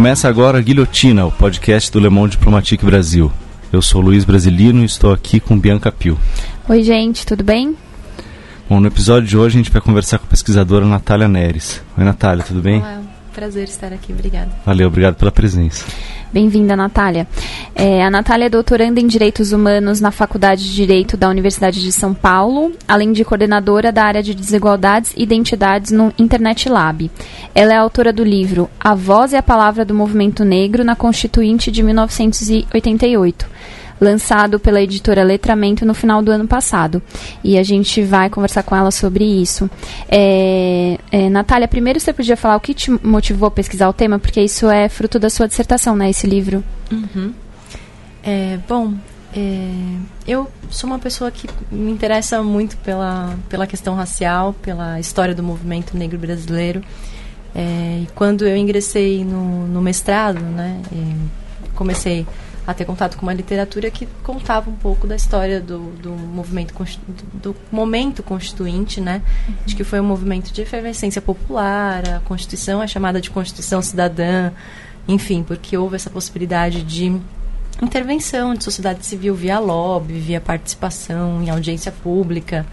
Começa 0.00 0.30
agora 0.30 0.62
Guilhotina, 0.62 1.26
o 1.26 1.30
podcast 1.30 1.92
do 1.92 2.00
Le 2.00 2.08
Monde 2.08 2.38
Diplomatique 2.38 2.86
Brasil. 2.86 3.30
Eu 3.70 3.82
sou 3.82 4.00
Luiz 4.00 4.24
Brasilino 4.24 4.80
e 4.80 4.86
estou 4.86 5.12
aqui 5.12 5.38
com 5.38 5.60
Bianca 5.60 5.92
Pio. 5.92 6.18
Oi, 6.66 6.82
gente, 6.82 7.26
tudo 7.26 7.44
bem? 7.44 7.76
Bom, 8.66 8.80
no 8.80 8.86
episódio 8.86 9.28
de 9.28 9.36
hoje 9.36 9.56
a 9.56 9.58
gente 9.58 9.70
vai 9.70 9.82
conversar 9.82 10.18
com 10.18 10.24
a 10.24 10.28
pesquisadora 10.28 10.86
Natália 10.86 11.28
Neres. 11.28 11.82
Oi, 11.98 12.02
Natália, 12.02 12.42
tudo 12.42 12.62
bem? 12.62 12.78
Olá, 12.78 13.02
prazer 13.34 13.64
estar 13.64 13.92
aqui, 13.92 14.10
obrigada. 14.14 14.50
Valeu, 14.64 14.88
obrigado 14.88 15.16
pela 15.16 15.30
presença. 15.30 15.84
Bem-vinda, 16.32 16.74
Natália. 16.74 17.28
É, 17.74 18.04
a 18.04 18.10
Natália 18.10 18.46
é 18.46 18.48
doutoranda 18.48 19.00
em 19.00 19.06
Direitos 19.06 19.52
Humanos 19.52 20.00
na 20.00 20.10
Faculdade 20.10 20.64
de 20.64 20.74
Direito 20.74 21.16
da 21.16 21.28
Universidade 21.28 21.80
de 21.80 21.92
São 21.92 22.12
Paulo, 22.12 22.72
além 22.86 23.12
de 23.12 23.24
coordenadora 23.24 23.90
da 23.90 24.04
área 24.04 24.22
de 24.22 24.34
Desigualdades 24.34 25.14
e 25.16 25.22
Identidades 25.22 25.90
no 25.90 26.12
Internet 26.18 26.68
Lab. 26.68 27.10
Ela 27.54 27.72
é 27.72 27.76
autora 27.76 28.12
do 28.12 28.24
livro 28.24 28.68
A 28.78 28.94
Voz 28.94 29.32
e 29.32 29.36
a 29.36 29.42
Palavra 29.42 29.84
do 29.84 29.94
Movimento 29.94 30.44
Negro 30.44 30.84
na 30.84 30.94
Constituinte 30.96 31.70
de 31.70 31.82
1988 31.82 33.46
lançado 34.00 34.58
pela 34.58 34.80
editora 34.80 35.22
Letramento 35.22 35.84
no 35.84 35.92
final 35.92 36.22
do 36.22 36.30
ano 36.30 36.48
passado. 36.48 37.02
E 37.44 37.58
a 37.58 37.62
gente 37.62 38.02
vai 38.02 38.30
conversar 38.30 38.62
com 38.62 38.74
ela 38.74 38.90
sobre 38.90 39.24
isso. 39.24 39.68
É, 40.08 40.98
é, 41.12 41.28
Natália, 41.28 41.68
primeiro 41.68 42.00
você 42.00 42.12
podia 42.12 42.36
falar 42.36 42.56
o 42.56 42.60
que 42.60 42.72
te 42.72 42.90
motivou 42.90 43.48
a 43.48 43.50
pesquisar 43.50 43.88
o 43.88 43.92
tema, 43.92 44.18
porque 44.18 44.40
isso 44.40 44.70
é 44.70 44.88
fruto 44.88 45.18
da 45.18 45.28
sua 45.28 45.46
dissertação, 45.46 45.94
né? 45.94 46.08
Esse 46.08 46.26
livro. 46.26 46.64
Uhum. 46.90 47.32
É, 48.22 48.58
bom, 48.68 48.94
é, 49.34 49.96
eu 50.26 50.50
sou 50.70 50.88
uma 50.88 50.98
pessoa 50.98 51.30
que 51.30 51.48
me 51.70 51.90
interessa 51.90 52.42
muito 52.42 52.76
pela, 52.78 53.36
pela 53.48 53.66
questão 53.66 53.94
racial, 53.94 54.52
pela 54.52 54.98
história 54.98 55.34
do 55.34 55.42
movimento 55.42 55.96
negro 55.96 56.18
brasileiro. 56.18 56.82
É, 57.54 58.02
e 58.02 58.08
quando 58.14 58.46
eu 58.46 58.56
ingressei 58.56 59.24
no, 59.24 59.66
no 59.66 59.80
mestrado, 59.80 60.40
né, 60.40 60.80
comecei 61.74 62.26
a 62.66 62.74
ter 62.74 62.84
contato 62.84 63.16
com 63.16 63.22
uma 63.22 63.32
literatura 63.32 63.90
que 63.90 64.06
contava 64.22 64.70
um 64.70 64.74
pouco 64.74 65.06
da 65.06 65.16
história 65.16 65.60
do, 65.60 65.78
do 66.02 66.10
movimento 66.10 66.72
do, 66.72 67.52
do 67.52 67.56
momento 67.72 68.22
constituinte, 68.22 69.00
né? 69.00 69.22
Uhum. 69.48 69.54
De 69.66 69.74
que 69.74 69.82
foi 69.82 70.00
um 70.00 70.04
movimento 70.04 70.52
de 70.52 70.62
efervescência 70.62 71.20
popular, 71.20 72.08
a 72.08 72.20
Constituição 72.20 72.82
é 72.82 72.86
chamada 72.86 73.20
de 73.20 73.30
Constituição 73.30 73.82
Cidadã, 73.82 74.52
enfim, 75.08 75.42
porque 75.42 75.76
houve 75.76 75.96
essa 75.96 76.10
possibilidade 76.10 76.82
de 76.82 77.18
intervenção 77.82 78.54
de 78.54 78.64
sociedade 78.64 79.04
civil 79.04 79.34
via 79.34 79.58
lobby, 79.58 80.18
via 80.18 80.40
participação 80.40 81.42
em 81.42 81.50
audiência 81.50 81.90
pública. 81.90 82.66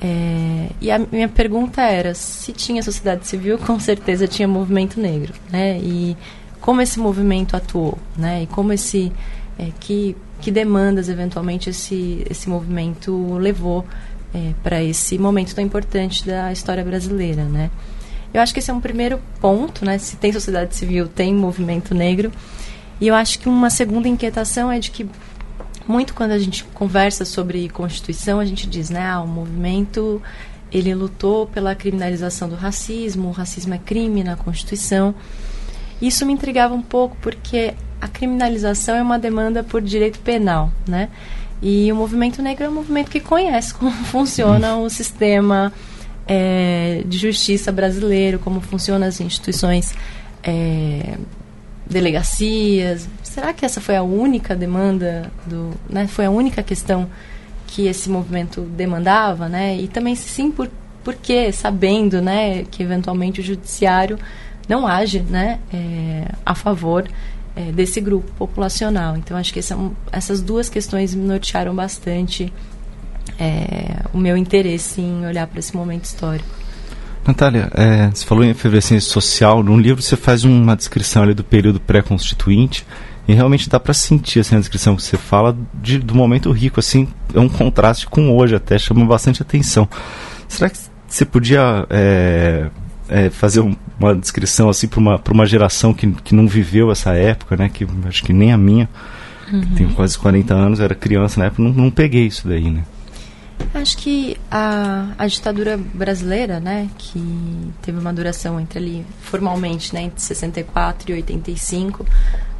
É, 0.00 0.68
e 0.80 0.90
a 0.90 0.98
minha 0.98 1.28
pergunta 1.28 1.82
era 1.82 2.14
se 2.14 2.52
tinha 2.52 2.82
sociedade 2.82 3.26
civil, 3.26 3.58
com 3.66 3.78
certeza 3.80 4.28
tinha 4.28 4.46
movimento 4.46 5.00
negro, 5.00 5.34
né? 5.50 5.78
E 5.78 6.16
como 6.60 6.80
esse 6.80 6.98
movimento 6.98 7.56
atuou, 7.56 7.98
né? 8.16 8.42
E 8.42 8.46
como 8.46 8.72
esse 8.72 9.12
é, 9.58 9.70
que 9.80 10.16
que 10.40 10.52
demandas 10.52 11.08
eventualmente 11.08 11.70
esse 11.70 12.24
esse 12.30 12.48
movimento 12.48 13.34
levou 13.38 13.84
é, 14.32 14.52
para 14.62 14.82
esse 14.84 15.18
momento 15.18 15.52
tão 15.52 15.64
importante 15.64 16.24
da 16.24 16.52
história 16.52 16.84
brasileira, 16.84 17.44
né? 17.44 17.70
Eu 18.32 18.40
acho 18.40 18.52
que 18.52 18.60
esse 18.60 18.70
é 18.70 18.74
um 18.74 18.80
primeiro 18.80 19.20
ponto, 19.40 19.84
né? 19.84 19.98
Se 19.98 20.16
tem 20.16 20.32
sociedade 20.32 20.76
civil, 20.76 21.08
tem 21.08 21.34
movimento 21.34 21.94
negro. 21.94 22.30
E 23.00 23.06
eu 23.06 23.14
acho 23.14 23.38
que 23.38 23.48
uma 23.48 23.70
segunda 23.70 24.08
inquietação 24.08 24.70
é 24.70 24.78
de 24.78 24.90
que 24.90 25.08
muito 25.86 26.14
quando 26.14 26.32
a 26.32 26.38
gente 26.38 26.64
conversa 26.64 27.24
sobre 27.24 27.68
Constituição, 27.70 28.40
a 28.40 28.44
gente 28.44 28.68
diz, 28.68 28.90
né, 28.90 29.06
ah, 29.06 29.20
o 29.22 29.26
movimento 29.26 30.20
ele 30.70 30.94
lutou 30.94 31.46
pela 31.46 31.74
criminalização 31.74 32.48
do 32.48 32.54
racismo, 32.54 33.28
o 33.28 33.32
racismo 33.32 33.72
é 33.74 33.78
crime 33.78 34.22
na 34.22 34.36
Constituição. 34.36 35.14
Isso 36.00 36.26
me 36.26 36.32
intrigava 36.32 36.74
um 36.74 36.82
pouco 36.82 37.16
porque 37.22 37.74
a 38.00 38.06
criminalização 38.06 38.94
é 38.94 39.02
uma 39.02 39.18
demanda 39.18 39.64
por 39.64 39.80
direito 39.80 40.18
penal, 40.20 40.70
né? 40.86 41.08
E 41.60 41.90
o 41.90 41.96
movimento 41.96 42.40
negro 42.40 42.64
é 42.64 42.68
um 42.68 42.74
movimento 42.74 43.10
que 43.10 43.18
conhece 43.18 43.74
como 43.74 43.90
funciona 44.06 44.76
o 44.76 44.88
sistema 44.90 45.72
é, 46.26 47.02
de 47.06 47.18
justiça 47.18 47.72
brasileiro, 47.72 48.38
como 48.38 48.60
funcionam 48.60 49.08
as 49.08 49.20
instituições, 49.20 49.94
é, 50.42 51.16
delegacias. 51.88 53.08
Será 53.22 53.52
que 53.52 53.64
essa 53.64 53.80
foi 53.80 53.96
a 53.96 54.02
única 54.02 54.54
demanda 54.54 55.30
do, 55.46 55.70
né? 55.88 56.06
Foi 56.06 56.26
a 56.26 56.30
única 56.30 56.62
questão 56.62 57.08
que 57.66 57.86
esse 57.86 58.08
movimento 58.10 58.62
demandava, 58.62 59.48
né? 59.48 59.76
E 59.76 59.88
também 59.88 60.14
sim 60.14 60.50
por 60.50 60.68
porque 61.04 61.50
sabendo, 61.52 62.20
né, 62.20 62.64
que 62.64 62.82
eventualmente 62.82 63.40
o 63.40 63.42
judiciário 63.42 64.18
não 64.68 64.86
age 64.86 65.20
né, 65.20 65.58
é, 65.72 66.30
a 66.44 66.54
favor 66.54 67.08
é, 67.56 67.72
desse 67.72 67.98
grupo 67.98 68.30
populacional. 68.32 69.16
Então, 69.16 69.34
acho 69.34 69.50
que 69.50 69.58
essa, 69.58 69.74
essas 70.12 70.42
duas 70.42 70.68
questões 70.68 71.14
me 71.14 71.26
nortearam 71.26 71.74
bastante 71.74 72.52
é, 73.38 74.02
o 74.12 74.18
meu 74.18 74.36
interesse 74.36 75.00
em 75.00 75.24
olhar 75.24 75.46
para 75.46 75.58
esse 75.60 75.74
momento 75.74 76.04
histórico. 76.04 76.57
Natália, 77.28 77.70
é, 77.74 78.08
você 78.08 78.24
falou 78.24 78.42
em 78.42 78.48
efervescência 78.48 79.10
social. 79.10 79.62
No 79.62 79.76
livro 79.76 80.00
você 80.00 80.16
faz 80.16 80.44
uma 80.44 80.74
descrição 80.74 81.22
ali 81.22 81.34
do 81.34 81.44
período 81.44 81.78
pré-constituinte 81.78 82.86
e 83.28 83.34
realmente 83.34 83.68
dá 83.68 83.78
para 83.78 83.92
sentir 83.92 84.40
assim, 84.40 84.56
a 84.56 84.58
descrição 84.58 84.96
que 84.96 85.02
você 85.02 85.18
fala 85.18 85.54
de, 85.74 85.98
do 85.98 86.14
momento 86.14 86.50
rico. 86.50 86.80
assim 86.80 87.06
É 87.34 87.38
um 87.38 87.48
contraste 87.48 88.06
com 88.06 88.34
hoje 88.34 88.54
até, 88.54 88.78
chama 88.78 89.04
bastante 89.04 89.42
atenção. 89.42 89.86
Será 90.48 90.70
que 90.70 90.78
você 91.06 91.26
podia 91.26 91.86
é, 91.90 92.70
é, 93.10 93.28
fazer 93.28 93.60
um, 93.60 93.76
uma 94.00 94.14
descrição 94.14 94.70
assim 94.70 94.88
para 94.88 94.98
uma, 94.98 95.20
uma 95.30 95.44
geração 95.44 95.92
que, 95.92 96.10
que 96.10 96.34
não 96.34 96.48
viveu 96.48 96.90
essa 96.90 97.12
época, 97.12 97.58
né? 97.58 97.68
Que 97.68 97.86
acho 98.06 98.24
que 98.24 98.32
nem 98.32 98.54
a 98.54 98.56
minha, 98.56 98.88
uhum. 99.52 99.60
que 99.60 99.66
tenho 99.74 99.90
quase 99.90 100.18
40 100.18 100.54
anos, 100.54 100.80
era 100.80 100.94
criança 100.94 101.38
na 101.38 101.46
época, 101.46 101.62
não, 101.62 101.72
não 101.72 101.90
peguei 101.90 102.26
isso 102.26 102.48
daí, 102.48 102.70
né? 102.70 102.84
Acho 103.74 103.98
que 103.98 104.36
a, 104.50 105.12
a 105.18 105.26
ditadura 105.26 105.76
brasileira, 105.76 106.58
né, 106.58 106.88
que 106.96 107.72
teve 107.82 107.98
uma 107.98 108.12
duração 108.12 108.58
entre 108.58 108.78
ali, 108.78 109.06
formalmente, 109.20 109.94
né, 109.94 110.02
entre 110.02 110.20
64 110.20 111.10
e 111.10 111.14
85, 111.14 112.06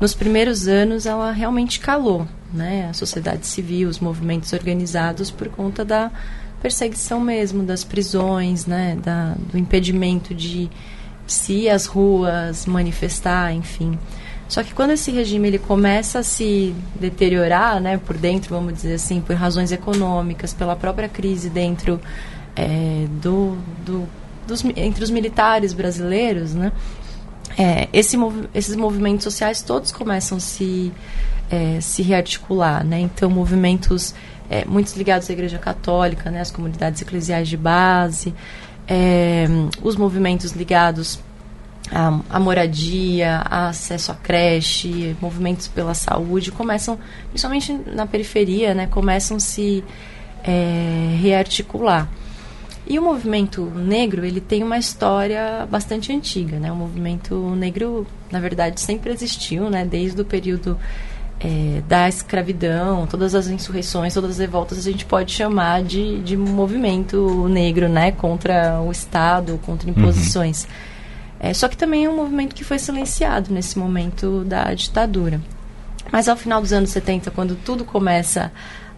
nos 0.00 0.14
primeiros 0.14 0.68
anos 0.68 1.06
ela 1.06 1.32
realmente 1.32 1.80
calou, 1.80 2.26
né, 2.52 2.88
a 2.90 2.92
sociedade 2.92 3.46
civil, 3.46 3.88
os 3.88 3.98
movimentos 3.98 4.52
organizados 4.52 5.30
por 5.30 5.48
conta 5.48 5.84
da 5.84 6.10
perseguição 6.60 7.20
mesmo, 7.20 7.62
das 7.62 7.84
prisões, 7.84 8.66
né, 8.66 8.96
da, 9.02 9.34
do 9.50 9.56
impedimento 9.56 10.34
de 10.34 10.68
se 11.26 11.68
as 11.68 11.86
ruas 11.86 12.66
manifestar, 12.66 13.52
enfim. 13.52 13.98
Só 14.48 14.62
que 14.62 14.72
quando 14.72 14.92
esse 14.92 15.10
regime 15.10 15.48
ele 15.48 15.58
começa 15.58 16.20
a 16.20 16.22
se 16.22 16.74
deteriorar, 16.98 17.80
né, 17.80 17.98
por 17.98 18.16
dentro, 18.16 18.54
vamos 18.54 18.72
dizer 18.74 18.94
assim, 18.94 19.20
por 19.20 19.36
razões 19.36 19.70
econômicas, 19.70 20.54
pela 20.54 20.74
própria 20.74 21.08
crise 21.08 21.50
dentro 21.50 22.00
é, 22.56 23.06
do, 23.20 23.58
do 23.84 24.08
dos, 24.46 24.64
entre 24.64 25.04
os 25.04 25.10
militares 25.10 25.74
brasileiros, 25.74 26.54
né, 26.54 26.72
é, 27.58 27.88
esse 27.92 28.16
mov, 28.16 28.48
esses 28.54 28.74
movimentos 28.74 29.24
sociais 29.24 29.60
todos 29.60 29.92
começam 29.92 30.38
a 30.38 30.40
se, 30.40 30.90
é, 31.50 31.78
se 31.82 32.02
rearticular, 32.02 32.82
né, 32.82 32.98
então 33.00 33.28
movimentos 33.28 34.14
é, 34.50 34.64
muitos 34.64 34.96
ligados 34.96 35.28
à 35.28 35.32
Igreja 35.34 35.58
Católica, 35.58 36.30
né, 36.30 36.40
as 36.40 36.50
comunidades 36.50 37.02
eclesiais 37.02 37.48
de 37.48 37.56
base, 37.58 38.34
é, 38.88 39.46
os 39.82 39.94
movimentos 39.96 40.52
ligados 40.52 41.20
à, 41.92 42.20
à, 42.30 42.40
moradia, 42.40 43.42
a 43.44 43.68
acesso 43.68 44.12
à 44.12 44.14
creche, 44.14 45.16
movimentos 45.20 45.68
pela 45.68 45.94
saúde, 45.94 46.50
começam, 46.52 46.98
principalmente 47.30 47.72
na 47.72 48.06
periferia, 48.06 48.74
né, 48.74 48.86
começam 48.86 49.36
a 49.36 49.40
se 49.40 49.84
é, 50.44 51.16
rearticular. 51.20 52.08
E 52.86 52.98
o 52.98 53.02
movimento 53.02 53.66
negro, 53.66 54.24
ele 54.24 54.40
tem 54.40 54.62
uma 54.62 54.78
história 54.78 55.68
bastante 55.70 56.10
antiga, 56.10 56.58
né? 56.58 56.72
O 56.72 56.74
movimento 56.74 57.36
negro, 57.54 58.06
na 58.32 58.40
verdade, 58.40 58.80
sempre 58.80 59.12
existiu, 59.12 59.68
né? 59.68 59.84
Desde 59.84 60.18
o 60.18 60.24
período 60.24 60.78
é, 61.38 61.82
da 61.86 62.08
escravidão, 62.08 63.06
todas 63.06 63.34
as 63.34 63.48
insurreições, 63.48 64.14
todas 64.14 64.30
as 64.30 64.38
revoltas, 64.38 64.78
a 64.78 64.90
gente 64.90 65.04
pode 65.04 65.32
chamar 65.32 65.82
de, 65.82 66.20
de 66.20 66.34
movimento 66.34 67.46
negro, 67.48 67.90
né? 67.90 68.10
Contra 68.10 68.80
o 68.80 68.90
Estado, 68.90 69.60
contra 69.66 69.90
imposições. 69.90 70.64
Uhum. 70.64 70.70
É, 71.40 71.54
só 71.54 71.68
que 71.68 71.76
também 71.76 72.04
é 72.04 72.10
um 72.10 72.16
movimento 72.16 72.54
que 72.54 72.64
foi 72.64 72.78
silenciado 72.78 73.52
nesse 73.52 73.78
momento 73.78 74.44
da 74.44 74.74
ditadura. 74.74 75.40
Mas 76.10 76.28
ao 76.28 76.36
final 76.36 76.60
dos 76.60 76.72
anos 76.72 76.90
70, 76.90 77.30
quando 77.30 77.54
tudo 77.54 77.84
começa 77.84 78.50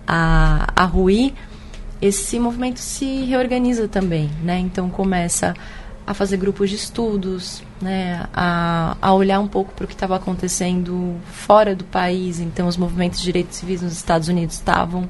a, 0.06 0.72
a 0.74 0.84
ruir, 0.84 1.34
esse 2.00 2.38
movimento 2.38 2.78
se 2.78 3.24
reorganiza 3.24 3.86
também, 3.86 4.30
né? 4.42 4.58
Então 4.58 4.88
começa 4.88 5.54
a 6.06 6.14
fazer 6.14 6.38
grupos 6.38 6.70
de 6.70 6.76
estudos, 6.76 7.62
né, 7.80 8.26
a, 8.34 8.96
a 9.00 9.14
olhar 9.14 9.38
um 9.38 9.46
pouco 9.46 9.72
para 9.72 9.84
o 9.84 9.86
que 9.86 9.94
estava 9.94 10.16
acontecendo 10.16 11.16
fora 11.30 11.74
do 11.74 11.84
país. 11.84 12.40
Então, 12.40 12.66
os 12.66 12.76
movimentos 12.76 13.20
de 13.20 13.26
direitos 13.26 13.58
civis 13.58 13.80
nos 13.80 13.92
Estados 13.92 14.26
Unidos 14.26 14.56
estavam 14.56 15.08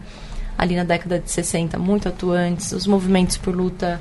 ali 0.59 0.77
na 0.77 0.85
década 0.85 1.19
de 1.19 1.31
60 1.31 1.79
muito 1.79 2.07
atuantes, 2.07 2.73
os 2.73 2.87
movimentos 2.87 3.39
por 3.39 3.57
luta 3.57 3.99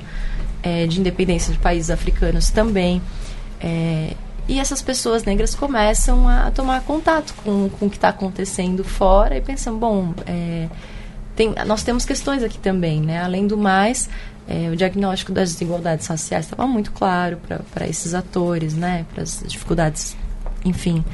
é, 0.62 0.86
de 0.86 1.00
independência 1.00 1.54
de 1.54 1.58
países 1.58 1.90
africanos 1.90 2.50
também. 2.50 3.00
É, 3.60 4.14
E 4.48 4.58
essas 4.58 4.82
pessoas 4.82 5.22
negras 5.22 5.54
começam 5.54 6.26
a 6.26 6.50
tomar 6.50 6.80
contato 6.80 7.34
com, 7.44 7.68
com 7.68 7.86
o 7.86 7.90
que 7.90 7.96
está 7.96 8.08
acontecendo 8.08 8.82
fora 8.82 9.36
e 9.36 9.40
pensam, 9.40 9.78
bom, 9.78 10.12
é, 10.26 10.68
tem, 11.36 11.54
nós 11.66 11.84
temos 11.84 12.04
questões 12.04 12.42
aqui 12.42 12.58
também, 12.58 13.00
né? 13.00 13.22
Além 13.22 13.46
do 13.46 13.56
mais, 13.56 14.10
é, 14.48 14.68
o 14.68 14.74
diagnóstico 14.74 15.30
das 15.30 15.52
desigualdades 15.52 16.08
raciais 16.08 16.46
estava 16.46 16.66
muito 16.66 16.90
claro 16.90 17.38
para 17.72 17.86
esses 17.86 18.12
atores, 18.12 18.74
né? 18.74 19.06
Para 19.14 19.22
as 19.22 19.44
dificuldades, 19.46 20.16
enfim, 20.64 21.04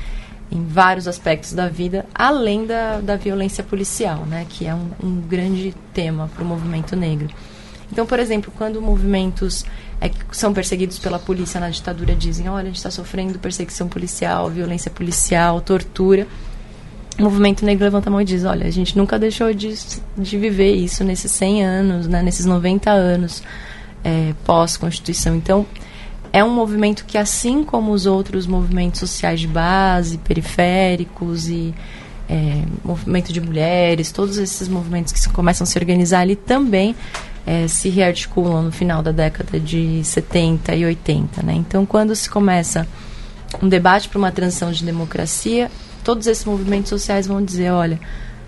em 0.50 0.64
vários 0.64 1.06
aspectos 1.06 1.52
da 1.52 1.68
vida, 1.68 2.06
além 2.14 2.64
da, 2.64 3.00
da 3.02 3.16
violência 3.16 3.62
policial, 3.62 4.24
né? 4.24 4.46
Que 4.48 4.66
é 4.66 4.74
um, 4.74 4.88
um 5.02 5.20
grande 5.20 5.74
tema 5.92 6.30
para 6.34 6.42
o 6.42 6.46
movimento 6.46 6.96
negro. 6.96 7.28
Então, 7.92 8.06
por 8.06 8.18
exemplo, 8.18 8.50
quando 8.56 8.80
movimentos 8.80 9.64
é, 10.00 10.08
que 10.08 10.36
são 10.36 10.52
perseguidos 10.52 10.98
pela 10.98 11.18
polícia 11.18 11.58
na 11.58 11.70
ditadura 11.70 12.14
dizem: 12.14 12.48
olha, 12.48 12.64
a 12.64 12.66
gente 12.66 12.76
está 12.76 12.90
sofrendo 12.90 13.38
perseguição 13.38 13.88
policial, 13.88 14.50
violência 14.50 14.90
policial, 14.90 15.60
tortura. 15.60 16.26
O 17.18 17.22
movimento 17.22 17.64
negro 17.64 17.84
levanta 17.84 18.10
a 18.10 18.12
mão 18.12 18.20
e 18.20 18.24
diz: 18.24 18.44
olha, 18.44 18.66
a 18.66 18.70
gente 18.70 18.96
nunca 18.96 19.18
deixou 19.18 19.52
de, 19.54 19.74
de 20.18 20.38
viver 20.38 20.74
isso 20.74 21.02
nesses 21.02 21.32
100 21.32 21.64
anos, 21.64 22.06
né, 22.06 22.22
nesses 22.22 22.44
90 22.44 22.90
anos 22.90 23.42
é, 24.04 24.34
pós-Constituição. 24.44 25.34
Então, 25.34 25.64
é 26.32 26.44
um 26.44 26.50
movimento 26.50 27.06
que, 27.06 27.16
assim 27.16 27.64
como 27.64 27.92
os 27.92 28.04
outros 28.04 28.46
movimentos 28.46 29.00
sociais 29.00 29.40
de 29.40 29.48
base, 29.48 30.18
periféricos 30.18 31.48
e 31.48 31.74
é, 32.28 32.62
movimento 32.84 33.32
de 33.32 33.40
mulheres, 33.40 34.12
todos 34.12 34.36
esses 34.36 34.68
movimentos 34.68 35.12
que 35.12 35.32
começam 35.32 35.64
a 35.64 35.66
se 35.66 35.78
organizar 35.78 36.20
ali 36.20 36.36
também 36.36 36.94
é, 37.46 37.68
se 37.68 37.88
rearticulam 37.88 38.64
no 38.64 38.72
final 38.72 39.02
da 39.02 39.12
década 39.12 39.60
de 39.60 40.02
70 40.02 40.74
e 40.74 40.84
80. 40.84 41.42
Né? 41.42 41.54
Então, 41.54 41.86
quando 41.86 42.14
se 42.16 42.28
começa 42.28 42.86
um 43.62 43.68
debate 43.68 44.08
para 44.08 44.18
uma 44.18 44.32
transição 44.32 44.72
de 44.72 44.84
democracia, 44.84 45.70
todos 46.02 46.26
esses 46.26 46.44
movimentos 46.44 46.90
sociais 46.90 47.26
vão 47.26 47.42
dizer: 47.42 47.70
olha, 47.70 48.00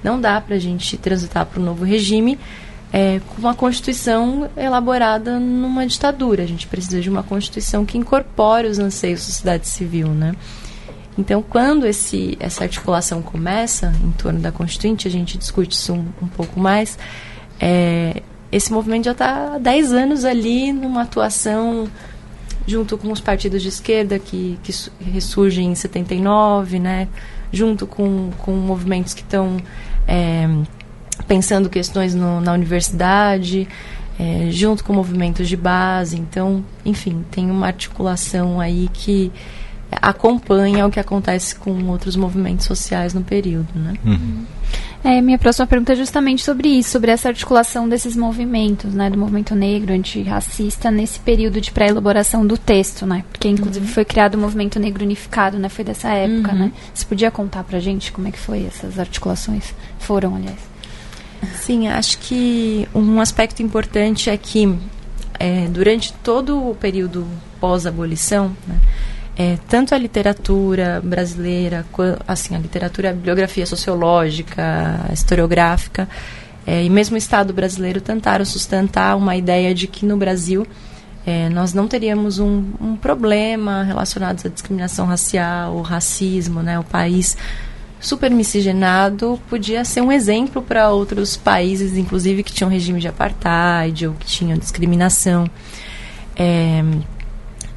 não 0.03 0.21
dá 0.21 0.41
para 0.41 0.57
a 0.57 0.59
gente 0.59 0.97
transitar 0.97 1.47
para 1.47 1.61
um 1.61 1.65
novo 1.65 1.85
regime 1.85 2.39
é, 2.93 3.21
com 3.21 3.41
uma 3.41 3.55
Constituição 3.55 4.51
elaborada 4.57 5.39
numa 5.39 5.87
ditadura. 5.87 6.43
A 6.43 6.47
gente 6.47 6.67
precisa 6.67 7.01
de 7.01 7.09
uma 7.09 7.23
Constituição 7.23 7.87
que 7.87 7.97
incorpore 7.97 8.67
os 8.67 8.79
anseios 8.79 9.21
da 9.21 9.27
sociedade 9.27 9.69
civil. 9.69 10.09
Né? 10.09 10.35
Então, 11.17 11.43
quando 11.43 11.87
esse, 11.87 12.37
essa 12.41 12.65
articulação 12.65 13.23
começa 13.23 13.93
em 14.03 14.11
torno 14.13 14.41
da 14.41 14.51
Constituinte, 14.51 15.07
a 15.07 15.11
gente 15.11 15.39
discute 15.39 15.75
isso 15.75 15.93
um, 15.93 16.07
um 16.23 16.29
pouco 16.29 16.59
mais. 16.59 16.99
É, 17.61 18.23
esse 18.51 18.73
movimento 18.73 19.05
já 19.05 19.13
está 19.13 19.55
há 19.55 19.59
10 19.59 19.93
anos 19.93 20.25
ali 20.25 20.73
numa 20.73 21.03
atuação 21.03 21.89
junto 22.67 22.99
com 22.99 23.11
os 23.11 23.21
partidos 23.21 23.63
de 23.63 23.69
esquerda 23.69 24.19
que, 24.19 24.59
que 24.63 24.73
ressurgem 25.01 25.73
em 25.73 25.75
79, 25.75 26.79
né? 26.79 27.09
junto 27.53 27.87
com, 27.87 28.31
com 28.39 28.53
movimentos 28.53 29.15
que 29.15 29.23
estão 29.23 29.57
é, 30.07 30.49
pensando 31.27 31.69
questões 31.69 32.15
no, 32.15 32.41
na 32.41 32.53
universidade, 32.53 33.69
é, 34.19 34.49
junto 34.51 34.85
com 34.85 34.93
movimentos 34.93 35.49
de 35.49 35.57
base. 35.57 36.19
Então, 36.19 36.65
enfim, 36.85 37.25
tem 37.31 37.51
uma 37.51 37.67
articulação 37.67 38.61
aí 38.61 38.89
que 38.93 39.33
acompanha 39.91 40.87
o 40.87 40.91
que 40.91 41.01
acontece 41.01 41.55
com 41.55 41.85
outros 41.89 42.17
movimentos 42.17 42.67
sociais 42.67 43.15
no 43.15 43.23
período. 43.23 43.69
Né? 43.75 43.95
Uhum. 44.05 44.45
É, 45.03 45.21
minha 45.21 45.39
próxima 45.39 45.67
pergunta 45.67 45.93
é 45.93 45.97
justamente 45.97 46.45
sobre 46.45 46.69
isso, 46.69 46.91
sobre 46.91 47.11
essa 47.11 47.29
articulação 47.29 47.89
desses 47.89 48.17
movimentos, 48.17 48.93
né, 48.93 49.09
do 49.09 49.17
movimento 49.17 49.55
negro 49.55 49.95
antirracista 49.95 50.91
nesse 50.91 51.21
período 51.21 51.61
de 51.61 51.71
pré-elaboração 51.71 52.45
do 52.45 52.59
texto, 52.59 53.07
né? 53.07 53.25
Porque 53.31 53.49
inclusive 53.49 53.87
uhum. 53.87 53.93
foi 53.93 54.05
criado 54.05 54.35
o 54.35 54.39
movimento 54.39 54.79
negro 54.81 55.05
unificado, 55.05 55.57
né? 55.59 55.69
Foi 55.69 55.85
dessa 55.85 56.09
época, 56.09 56.53
uhum. 56.53 56.59
né? 56.59 56.73
Você 56.93 57.07
podia 57.07 57.31
contar 57.31 57.63
pra 57.63 57.79
gente 57.79 58.11
como 58.11 58.27
é 58.27 58.33
que 58.33 58.39
foi 58.39 58.65
essas 58.67 58.99
articulações? 58.99 59.73
Foram, 60.01 60.35
aliás. 60.35 60.59
Sim, 61.55 61.87
acho 61.87 62.19
que 62.19 62.89
um 62.93 63.21
aspecto 63.21 63.63
importante 63.63 64.29
é 64.29 64.37
que 64.37 64.77
é, 65.39 65.69
durante 65.69 66.13
todo 66.13 66.71
o 66.71 66.75
período 66.75 67.27
pós-abolição, 67.61 68.57
né, 68.67 68.79
é, 69.39 69.57
tanto 69.69 69.95
a 69.95 69.99
literatura 69.99 71.01
brasileira, 71.03 71.87
assim, 72.27 72.57
a 72.57 72.59
literatura, 72.59 73.11
a 73.11 73.13
bibliografia 73.13 73.65
sociológica, 73.65 75.09
historiográfica, 75.13 76.09
é, 76.67 76.83
e 76.83 76.91
mesmo 76.91 77.15
o 77.15 77.19
Estado 77.19 77.53
brasileiro 77.53 78.01
tentaram 78.01 78.45
sustentar 78.45 79.17
uma 79.17 79.37
ideia 79.37 79.73
de 79.73 79.87
que 79.87 80.05
no 80.05 80.17
Brasil 80.17 80.67
é, 81.25 81.49
nós 81.51 81.73
não 81.73 81.87
teríamos 81.87 82.41
um, 82.41 82.65
um, 82.81 82.97
problema 82.97 83.85
relacionado 83.85 84.45
à 84.45 84.49
discriminação 84.49 85.07
racial, 85.07 85.77
o 85.77 85.83
racismo, 85.83 86.61
né, 86.61 86.77
o 86.77 86.85
país 86.85 87.37
super 88.01 88.33
miscigenado 88.33 89.41
podia 89.49 89.85
ser 89.85 90.01
um 90.01 90.11
exemplo 90.11 90.61
para 90.61 90.91
outros 90.91 91.37
países, 91.37 91.97
inclusive 91.97 92.43
que 92.43 92.53
tinham 92.53 92.69
regime 92.69 92.99
de 92.99 93.07
apartheid 93.07 94.09
ou 94.09 94.15
que 94.15 94.27
tinham 94.27 94.59
discriminação. 94.59 95.49
É, 96.35 96.83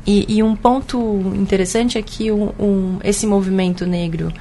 e, 0.06 0.38
e, 0.38 0.44
um 0.44 0.56
ponto 0.56 0.98
interessante 1.36 1.98
é 1.98 2.02
que 2.02 2.32
um, 2.32 2.52
um, 2.60 3.00
esse 3.04 3.28
movimento 3.28 3.86
negro, 3.86 4.34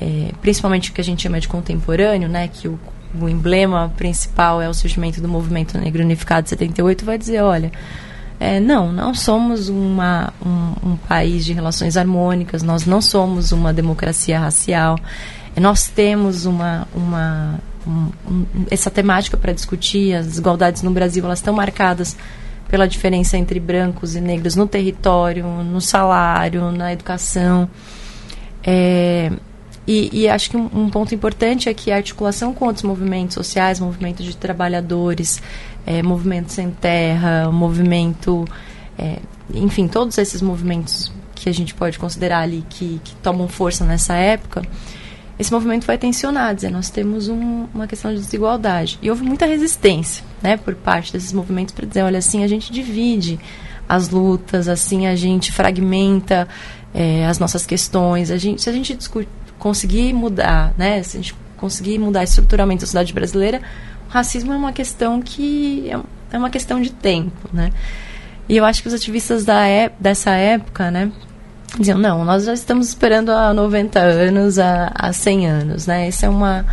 é, 0.00 0.30
principalmente 0.40 0.90
o 0.90 0.92
que 0.92 1.00
a 1.00 1.04
gente 1.04 1.22
chama 1.22 1.40
de 1.40 1.48
contemporâneo, 1.48 2.28
né, 2.28 2.48
que 2.48 2.68
o, 2.68 2.78
o, 3.20 3.28
emblema 3.28 3.92
principal 3.96 4.62
é 4.62 4.68
o 4.68 4.74
surgimento 4.74 5.20
do 5.20 5.28
movimento 5.28 5.76
negro 5.78 6.02
unificado 6.02 6.44
de 6.44 6.50
78, 6.50 7.04
vai 7.04 7.18
dizer, 7.18 7.42
olha, 7.42 7.72
é, 8.38 8.60
não, 8.60 8.92
não 8.92 9.12
somos 9.12 9.68
uma, 9.68 10.32
um, 10.44 10.90
um, 10.90 10.96
país 10.96 11.44
de 11.44 11.52
relações 11.52 11.96
harmônicas, 11.96 12.62
nós 12.62 12.86
não 12.86 13.02
somos 13.02 13.50
uma 13.50 13.72
democracia 13.72 14.38
racial, 14.38 14.96
nós 15.56 15.88
temos 15.88 16.46
uma, 16.46 16.86
uma 16.94 17.58
essa 18.70 18.90
temática 18.90 19.36
para 19.36 19.52
discutir, 19.52 20.14
as 20.14 20.26
desigualdades 20.26 20.82
no 20.82 20.90
Brasil, 20.90 21.24
elas 21.24 21.38
estão 21.38 21.54
marcadas 21.54 22.16
pela 22.70 22.86
diferença 22.86 23.36
entre 23.36 23.58
brancos 23.58 24.14
e 24.14 24.20
negros 24.20 24.54
no 24.54 24.66
território, 24.66 25.44
no 25.44 25.80
salário, 25.80 26.70
na 26.70 26.92
educação. 26.92 27.68
É, 28.62 29.32
e, 29.86 30.22
e, 30.22 30.28
acho 30.28 30.50
que 30.50 30.56
um, 30.56 30.70
um, 30.72 30.88
ponto 30.88 31.12
importante 31.12 31.68
é 31.68 31.74
que 31.74 31.90
a 31.90 31.96
articulação 31.96 32.54
com 32.54 32.66
outros 32.66 32.84
movimentos 32.84 33.34
sociais, 33.34 33.80
movimentos 33.80 34.24
de 34.24 34.36
trabalhadores, 34.36 35.42
é, 35.84 36.00
movimento 36.00 36.52
sem 36.52 36.70
terra, 36.70 37.50
movimento. 37.50 38.44
É, 38.96 39.18
enfim, 39.52 39.88
todos 39.88 40.16
esses 40.16 40.40
movimentos 40.40 41.12
que 41.34 41.48
a 41.48 41.52
gente 41.52 41.74
pode 41.74 41.98
considerar 41.98 42.42
ali 42.42 42.64
que, 42.68 43.00
que 43.02 43.16
tomam 43.16 43.48
força 43.48 43.84
nessa 43.84 44.14
época, 44.14 44.62
esse 45.40 45.50
movimento 45.50 45.86
vai 45.86 45.96
tensionar, 45.96 46.54
dizer, 46.54 46.70
nós 46.70 46.90
temos 46.90 47.28
um, 47.28 47.66
uma 47.74 47.86
questão 47.86 48.12
de 48.12 48.20
desigualdade. 48.20 48.98
E 49.00 49.08
houve 49.08 49.22
muita 49.22 49.46
resistência 49.46 50.22
né, 50.42 50.58
por 50.58 50.74
parte 50.74 51.14
desses 51.14 51.32
movimentos 51.32 51.72
para 51.74 51.86
dizer, 51.86 52.02
olha, 52.02 52.18
assim 52.18 52.44
a 52.44 52.46
gente 52.46 52.70
divide 52.70 53.40
as 53.88 54.10
lutas, 54.10 54.68
assim 54.68 55.06
a 55.06 55.16
gente 55.16 55.50
fragmenta 55.50 56.46
é, 56.92 57.24
as 57.24 57.38
nossas 57.38 57.64
questões. 57.64 58.30
A 58.30 58.36
gente, 58.36 58.60
se 58.60 58.68
a 58.68 58.72
gente 58.72 58.98
conseguir 59.58 60.12
mudar, 60.12 60.74
né, 60.76 61.02
se 61.02 61.16
a 61.16 61.20
gente 61.22 61.34
conseguir 61.56 61.98
mudar 61.98 62.22
estruturalmente 62.22 62.84
a 62.84 62.86
sociedade 62.86 63.14
brasileira, 63.14 63.62
o 64.10 64.12
racismo 64.12 64.52
é 64.52 64.56
uma 64.56 64.72
questão 64.72 65.22
que 65.22 65.90
é, 65.90 65.98
é 66.36 66.38
uma 66.38 66.50
questão 66.50 66.82
de 66.82 66.90
tempo, 66.90 67.48
né? 67.50 67.70
E 68.46 68.58
eu 68.58 68.64
acho 68.64 68.82
que 68.82 68.88
os 68.88 68.94
ativistas 68.94 69.46
da 69.46 69.66
é, 69.66 69.90
dessa 69.98 70.32
época, 70.32 70.90
né, 70.90 71.10
diziam, 71.78 71.98
não, 71.98 72.24
nós 72.24 72.44
já 72.44 72.52
estamos 72.52 72.88
esperando 72.88 73.30
há 73.30 73.52
90 73.54 73.98
anos, 73.98 74.58
há, 74.58 74.90
há 74.94 75.12
100 75.12 75.48
anos, 75.48 75.86
né? 75.86 76.08
Essa 76.08 76.26
é 76.26 76.28
uma, 76.28 76.66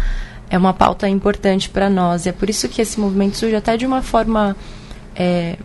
é 0.50 0.58
uma 0.58 0.74
pauta 0.74 1.08
importante 1.08 1.70
para 1.70 1.90
nós. 1.90 2.26
E 2.26 2.30
é 2.30 2.32
por 2.32 2.50
isso 2.50 2.68
que 2.68 2.82
esse 2.82 3.00
movimento 3.00 3.38
surge 3.38 3.56
até 3.56 3.78
de 3.78 3.86
uma 3.86 4.02
forma... 4.02 4.56
É, 5.16 5.58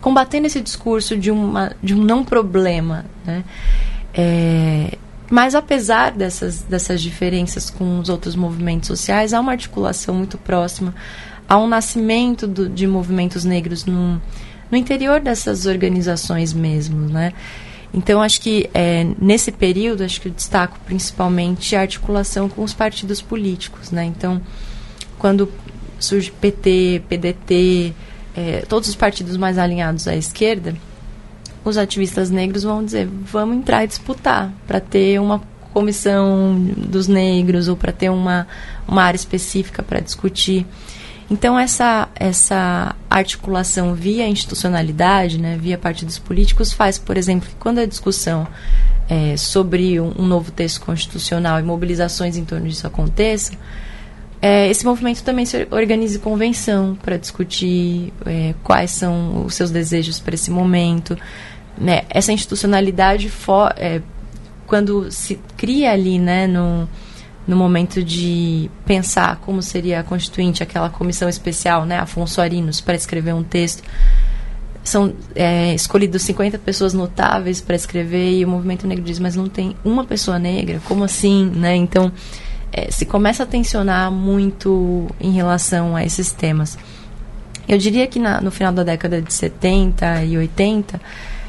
combatendo 0.00 0.46
esse 0.46 0.60
discurso 0.60 1.16
de, 1.16 1.30
uma, 1.30 1.72
de 1.82 1.94
um 1.94 1.98
não 1.98 2.24
problema, 2.24 3.04
né? 3.24 3.44
É, 4.14 4.96
mas 5.30 5.54
apesar 5.54 6.12
dessas, 6.12 6.62
dessas 6.62 7.02
diferenças 7.02 7.68
com 7.68 7.98
os 7.98 8.08
outros 8.08 8.34
movimentos 8.34 8.86
sociais, 8.86 9.34
há 9.34 9.40
uma 9.40 9.52
articulação 9.52 10.14
muito 10.14 10.38
próxima, 10.38 10.94
há 11.48 11.58
um 11.58 11.68
nascimento 11.68 12.46
do, 12.46 12.68
de 12.68 12.86
movimentos 12.86 13.44
negros 13.44 13.84
no, 13.84 14.20
no 14.70 14.78
interior 14.78 15.20
dessas 15.20 15.66
organizações 15.66 16.52
mesmo, 16.52 17.08
né? 17.08 17.32
Então, 17.92 18.20
acho 18.20 18.40
que 18.40 18.68
é, 18.74 19.06
nesse 19.20 19.50
período, 19.50 20.04
acho 20.04 20.20
que 20.20 20.28
eu 20.28 20.32
destaco 20.32 20.78
principalmente 20.84 21.74
a 21.74 21.80
articulação 21.80 22.48
com 22.48 22.62
os 22.62 22.74
partidos 22.74 23.22
políticos. 23.22 23.90
Né? 23.90 24.04
Então, 24.04 24.40
quando 25.18 25.50
surge 25.98 26.30
PT, 26.30 27.02
PDT, 27.08 27.94
é, 28.36 28.64
todos 28.68 28.88
os 28.88 28.94
partidos 28.94 29.36
mais 29.36 29.58
alinhados 29.58 30.06
à 30.06 30.14
esquerda, 30.14 30.74
os 31.64 31.76
ativistas 31.76 32.30
negros 32.30 32.62
vão 32.62 32.84
dizer: 32.84 33.06
vamos 33.06 33.56
entrar 33.56 33.84
e 33.84 33.88
disputar 33.88 34.52
para 34.66 34.80
ter 34.80 35.20
uma 35.20 35.42
comissão 35.72 36.58
dos 36.76 37.08
negros 37.08 37.68
ou 37.68 37.76
para 37.76 37.92
ter 37.92 38.10
uma, 38.10 38.46
uma 38.86 39.02
área 39.02 39.16
específica 39.16 39.82
para 39.82 40.00
discutir. 40.00 40.66
Então, 41.30 41.58
essa, 41.58 42.08
essa 42.14 42.96
articulação 43.10 43.94
via 43.94 44.26
institucionalidade, 44.26 45.38
né, 45.38 45.58
via 45.60 45.76
partidos 45.76 46.18
políticos, 46.18 46.72
faz, 46.72 46.98
por 46.98 47.18
exemplo, 47.18 47.48
que 47.48 47.54
quando 47.56 47.78
a 47.78 47.86
discussão 47.86 48.46
é, 49.08 49.36
sobre 49.36 50.00
um, 50.00 50.12
um, 50.18 50.26
novo 50.26 50.50
texto 50.50 50.80
constitucional 50.80 51.60
e 51.60 51.62
mobilizações 51.62 52.36
em 52.36 52.44
torno 52.44 52.66
disso 52.66 52.86
aconteçam, 52.86 53.58
é, 54.40 54.68
esse 54.68 54.86
movimento 54.86 55.22
também 55.22 55.44
se 55.44 55.66
organize 55.70 56.18
convenção 56.18 56.96
para 57.02 57.16
discutir 57.18 58.12
é, 58.24 58.54
quais 58.62 58.92
são 58.92 59.44
os 59.44 59.54
seus 59.54 59.70
desejos 59.70 60.20
para 60.20 60.34
esse 60.34 60.50
momento. 60.50 61.18
Né? 61.76 62.02
Essa 62.08 62.32
institucionalidade, 62.32 63.28
for, 63.28 63.74
é, 63.76 64.00
quando 64.66 65.10
se 65.10 65.38
cria 65.56 65.92
ali 65.92 66.18
né, 66.18 66.46
no, 66.46 66.88
no 67.48 67.56
momento 67.56 68.04
de 68.04 68.70
pensar 68.84 69.36
como 69.36 69.62
seria 69.62 70.00
a 70.00 70.02
constituinte, 70.04 70.62
aquela 70.62 70.90
comissão 70.90 71.30
especial, 71.30 71.86
né, 71.86 71.98
Afonso 71.98 72.42
Arinos, 72.42 72.78
para 72.78 72.94
escrever 72.94 73.32
um 73.32 73.42
texto, 73.42 73.82
são 74.84 75.14
é, 75.34 75.74
escolhidos 75.74 76.22
50 76.22 76.58
pessoas 76.58 76.92
notáveis 76.92 77.60
para 77.60 77.74
escrever 77.74 78.38
e 78.38 78.44
o 78.44 78.48
movimento 78.48 78.86
negro 78.86 79.02
diz, 79.02 79.18
mas 79.18 79.34
não 79.34 79.48
tem 79.48 79.74
uma 79.82 80.04
pessoa 80.04 80.38
negra, 80.38 80.80
como 80.84 81.04
assim, 81.04 81.50
né? 81.54 81.74
Então, 81.74 82.12
é, 82.70 82.90
se 82.90 83.06
começa 83.06 83.44
a 83.44 83.46
tensionar 83.46 84.12
muito 84.12 85.06
em 85.18 85.32
relação 85.32 85.96
a 85.96 86.04
esses 86.04 86.30
temas. 86.30 86.78
Eu 87.66 87.78
diria 87.78 88.06
que 88.06 88.18
na, 88.18 88.42
no 88.42 88.50
final 88.50 88.72
da 88.72 88.82
década 88.82 89.22
de 89.22 89.32
70 89.32 90.24
e 90.24 90.36
80, 90.36 91.00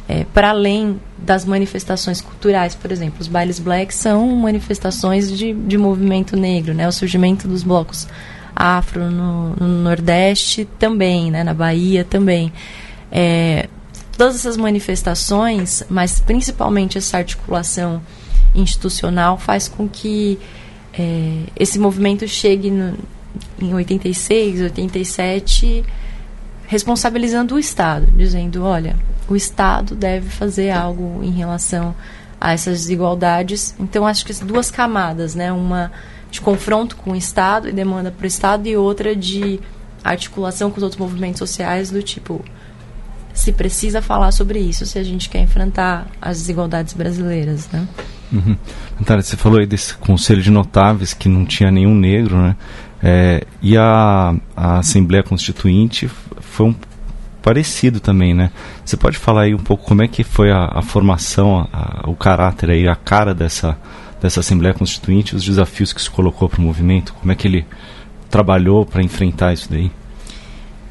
é, 0.10 0.26
para 0.34 0.50
além 0.50 1.00
das 1.20 1.46
manifestações 1.46 2.20
culturais, 2.20 2.74
por 2.74 2.92
exemplo, 2.92 3.22
os 3.22 3.28
bailes 3.28 3.60
black 3.60 3.94
são 3.94 4.28
manifestações 4.36 5.32
de, 5.32 5.54
de 5.54 5.78
movimento 5.78 6.36
negro, 6.36 6.74
né? 6.74 6.88
O 6.88 6.92
surgimento 6.92 7.48
dos 7.48 7.62
blocos 7.62 8.08
afro 8.56 9.12
no, 9.12 9.56
no 9.56 9.68
Nordeste 9.68 10.68
também, 10.80 11.30
né? 11.30 11.44
Na 11.44 11.54
Bahia 11.54 12.04
também. 12.04 12.52
É, 13.12 13.70
todas 14.18 14.34
essas 14.36 14.58
manifestações, 14.58 15.84
mas 15.88 16.20
principalmente 16.20 16.98
essa 16.98 17.18
articulação 17.18 18.02
institucional, 18.56 19.38
faz 19.38 19.68
com 19.68 19.88
que 19.88 20.40
é, 20.92 21.44
esse 21.56 21.78
movimento 21.78 22.28
chegue 22.28 22.72
no, 22.72 22.98
em 23.62 23.76
86, 23.76 24.62
87, 24.62 25.86
responsabilizando 26.70 27.56
o 27.56 27.60
Estado, 27.60 28.08
dizendo: 28.16 28.64
olha, 28.64 28.96
o 29.28 29.36
Estado 29.36 29.96
deve 29.96 30.30
fazer 30.30 30.70
algo 30.70 31.22
em 31.24 31.32
relação 31.32 31.96
a 32.40 32.54
essas 32.54 32.82
desigualdades. 32.82 33.76
Então, 33.80 34.06
acho 34.06 34.24
que 34.24 34.34
duas 34.46 34.70
camadas, 34.70 35.34
né? 35.34 35.52
Uma 35.52 35.92
de 36.30 36.40
confronto 36.40 36.96
com 36.96 37.12
o 37.12 37.16
Estado 37.16 37.68
e 37.68 37.74
demanda 37.74 38.12
para 38.12 38.24
o 38.24 38.28
Estado, 38.28 38.68
e 38.68 38.78
outra 38.78 39.16
de 39.16 39.60
articulação 40.04 40.70
com 40.70 40.78
os 40.78 40.84
outros 40.84 41.00
movimentos 41.00 41.40
sociais, 41.40 41.90
do 41.90 42.04
tipo 42.04 42.46
se 43.34 43.52
precisa 43.52 44.02
falar 44.02 44.32
sobre 44.32 44.60
isso 44.60 44.86
se 44.86 45.00
a 45.00 45.04
gente 45.04 45.30
quer 45.30 45.40
enfrentar 45.40 46.08
as 46.22 46.40
desigualdades 46.40 46.94
brasileiras, 46.94 47.68
né? 47.72 47.88
Uhum. 48.32 48.56
Natália, 49.00 49.24
você 49.24 49.36
falou 49.36 49.60
aí 49.60 49.66
desse 49.66 49.96
conselho 49.96 50.42
de 50.42 50.52
notáveis 50.52 51.14
que 51.14 51.28
não 51.28 51.46
tinha 51.46 51.72
nenhum 51.72 51.96
negro, 51.96 52.38
né? 52.38 52.56
É, 53.02 53.44
e 53.62 53.78
a, 53.78 54.36
a 54.56 54.80
Assembleia 54.80 55.24
Constituinte 55.24 56.10
foi 56.60 56.68
um 56.68 56.76
parecido 57.42 58.02
também, 58.02 58.34
né? 58.34 58.52
Você 58.84 58.98
pode 58.98 59.18
falar 59.18 59.44
aí 59.44 59.56
um 59.56 59.60
pouco 59.60 59.86
como 59.86 60.04
é 60.04 60.10
que 60.10 60.26
foi 60.26 60.52
a, 60.52 60.66
a 60.74 60.82
formação, 60.82 61.66
a, 61.72 62.04
o 62.06 62.16
caráter 62.16 62.72
aí, 62.72 62.86
a 62.86 62.98
cara 62.98 63.34
dessa, 63.34 63.78
dessa 64.22 64.42
Assembleia 64.42 64.74
Constituinte, 64.74 65.38
os 65.38 65.46
desafios 65.46 65.94
que 65.94 66.02
se 66.02 66.10
colocou 66.10 66.50
para 66.50 66.60
o 66.60 66.62
movimento, 66.62 67.14
como 67.14 67.32
é 67.32 67.36
que 67.36 67.48
ele 67.48 67.66
trabalhou 68.30 68.86
para 68.86 69.02
enfrentar 69.02 69.54
isso 69.54 69.70
daí? 69.72 69.90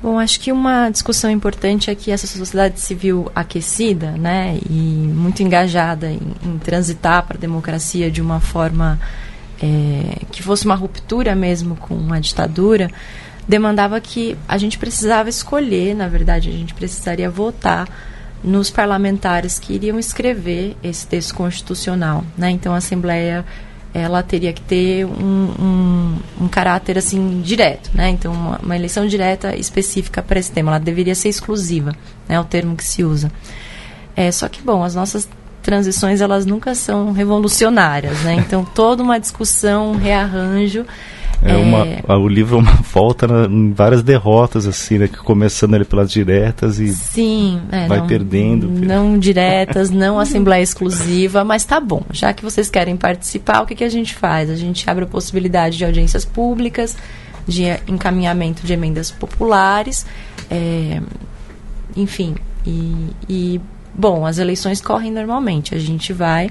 Bom, 0.02 0.18
acho 0.18 0.40
que 0.40 0.50
uma 0.50 0.88
discussão 0.88 1.30
importante 1.30 1.90
é 1.90 1.94
que 1.94 2.10
essa 2.10 2.26
sociedade 2.26 2.80
civil 2.80 3.30
aquecida, 3.34 4.12
né, 4.12 4.58
e 4.70 4.72
muito 4.72 5.42
engajada 5.42 6.10
em, 6.10 6.20
em 6.46 6.58
transitar 6.58 7.26
para 7.26 7.36
a 7.36 7.40
democracia 7.40 8.10
de 8.10 8.22
uma 8.22 8.40
forma 8.40 8.98
é, 9.62 10.24
que 10.32 10.42
fosse 10.42 10.64
uma 10.64 10.76
ruptura 10.76 11.34
mesmo 11.34 11.76
com 11.76 12.10
a 12.10 12.20
ditadura, 12.20 12.90
demandava 13.48 13.98
que 14.00 14.36
a 14.46 14.58
gente 14.58 14.78
precisava 14.78 15.28
escolher, 15.28 15.94
na 15.94 16.06
verdade, 16.06 16.50
a 16.50 16.52
gente 16.52 16.74
precisaria 16.74 17.30
votar 17.30 17.88
nos 18.44 18.70
parlamentares 18.70 19.58
que 19.58 19.72
iriam 19.72 19.98
escrever 19.98 20.76
esse 20.82 21.06
texto 21.06 21.34
constitucional, 21.34 22.24
né? 22.36 22.50
Então 22.50 22.72
a 22.74 22.76
Assembleia 22.76 23.44
ela 23.92 24.22
teria 24.22 24.52
que 24.52 24.60
ter 24.60 25.04
um, 25.06 25.54
um, 25.58 26.18
um 26.42 26.48
caráter 26.48 26.98
assim 26.98 27.40
direto, 27.40 27.90
né? 27.94 28.10
Então 28.10 28.32
uma, 28.32 28.58
uma 28.58 28.76
eleição 28.76 29.06
direta 29.06 29.56
específica 29.56 30.22
para 30.22 30.38
esse 30.38 30.52
tema, 30.52 30.72
ela 30.72 30.78
deveria 30.78 31.14
ser 31.14 31.30
exclusiva, 31.30 31.90
né? 32.28 32.36
É 32.36 32.40
o 32.40 32.44
termo 32.44 32.76
que 32.76 32.84
se 32.84 33.02
usa. 33.02 33.32
É, 34.14 34.30
só 34.30 34.48
que 34.48 34.62
bom, 34.62 34.84
as 34.84 34.94
nossas 34.94 35.28
transições 35.62 36.20
elas 36.20 36.46
nunca 36.46 36.74
são 36.74 37.12
revolucionárias, 37.12 38.20
né? 38.20 38.34
Então 38.34 38.64
toda 38.64 39.02
uma 39.02 39.18
discussão, 39.18 39.92
um 39.92 39.96
rearranjo 39.96 40.86
é, 41.42 41.56
uma, 41.56 41.86
é. 41.86 42.02
o 42.16 42.26
livro 42.26 42.56
é 42.56 42.60
uma 42.60 42.74
volta 42.92 43.26
na, 43.26 43.46
em 43.46 43.72
várias 43.72 44.02
derrotas, 44.02 44.66
assim, 44.66 44.98
né? 44.98 45.08
Que 45.08 45.18
começando 45.18 45.74
ali 45.74 45.84
pelas 45.84 46.10
diretas 46.10 46.78
e 46.80 46.88
Sim, 46.88 47.60
é, 47.70 47.86
vai 47.86 47.98
não, 47.98 48.06
perdendo. 48.06 48.68
Não 48.68 49.18
diretas, 49.18 49.90
não 49.90 50.18
assembleia 50.18 50.62
exclusiva, 50.62 51.44
mas 51.44 51.64
tá 51.64 51.80
bom. 51.80 52.02
Já 52.10 52.32
que 52.32 52.42
vocês 52.42 52.68
querem 52.68 52.96
participar, 52.96 53.62
o 53.62 53.66
que, 53.66 53.74
que 53.74 53.84
a 53.84 53.88
gente 53.88 54.14
faz? 54.14 54.50
A 54.50 54.56
gente 54.56 54.88
abre 54.88 55.04
a 55.04 55.06
possibilidade 55.06 55.78
de 55.78 55.84
audiências 55.84 56.24
públicas, 56.24 56.96
de 57.46 57.64
encaminhamento 57.86 58.66
de 58.66 58.72
emendas 58.72 59.10
populares, 59.10 60.04
é, 60.50 61.00
enfim, 61.96 62.34
e, 62.66 63.10
e 63.28 63.60
bom, 63.94 64.26
as 64.26 64.38
eleições 64.38 64.80
correm 64.80 65.10
normalmente. 65.10 65.74
A 65.74 65.78
gente 65.78 66.12
vai 66.12 66.50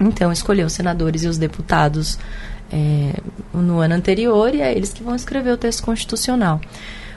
então 0.00 0.32
escolher 0.32 0.64
os 0.64 0.72
senadores 0.72 1.22
e 1.22 1.28
os 1.28 1.38
deputados 1.38 2.18
é, 2.72 3.12
no 3.52 3.80
ano 3.80 3.94
anterior 3.94 4.54
e 4.54 4.62
é 4.62 4.72
eles 4.74 4.92
que 4.92 5.02
vão 5.02 5.14
escrever 5.14 5.52
o 5.52 5.56
texto 5.56 5.82
constitucional. 5.82 6.60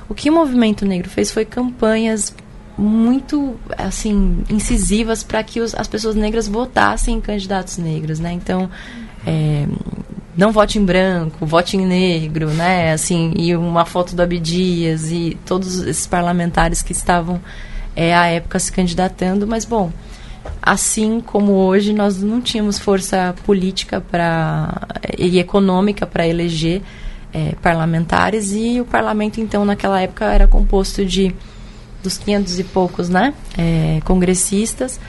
O 0.10 0.14
que 0.14 0.30
o 0.30 0.34
movimento 0.34 0.86
negro 0.86 1.10
fez 1.10 1.32
foi 1.32 1.46
campanhas 1.46 2.36
muito 2.78 3.56
assim 3.78 4.44
incisivas 4.50 5.24
para 5.24 5.42
que 5.44 5.62
os, 5.62 5.74
as 5.74 5.88
pessoas 5.88 6.14
negras 6.16 6.48
votassem 6.48 7.16
em 7.16 7.22
candidatos 7.22 7.78
negros, 7.78 8.20
né? 8.20 8.34
Então, 8.34 8.70
é, 9.26 9.66
não 10.36 10.52
vote 10.52 10.78
em 10.78 10.84
branco, 10.84 11.46
vote 11.46 11.78
em 11.78 11.86
negro, 11.86 12.50
né? 12.50 12.92
Assim, 12.92 13.34
e 13.38 13.56
uma 13.56 13.86
foto 13.86 14.16
do 14.16 14.22
Abdias 14.22 15.10
e 15.10 15.38
todos 15.46 15.80
esses 15.80 16.06
parlamentares 16.06 16.82
que 16.82 16.92
estavam 16.92 17.40
é, 17.96 18.14
à 18.14 18.28
época 18.28 18.60
se 18.60 18.72
candidatando, 18.72 19.48
mas 19.48 19.64
bom, 19.64 19.92
assim 20.62 21.22
como 21.22 21.54
hoje 21.54 21.94
nós 21.94 22.22
não 22.22 22.42
tínhamos 22.42 22.80
força 22.80 23.36
política 23.46 24.02
para 24.02 24.88
e 25.18 25.40
econômica 25.40 26.06
para 26.06 26.28
eleger 26.28 26.82
é, 27.34 27.54
parlamentares. 27.62 28.52
E 28.54 28.80
o 28.80 28.86
parlamento 28.86 29.40
então 29.40 29.66
naquela 29.66 30.02
época 30.02 30.26
era 30.26 30.48
composto 30.48 31.06
de 31.06 31.34
dos 32.02 32.18
500 32.18 32.60
e 32.60 32.64
poucos 32.64 33.10
né 33.10 33.34
é, 33.58 34.00
congressistas. 34.06 35.00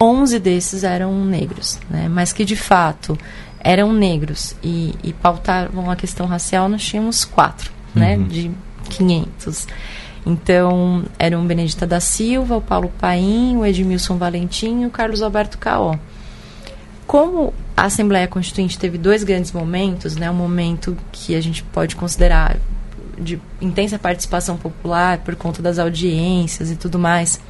11 0.00 0.38
desses 0.38 0.84
eram 0.84 1.24
negros 1.24 1.80
né 1.90 2.08
mas 2.08 2.32
que 2.32 2.44
de 2.44 2.54
fato 2.54 3.18
eram 3.58 3.92
negros 3.92 4.54
e, 4.62 4.94
e 5.02 5.12
pautavam 5.12 5.90
a 5.90 5.96
questão 5.96 6.24
racial 6.26 6.68
nós 6.68 6.84
tínhamos 6.84 7.24
quatro 7.24 7.72
né, 7.92 8.16
uhum. 8.16 8.22
né 8.22 8.28
de 8.28 8.50
500 8.90 9.66
então, 10.28 11.06
eram 11.18 11.46
Benedita 11.46 11.86
da 11.86 12.00
Silva, 12.00 12.58
o 12.58 12.60
Paulo 12.60 12.92
Paim, 12.98 13.56
o 13.56 13.64
Edmilson 13.64 14.18
Valentim 14.18 14.82
e 14.82 14.86
o 14.86 14.90
Carlos 14.90 15.22
Alberto 15.22 15.56
Caó. 15.56 15.96
Como 17.06 17.54
a 17.74 17.84
Assembleia 17.84 18.28
Constituinte 18.28 18.78
teve 18.78 18.98
dois 18.98 19.24
grandes 19.24 19.52
momentos, 19.52 20.16
né, 20.16 20.30
um 20.30 20.34
momento 20.34 20.94
que 21.10 21.34
a 21.34 21.40
gente 21.40 21.62
pode 21.62 21.96
considerar 21.96 22.58
de 23.18 23.40
intensa 23.58 23.98
participação 23.98 24.58
popular 24.58 25.16
por 25.18 25.34
conta 25.34 25.62
das 25.62 25.78
audiências 25.78 26.70
e 26.70 26.76
tudo 26.76 26.98
mais, 26.98 27.40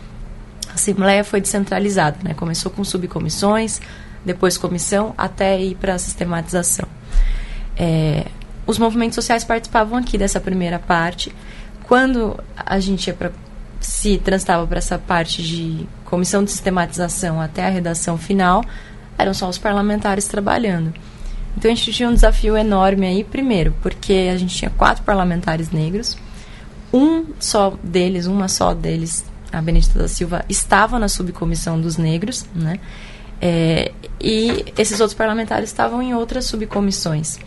a 0.70 0.75
Assembleia 0.75 1.25
foi 1.25 1.40
descentralizada, 1.40 2.18
né, 2.23 2.32
começou 2.32 2.70
com 2.70 2.85
subcomissões, 2.85 3.80
depois 4.25 4.56
comissão, 4.56 5.14
até 5.18 5.61
ir 5.61 5.75
para 5.75 5.94
a 5.94 5.99
sistematização. 5.99 6.87
É, 7.76 8.26
os 8.64 8.78
movimentos 8.78 9.16
sociais 9.16 9.42
participavam 9.42 9.99
aqui 9.99 10.16
dessa 10.16 10.38
primeira 10.38 10.78
parte, 10.78 11.35
quando 11.88 12.38
a 12.57 12.78
gente 12.78 13.09
ia 13.09 13.14
para 13.14 13.33
se 13.80 14.18
transitava 14.18 14.66
para 14.66 14.78
essa 14.78 14.99
parte 14.99 15.42
de 15.42 15.87
comissão 16.04 16.42
de 16.45 16.50
sistematização 16.50 17.40
até 17.40 17.64
a 17.64 17.71
redação 17.71 18.18
final, 18.18 18.64
eram 19.16 19.33
só 19.33 19.49
os 19.49 19.57
parlamentares 19.57 20.26
trabalhando. 20.26 20.92
Então 21.57 21.71
a 21.71 21.75
gente 21.75 21.92
tinha 21.92 22.09
um 22.09 22.14
desafio 22.14 22.57
enorme 22.57 23.07
aí, 23.07 23.25
primeiro, 23.25 23.75
porque 23.83 24.28
a 24.33 24.37
gente 24.37 24.54
tinha 24.54 24.71
quatro 24.71 25.02
parlamentares 25.04 25.71
negros, 25.71 26.16
um 26.92 27.26
só 27.38 27.76
deles, 27.83 28.26
uma 28.26 28.49
só 28.49 28.75
deles, 28.75 29.25
a 29.52 29.61
Benedita 29.61 29.99
da 29.99 30.09
Silva, 30.09 30.45
estava 30.49 30.99
na 30.99 31.09
subcomissão 31.09 31.80
dos 31.80 31.97
negros, 31.97 32.47
né? 32.54 32.78
É, 33.40 33.92
e 34.21 34.64
esses 34.76 35.00
outros 35.00 35.16
parlamentares 35.16 35.68
estavam 35.68 36.02
em 36.02 36.14
outras 36.14 36.45
subcomissões. 36.47 37.38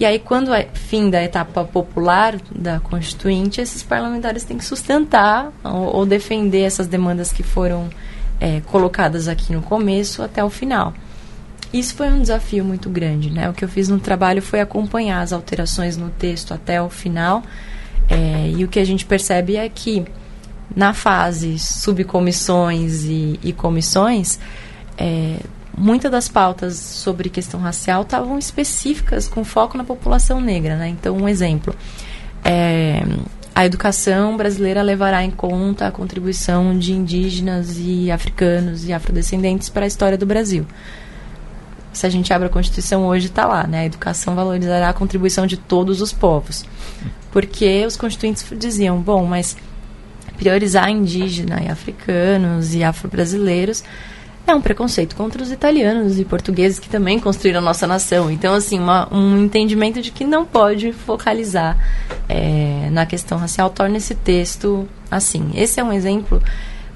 E 0.00 0.06
aí, 0.06 0.18
quando 0.18 0.54
é 0.54 0.66
fim 0.72 1.10
da 1.10 1.22
etapa 1.22 1.62
popular 1.62 2.40
da 2.50 2.80
Constituinte, 2.80 3.60
esses 3.60 3.82
parlamentares 3.82 4.44
têm 4.44 4.56
que 4.56 4.64
sustentar 4.64 5.52
ou, 5.62 5.96
ou 5.96 6.06
defender 6.06 6.62
essas 6.62 6.86
demandas 6.86 7.30
que 7.30 7.42
foram 7.42 7.90
é, 8.40 8.62
colocadas 8.62 9.28
aqui 9.28 9.52
no 9.52 9.60
começo 9.60 10.22
até 10.22 10.42
o 10.42 10.48
final. 10.48 10.94
Isso 11.70 11.94
foi 11.94 12.08
um 12.08 12.22
desafio 12.22 12.64
muito 12.64 12.88
grande, 12.88 13.28
né? 13.28 13.50
O 13.50 13.52
que 13.52 13.62
eu 13.62 13.68
fiz 13.68 13.90
no 13.90 14.00
trabalho 14.00 14.40
foi 14.40 14.60
acompanhar 14.60 15.20
as 15.20 15.34
alterações 15.34 15.98
no 15.98 16.08
texto 16.08 16.54
até 16.54 16.80
o 16.80 16.88
final. 16.88 17.42
É, 18.08 18.50
e 18.56 18.64
o 18.64 18.68
que 18.68 18.80
a 18.80 18.84
gente 18.86 19.04
percebe 19.04 19.56
é 19.56 19.68
que 19.68 20.06
na 20.74 20.94
fase 20.94 21.58
subcomissões 21.58 23.04
e, 23.04 23.38
e 23.42 23.52
comissões, 23.52 24.40
é, 24.96 25.36
muitas 25.76 26.10
das 26.10 26.28
pautas 26.28 26.76
sobre 26.76 27.28
questão 27.28 27.60
racial 27.60 28.02
estavam 28.02 28.38
específicas 28.38 29.28
com 29.28 29.44
foco 29.44 29.76
na 29.76 29.84
população 29.84 30.40
negra, 30.40 30.76
né? 30.76 30.88
Então, 30.88 31.16
um 31.16 31.28
exemplo. 31.28 31.74
É, 32.44 33.02
a 33.54 33.66
educação 33.66 34.36
brasileira 34.36 34.80
levará 34.82 35.24
em 35.24 35.30
conta 35.30 35.86
a 35.86 35.90
contribuição 35.90 36.78
de 36.78 36.92
indígenas 36.92 37.78
e 37.78 38.10
africanos 38.10 38.86
e 38.86 38.92
afrodescendentes 38.92 39.68
para 39.68 39.84
a 39.84 39.88
história 39.88 40.16
do 40.16 40.24
Brasil. 40.24 40.66
Se 41.92 42.06
a 42.06 42.08
gente 42.08 42.32
abre 42.32 42.46
a 42.46 42.50
Constituição 42.50 43.04
hoje, 43.04 43.26
está 43.26 43.46
lá, 43.46 43.66
né? 43.66 43.80
A 43.80 43.86
educação 43.86 44.34
valorizará 44.34 44.88
a 44.88 44.92
contribuição 44.92 45.46
de 45.46 45.56
todos 45.56 46.00
os 46.00 46.12
povos. 46.12 46.64
Porque 47.32 47.84
os 47.86 47.96
constituintes 47.96 48.46
diziam, 48.56 49.00
bom, 49.00 49.24
mas 49.26 49.56
priorizar 50.38 50.88
indígena 50.88 51.60
e 51.62 51.68
africanos 51.68 52.74
e 52.74 52.82
afro-brasileiros 52.82 53.84
é 54.46 54.54
um 54.54 54.60
preconceito 54.60 55.14
contra 55.14 55.42
os 55.42 55.50
italianos 55.50 56.18
e 56.18 56.24
portugueses 56.24 56.78
que 56.78 56.88
também 56.88 57.18
construíram 57.20 57.60
a 57.60 57.62
nossa 57.62 57.86
nação. 57.86 58.30
Então, 58.30 58.54
assim, 58.54 58.78
uma, 58.78 59.12
um 59.14 59.44
entendimento 59.44 60.00
de 60.02 60.10
que 60.10 60.24
não 60.24 60.44
pode 60.44 60.92
focalizar 60.92 61.78
é, 62.28 62.88
na 62.90 63.06
questão 63.06 63.38
racial 63.38 63.70
torna 63.70 63.96
esse 63.96 64.14
texto 64.14 64.88
assim. 65.10 65.50
Esse 65.54 65.80
é 65.80 65.84
um 65.84 65.92
exemplo 65.92 66.42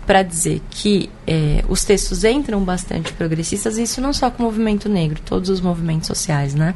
para 0.07 0.23
dizer 0.23 0.61
que 0.71 1.09
é, 1.27 1.65
os 1.69 1.85
textos 1.85 2.25
entram 2.25 2.63
bastante 2.63 3.13
progressistas, 3.13 3.79
isso 3.79 4.01
não 4.01 4.13
só 4.13 4.31
com 4.31 4.43
o 4.43 4.47
movimento 4.47 4.89
negro, 4.89 5.21
todos 5.25 5.49
os 5.49 5.61
movimentos 5.61 6.07
sociais, 6.07 6.55
né? 6.55 6.75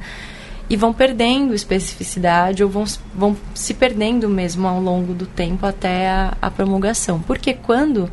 E 0.70 0.76
vão 0.76 0.92
perdendo 0.92 1.54
especificidade 1.54 2.62
ou 2.62 2.68
vão, 2.68 2.84
vão 3.14 3.36
se 3.54 3.74
perdendo 3.74 4.28
mesmo 4.28 4.66
ao 4.66 4.80
longo 4.80 5.14
do 5.14 5.26
tempo 5.26 5.66
até 5.66 6.08
a, 6.08 6.36
a 6.40 6.50
promulgação. 6.50 7.20
Porque 7.20 7.54
quando 7.54 8.10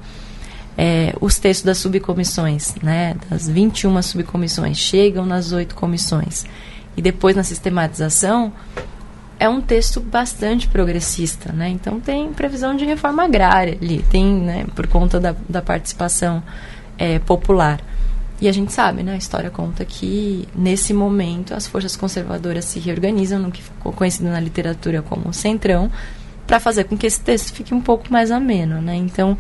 é, 0.78 1.14
os 1.22 1.40
textos 1.40 1.66
das 1.66 1.78
subcomissões, 1.78 2.76
né, 2.82 3.16
das 3.30 3.48
21 3.48 4.02
subcomissões, 4.02 4.78
chegam 4.78 5.26
nas 5.26 5.52
oito 5.52 5.76
comissões 5.76 6.46
e 6.98 7.02
depois 7.02 7.36
na 7.36 7.44
sistematização, 7.44 8.52
é 9.40 9.50
um 9.50 9.62
texto 9.62 10.00
bastante 10.00 10.68
progressista, 10.68 11.52
né? 11.52 11.68
Então 11.68 12.00
tem 12.00 12.32
previsão 12.32 12.76
de 12.76 12.86
reforma 12.86 13.24
agrária 13.24 13.78
ali, 13.82 14.04
tem, 14.10 14.26
né, 14.26 14.66
por 14.74 14.88
conta 14.88 15.20
da, 15.20 15.36
da 15.48 15.62
participação 15.62 16.42
é, 16.98 17.20
popular. 17.20 17.82
E 18.40 18.48
a 18.50 18.52
gente 18.52 18.72
sabe, 18.74 19.02
né, 19.04 19.14
a 19.14 19.18
história 19.18 19.50
conta 19.50 19.84
que 19.86 20.48
nesse 20.56 20.94
momento 20.94 21.54
as 21.54 21.68
forças 21.68 21.96
conservadoras 21.96 22.66
se 22.66 22.80
reorganizam 22.80 23.40
no 23.40 23.52
que 23.52 23.62
ficou 23.62 23.94
conhecido 23.94 24.30
na 24.30 24.40
literatura 24.40 25.02
como 25.02 25.34
centrão, 25.34 25.92
para 26.46 26.60
fazer 26.60 26.84
com 26.84 26.98
que 26.98 27.08
esse 27.08 27.20
texto 27.20 27.54
fique 27.54 27.74
um 27.74 27.82
pouco 27.82 28.12
mais 28.12 28.32
ameno, 28.32 28.82
né? 28.82 28.96
Então 28.96 29.38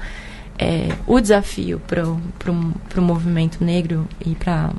é, 0.57 0.89
o 1.05 1.19
desafio 1.19 1.79
para 1.79 2.07
o 2.07 3.01
movimento 3.01 3.63
negro 3.63 4.07
e 4.25 4.35
para 4.35 4.71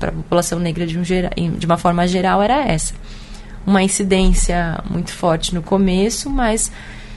a 0.00 0.12
população 0.12 0.58
negra 0.58 0.86
de, 0.86 0.98
um 0.98 1.04
gera, 1.04 1.30
de 1.36 1.66
uma 1.66 1.78
forma 1.78 2.06
geral 2.06 2.42
era 2.42 2.64
essa. 2.66 2.94
Uma 3.66 3.82
incidência 3.82 4.82
muito 4.88 5.12
forte 5.12 5.54
no 5.54 5.62
começo, 5.62 6.30
mas 6.30 6.70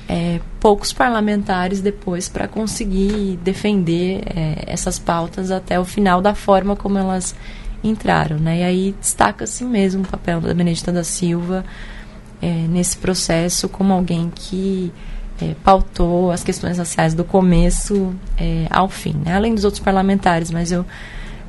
é, 0.07 0.39
poucos 0.59 0.91
parlamentares 0.91 1.81
depois 1.81 2.27
para 2.27 2.47
conseguir 2.47 3.37
defender 3.43 4.23
é, 4.25 4.63
essas 4.65 4.97
pautas 4.97 5.51
até 5.51 5.79
o 5.79 5.85
final 5.85 6.21
da 6.21 6.33
forma 6.33 6.75
como 6.75 6.97
elas 6.97 7.35
entraram. 7.83 8.37
Né? 8.37 8.59
E 8.59 8.63
aí 8.63 8.95
destaca-se 8.99 9.63
mesmo 9.63 10.03
o 10.03 10.07
papel 10.07 10.41
da 10.41 10.53
Benedita 10.53 10.91
da 10.91 11.03
Silva 11.03 11.63
é, 12.41 12.47
nesse 12.47 12.97
processo 12.97 13.69
como 13.69 13.93
alguém 13.93 14.31
que 14.33 14.91
é, 15.41 15.55
pautou 15.63 16.31
as 16.31 16.43
questões 16.43 16.77
raciais 16.77 17.13
do 17.13 17.23
começo 17.23 18.13
é, 18.37 18.67
ao 18.69 18.89
fim, 18.89 19.15
né? 19.25 19.35
além 19.35 19.55
dos 19.55 19.63
outros 19.63 19.81
parlamentares, 19.81 20.51
mas 20.51 20.71
eu 20.71 20.85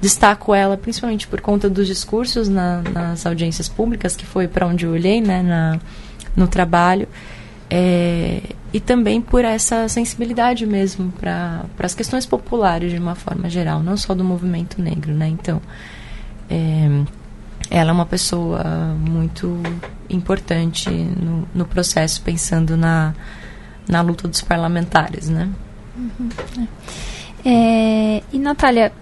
destaco 0.00 0.54
ela 0.54 0.76
principalmente 0.76 1.26
por 1.26 1.40
conta 1.40 1.68
dos 1.68 1.86
discursos 1.86 2.48
na, 2.48 2.82
nas 2.82 3.26
audiências 3.26 3.68
públicas, 3.68 4.16
que 4.16 4.24
foi 4.24 4.48
para 4.48 4.66
onde 4.66 4.86
eu 4.86 4.92
olhei 4.92 5.20
né, 5.20 5.42
na, 5.42 5.78
no 6.34 6.48
trabalho, 6.48 7.06
é, 7.68 8.40
e 8.72 8.80
também 8.80 9.20
por 9.20 9.44
essa 9.44 9.88
sensibilidade 9.88 10.64
mesmo 10.64 11.12
para 11.12 11.64
as 11.78 11.94
questões 11.94 12.24
populares 12.24 12.90
de 12.90 12.98
uma 12.98 13.14
forma 13.14 13.50
geral, 13.50 13.82
não 13.82 13.96
só 13.96 14.14
do 14.14 14.24
movimento 14.24 14.80
negro. 14.80 15.12
Né? 15.12 15.28
Então, 15.28 15.60
é, 16.48 16.88
ela 17.70 17.90
é 17.90 17.92
uma 17.92 18.06
pessoa 18.06 18.62
muito 18.98 19.60
importante 20.08 20.88
no, 20.90 21.46
no 21.54 21.64
processo, 21.64 22.22
pensando 22.22 22.76
na 22.76 23.14
na 23.90 24.00
luta 24.00 24.28
dos 24.28 24.40
parlamentares, 24.40 25.28
né? 25.28 25.48
Uhum, 25.96 26.28
é. 26.58 26.68
É, 27.44 28.22
e 28.32 28.38
Natália, 28.38 28.92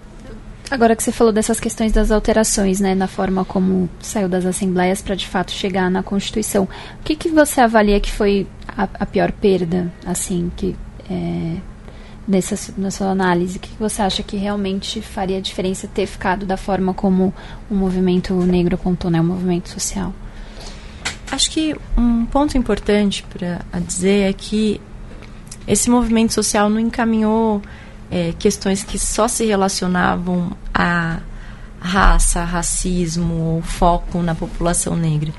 agora 0.71 0.95
que 0.95 1.03
você 1.03 1.11
falou 1.11 1.33
dessas 1.33 1.59
questões 1.59 1.91
das 1.91 2.11
alterações, 2.11 2.79
né, 2.79 2.95
na 2.95 3.07
forma 3.07 3.43
como 3.43 3.89
saiu 3.99 4.29
das 4.29 4.45
assembleias 4.45 5.01
para 5.01 5.15
de 5.15 5.27
fato 5.27 5.51
chegar 5.51 5.89
na 5.89 6.03
Constituição, 6.03 6.63
o 6.63 7.03
que, 7.03 7.15
que 7.15 7.29
você 7.29 7.61
avalia 7.61 7.99
que 7.99 8.11
foi 8.11 8.47
a, 8.67 8.87
a 8.99 9.05
pior 9.05 9.31
perda, 9.31 9.91
assim, 10.05 10.51
que 10.55 10.75
é, 11.09 11.57
nessa 12.27 12.71
na 12.77 12.91
sua 12.91 13.07
análise, 13.07 13.57
o 13.57 13.59
que, 13.59 13.69
que 13.69 13.79
você 13.79 14.01
acha 14.01 14.23
que 14.23 14.37
realmente 14.37 15.01
faria 15.01 15.41
diferença 15.41 15.87
ter 15.87 16.05
ficado 16.05 16.45
da 16.45 16.55
forma 16.55 16.93
como 16.93 17.33
o 17.69 17.75
movimento 17.75 18.33
negro 18.35 18.77
contou, 18.77 19.11
né, 19.11 19.19
o 19.19 19.23
movimento 19.23 19.69
social? 19.69 20.13
Acho 21.31 21.51
que 21.51 21.75
um 21.95 22.25
ponto 22.25 22.57
importante 22.57 23.23
para 23.23 23.61
dizer 23.79 24.29
é 24.29 24.33
que 24.33 24.81
esse 25.67 25.89
movimento 25.89 26.33
social 26.33 26.69
não 26.69 26.79
encaminhou 26.79 27.61
é, 28.09 28.33
questões 28.39 28.83
que 28.83 28.97
só 28.97 29.27
se 29.27 29.45
relacionavam 29.45 30.51
a 30.73 31.19
raça, 31.79 32.43
racismo 32.43 33.35
ou 33.35 33.61
foco 33.61 34.21
na 34.21 34.33
população 34.33 34.95
negra. 34.95 35.31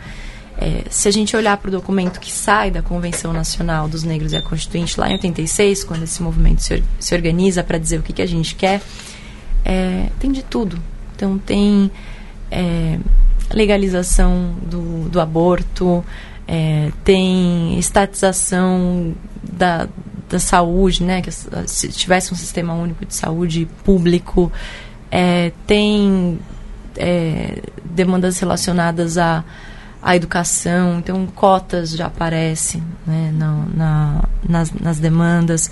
É, 0.56 0.84
se 0.90 1.08
a 1.08 1.10
gente 1.10 1.34
olhar 1.36 1.56
para 1.56 1.68
o 1.68 1.72
documento 1.72 2.20
que 2.20 2.30
sai 2.30 2.70
da 2.70 2.82
Convenção 2.82 3.32
Nacional 3.32 3.88
dos 3.88 4.02
Negros 4.02 4.32
e 4.32 4.36
a 4.36 4.42
Constituinte, 4.42 5.00
lá 5.00 5.08
em 5.08 5.12
86, 5.12 5.84
quando 5.84 6.02
esse 6.02 6.22
movimento 6.22 6.62
se, 6.62 6.82
se 6.98 7.14
organiza 7.14 7.64
para 7.64 7.78
dizer 7.78 7.98
o 7.98 8.02
que, 8.02 8.12
que 8.12 8.22
a 8.22 8.26
gente 8.26 8.54
quer, 8.54 8.80
é, 9.64 10.08
tem 10.18 10.30
de 10.30 10.42
tudo. 10.42 10.78
Então, 11.16 11.38
tem 11.38 11.90
é, 12.50 12.98
legalização 13.52 14.54
do, 14.62 15.08
do 15.08 15.20
aborto, 15.20 16.04
é, 16.46 16.90
tem 17.04 17.78
estatização 17.78 19.14
da, 19.42 19.88
da 20.28 20.38
saúde, 20.38 21.02
né, 21.02 21.22
que 21.22 21.30
se 21.30 21.88
tivesse 21.88 22.32
um 22.32 22.36
sistema 22.36 22.74
único 22.74 23.04
de 23.04 23.14
saúde 23.14 23.68
público, 23.84 24.50
é, 25.10 25.52
tem 25.66 26.38
é, 26.96 27.62
demandas 27.84 28.38
relacionadas 28.38 29.18
à, 29.18 29.44
à 30.02 30.16
educação, 30.16 30.98
então 30.98 31.26
cotas 31.26 31.90
já 31.90 32.06
aparecem 32.06 32.82
né, 33.06 33.32
na, 33.34 33.64
na, 33.74 34.24
nas, 34.48 34.72
nas 34.72 34.98
demandas 34.98 35.70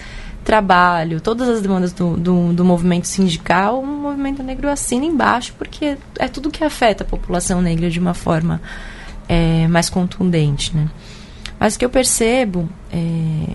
trabalho, 0.49 1.21
todas 1.21 1.47
as 1.47 1.61
demandas 1.61 1.93
do, 1.93 2.17
do, 2.17 2.55
do, 2.55 2.65
movimento 2.65 3.07
sindical, 3.07 3.83
o 3.83 3.87
movimento 3.87 4.43
negro 4.43 4.67
assina 4.71 5.05
embaixo, 5.05 5.53
porque 5.59 5.99
é 6.19 6.27
tudo 6.27 6.51
que 6.51 6.65
afeta 6.65 7.05
a 7.05 7.07
população 7.07 7.61
negra 7.61 7.91
de 7.91 8.01
uma 8.01 8.15
forma 8.15 8.59
é, 9.29 9.69
mais 9.69 9.91
contundente. 9.91 10.75
Né? 10.75 10.89
Mas 11.61 11.75
o 11.75 11.79
que 11.79 11.85
eu 11.85 11.91
percebo 11.91 12.67
é, 12.91 12.97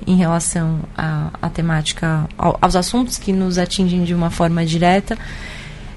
em 0.06 0.16
relação 0.18 0.82
à, 0.96 1.50
temática, 1.50 2.30
ao, 2.38 2.60
aos 2.62 2.76
assuntos 2.76 3.18
que 3.18 3.34
nos 3.34 3.58
atingem 3.58 4.04
de 4.04 4.14
uma 4.14 4.30
forma 4.30 4.64
direta, 4.64 5.18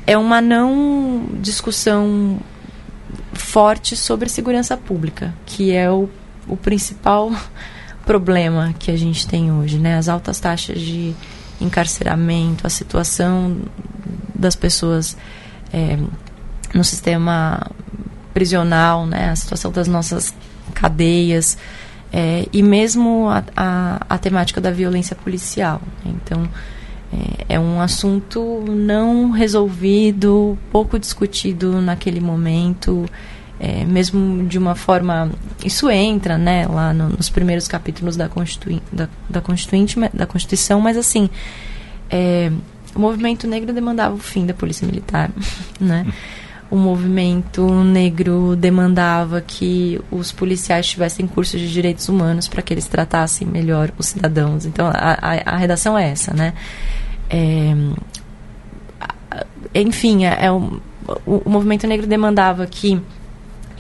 é 0.07 0.17
uma 0.17 0.41
não 0.41 1.29
discussão 1.43 2.39
forte 3.35 3.95
sobre 3.95 4.31
segurança 4.31 4.79
pública, 4.79 5.35
que 5.45 5.73
é 5.73 5.91
o, 5.91 6.09
o 6.49 6.57
principal 6.57 7.31
problema 8.07 8.73
que 8.79 8.91
a 8.91 8.97
gente 8.97 9.27
tem 9.27 9.53
hoje, 9.53 9.79
né? 9.79 9.99
As 9.99 10.09
altas 10.09 10.39
taxas 10.41 10.81
de 10.81 11.15
encarceramento, 11.61 12.67
a 12.67 12.71
situação 12.71 13.59
das 14.35 14.55
pessoas 14.55 15.17
é, 15.73 15.99
no 16.73 16.85
sistema 16.85 17.69
prisional, 18.33 19.05
né? 19.05 19.31
A 19.31 19.37
situação 19.37 19.73
das 19.73 19.89
nossas 19.89 20.33
cadeias 20.73 21.59
é, 22.13 22.47
e 22.53 22.63
mesmo 22.63 23.29
a, 23.29 23.43
a, 23.57 24.07
a, 24.09 24.19
temática 24.19 24.61
da 24.61 24.71
violência 24.71 25.17
policial. 25.17 25.83
Então, 26.05 26.49
é, 27.13 27.57
é 27.57 27.61
um 27.61 27.81
assunto 27.81 28.65
não 28.69 29.31
resolvido, 29.31 30.57
pouco 30.71 30.99
discutido 30.99 31.81
naquele 31.81 32.21
momento 32.21 33.05
é, 33.59 33.85
mesmo 33.85 34.47
de 34.47 34.59
uma 34.59 34.75
forma. 34.75 35.31
Isso 35.65 35.91
entra 35.91 36.37
né, 36.37 36.67
lá 36.67 36.93
no, 36.93 37.11
nos 37.11 37.29
primeiros 37.29 37.67
capítulos 37.67 38.17
da, 38.17 38.29
Constitui, 38.29 38.83
da, 38.93 39.09
da, 39.29 39.41
Constituinte, 39.41 39.99
da 40.13 40.27
Constituição, 40.27 40.81
mas 40.81 40.97
assim. 40.97 41.29
É, 42.09 42.53
o 42.95 43.01
movimento 43.01 43.47
negro 43.47 43.75
demandava 43.75 44.15
o 44.15 44.19
fim 44.19 44.47
da 44.47 44.55
polícia 44.55 44.87
militar, 44.87 45.31
né? 45.79 46.07
O 46.71 46.77
movimento 46.77 47.69
negro 47.85 48.57
demandava 48.57 49.41
que 49.41 50.01
os 50.11 50.33
policiais 50.33 50.87
tivessem 50.87 51.27
cursos 51.27 51.61
de 51.61 51.71
direitos 51.71 52.09
humanos 52.09 52.49
para 52.49 52.61
que 52.61 52.75
eles 52.75 52.89
tratassem 52.89 53.47
melhor 53.47 53.93
os 53.99 54.07
cidadãos. 54.07 54.67
Então, 54.67 54.87
a, 54.87 54.93
a, 54.93 55.55
a 55.55 55.57
redação 55.57 55.97
é 55.97 56.11
essa, 56.11 56.35
né? 56.35 56.55
É, 57.31 57.73
enfim, 59.75 60.25
é, 60.25 60.47
é 60.47 60.51
o, 60.51 60.81
o 61.25 61.49
movimento 61.49 61.87
negro 61.87 62.07
demandava 62.07 62.67
que 62.67 63.01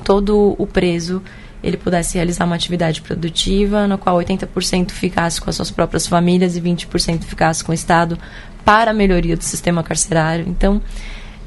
todo 0.07 0.55
o 0.57 0.67
preso 0.69 1.21
ele 1.65 1.77
pudesse 1.77 2.15
realizar 2.15 2.45
uma 2.45 2.55
atividade 2.55 3.03
produtiva, 3.03 3.89
na 3.89 3.99
qual 3.99 4.17
80% 4.19 4.93
ficasse 4.93 5.41
com 5.41 5.51
as 5.51 5.57
suas 5.57 5.69
próprias 5.69 6.07
famílias 6.07 6.57
e 6.57 6.61
20% 6.61 7.25
ficasse 7.25 7.65
com 7.65 7.73
o 7.73 7.75
Estado 7.75 8.17
para 8.65 8.93
a 8.93 8.95
melhoria 8.95 9.37
do 9.37 9.43
sistema 9.43 9.83
carcerário. 9.83 10.45
Então, 10.49 10.81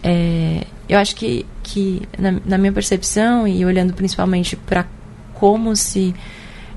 é, 0.04 0.66
eu 0.90 1.00
acho 1.00 1.16
que, 1.16 1.46
que 1.64 2.02
na, 2.18 2.36
na, 2.46 2.58
minha 2.58 2.74
percepção, 2.74 3.48
e 3.48 3.64
olhando 3.64 3.94
principalmente 3.94 4.58
para 4.58 4.86
como 5.36 5.74
se, 5.74 6.14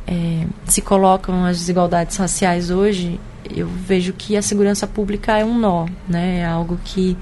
é, 0.06 0.46
se 0.66 0.80
colocam 0.80 1.44
as 1.44 1.58
desigualdades 1.58 2.16
raciais 2.16 2.70
hoje, 2.70 3.18
eu 3.50 3.66
vejo 3.66 4.12
que 4.12 4.36
a 4.36 4.42
segurança 4.42 4.86
pública 4.86 5.36
é 5.36 5.44
um 5.44 5.58
nó, 5.58 5.86
né? 6.08 6.40
é 6.40 6.46
algo 6.46 6.78
que 6.84 7.16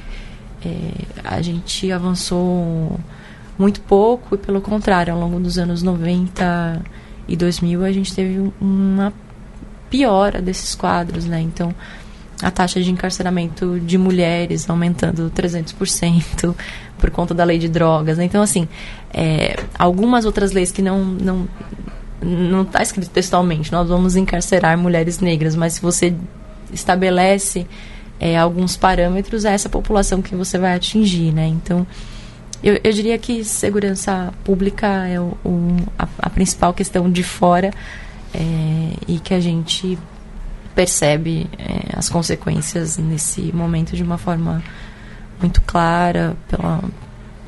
é, 0.62 0.90
a 1.24 1.40
gente 1.40 1.90
avançou 1.90 3.00
muito 3.60 3.82
pouco 3.82 4.34
e 4.34 4.38
pelo 4.38 4.62
contrário, 4.62 5.12
ao 5.12 5.20
longo 5.20 5.38
dos 5.38 5.58
anos 5.58 5.82
90 5.82 6.82
e 7.28 7.36
2000 7.36 7.84
a 7.84 7.92
gente 7.92 8.14
teve 8.14 8.50
uma 8.58 9.12
piora 9.90 10.40
desses 10.40 10.74
quadros, 10.74 11.26
né? 11.26 11.42
Então, 11.42 11.74
a 12.40 12.50
taxa 12.50 12.80
de 12.80 12.90
encarceramento 12.90 13.78
de 13.78 13.98
mulheres 13.98 14.68
aumentando 14.70 15.30
300% 15.36 16.54
por 16.96 17.10
conta 17.10 17.34
da 17.34 17.44
lei 17.44 17.58
de 17.58 17.68
drogas. 17.68 18.16
Né? 18.16 18.24
Então, 18.24 18.40
assim, 18.40 18.66
é, 19.12 19.62
algumas 19.78 20.24
outras 20.24 20.52
leis 20.52 20.72
que 20.72 20.80
não 20.80 21.04
não 21.04 21.48
não 22.22 22.62
está 22.62 22.82
escrito 22.82 23.10
textualmente, 23.10 23.72
nós 23.72 23.88
vamos 23.88 24.14
encarcerar 24.14 24.76
mulheres 24.76 25.20
negras, 25.20 25.56
mas 25.56 25.74
se 25.74 25.82
você 25.82 26.14
estabelece 26.70 27.66
é, 28.18 28.38
alguns 28.38 28.76
parâmetros, 28.76 29.46
é 29.46 29.52
essa 29.52 29.70
população 29.70 30.20
que 30.20 30.34
você 30.34 30.58
vai 30.58 30.74
atingir, 30.74 31.32
né? 31.32 31.46
Então, 31.46 31.86
eu, 32.62 32.78
eu 32.82 32.92
diria 32.92 33.16
que 33.18 33.44
segurança 33.44 34.32
pública 34.44 34.86
é 35.06 35.18
o, 35.18 35.36
o 35.44 35.76
a, 35.98 36.06
a, 36.18 36.30
principal 36.30 36.74
questão 36.74 37.10
de 37.10 37.22
fora 37.22 37.70
é, 38.34 38.92
e 39.08 39.18
que 39.18 39.32
a 39.32 39.40
gente 39.40 39.98
percebe 40.74 41.48
é, 41.58 41.96
as 41.96 42.08
consequências 42.08 42.98
nesse 42.98 43.52
momento 43.52 43.96
de 43.96 44.02
uma 44.02 44.18
forma 44.18 44.62
muito 45.40 45.60
clara 45.62 46.36
pela 46.48 46.82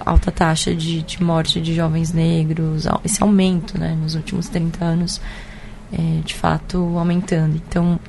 alta 0.05 0.33
taxa 0.33 0.75
de, 0.75 1.03
de 1.03 1.23
morte 1.23 1.61
de 1.61 1.75
jovens 1.75 2.13
negros, 2.13 2.87
esse 3.05 3.23
aumento 3.23 3.79
né, 3.79 3.97
nos 4.01 4.15
últimos 4.15 4.49
30 4.49 4.85
anos, 4.85 5.21
é, 5.93 6.21
de 6.25 6.35
fato 6.35 6.99
aumentando. 6.99 7.57
Então, 7.69 8.01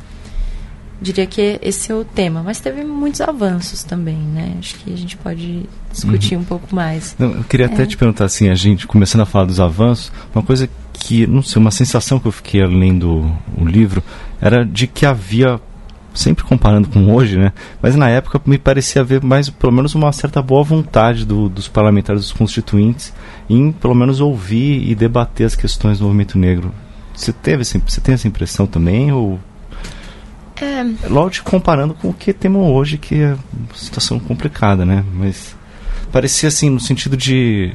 diria 1.03 1.27
que 1.27 1.59
esse 1.61 1.91
é 1.91 1.95
o 1.95 2.03
tema. 2.03 2.41
Mas 2.41 2.59
teve 2.59 2.83
muitos 2.83 3.21
avanços 3.21 3.83
também, 3.83 4.17
né? 4.17 4.55
Acho 4.57 4.75
que 4.75 4.91
a 4.91 4.97
gente 4.97 5.17
pode 5.17 5.63
discutir 5.91 6.35
uhum. 6.35 6.41
um 6.41 6.45
pouco 6.45 6.73
mais. 6.73 7.15
Não, 7.19 7.31
eu 7.31 7.43
queria 7.43 7.67
é. 7.67 7.71
até 7.71 7.85
te 7.85 7.97
perguntar 7.97 8.25
assim, 8.25 8.49
a 8.49 8.55
gente 8.55 8.87
começando 8.87 9.21
a 9.21 9.25
falar 9.25 9.45
dos 9.45 9.59
avanços, 9.59 10.11
uma 10.33 10.43
coisa 10.43 10.67
que, 10.93 11.27
não 11.27 11.43
sei, 11.43 11.61
uma 11.61 11.71
sensação 11.71 12.19
que 12.19 12.27
eu 12.27 12.31
fiquei 12.31 12.65
lendo 12.65 13.31
o 13.57 13.65
livro 13.65 14.01
era 14.41 14.65
de 14.65 14.87
que 14.87 15.05
havia 15.05 15.59
sempre 16.13 16.43
comparando 16.43 16.87
com 16.87 17.13
hoje, 17.13 17.37
né? 17.37 17.51
Mas 17.81 17.95
na 17.95 18.09
época 18.09 18.39
me 18.45 18.57
parecia 18.57 19.01
haver 19.01 19.21
mais, 19.21 19.49
pelo 19.49 19.73
menos, 19.73 19.95
uma 19.95 20.11
certa 20.11 20.41
boa 20.41 20.63
vontade 20.63 21.25
do, 21.25 21.49
dos 21.49 21.67
parlamentares, 21.67 22.21
dos 22.21 22.31
constituintes, 22.31 23.13
em 23.49 23.71
pelo 23.71 23.95
menos 23.95 24.21
ouvir 24.21 24.87
e 24.87 24.95
debater 24.95 25.45
as 25.45 25.55
questões 25.55 25.99
do 25.99 26.05
movimento 26.05 26.37
negro. 26.37 26.71
Você 27.15 27.33
teve, 27.33 27.63
você 27.63 28.01
tem 28.01 28.13
essa 28.13 28.27
impressão 28.27 28.65
também 28.65 29.11
ou 29.11 29.39
é... 30.63 31.07
Lógico, 31.07 31.49
comparando 31.49 31.93
com 31.93 32.09
o 32.09 32.13
que 32.13 32.33
temos 32.33 32.67
hoje, 32.67 32.97
que 32.97 33.21
é 33.21 33.37
uma 33.53 33.75
situação 33.75 34.19
complicada, 34.19 34.85
né? 34.85 35.03
Mas 35.13 35.55
parecia 36.11 36.49
assim, 36.49 36.69
no 36.69 36.79
sentido 36.79 37.17
de. 37.17 37.73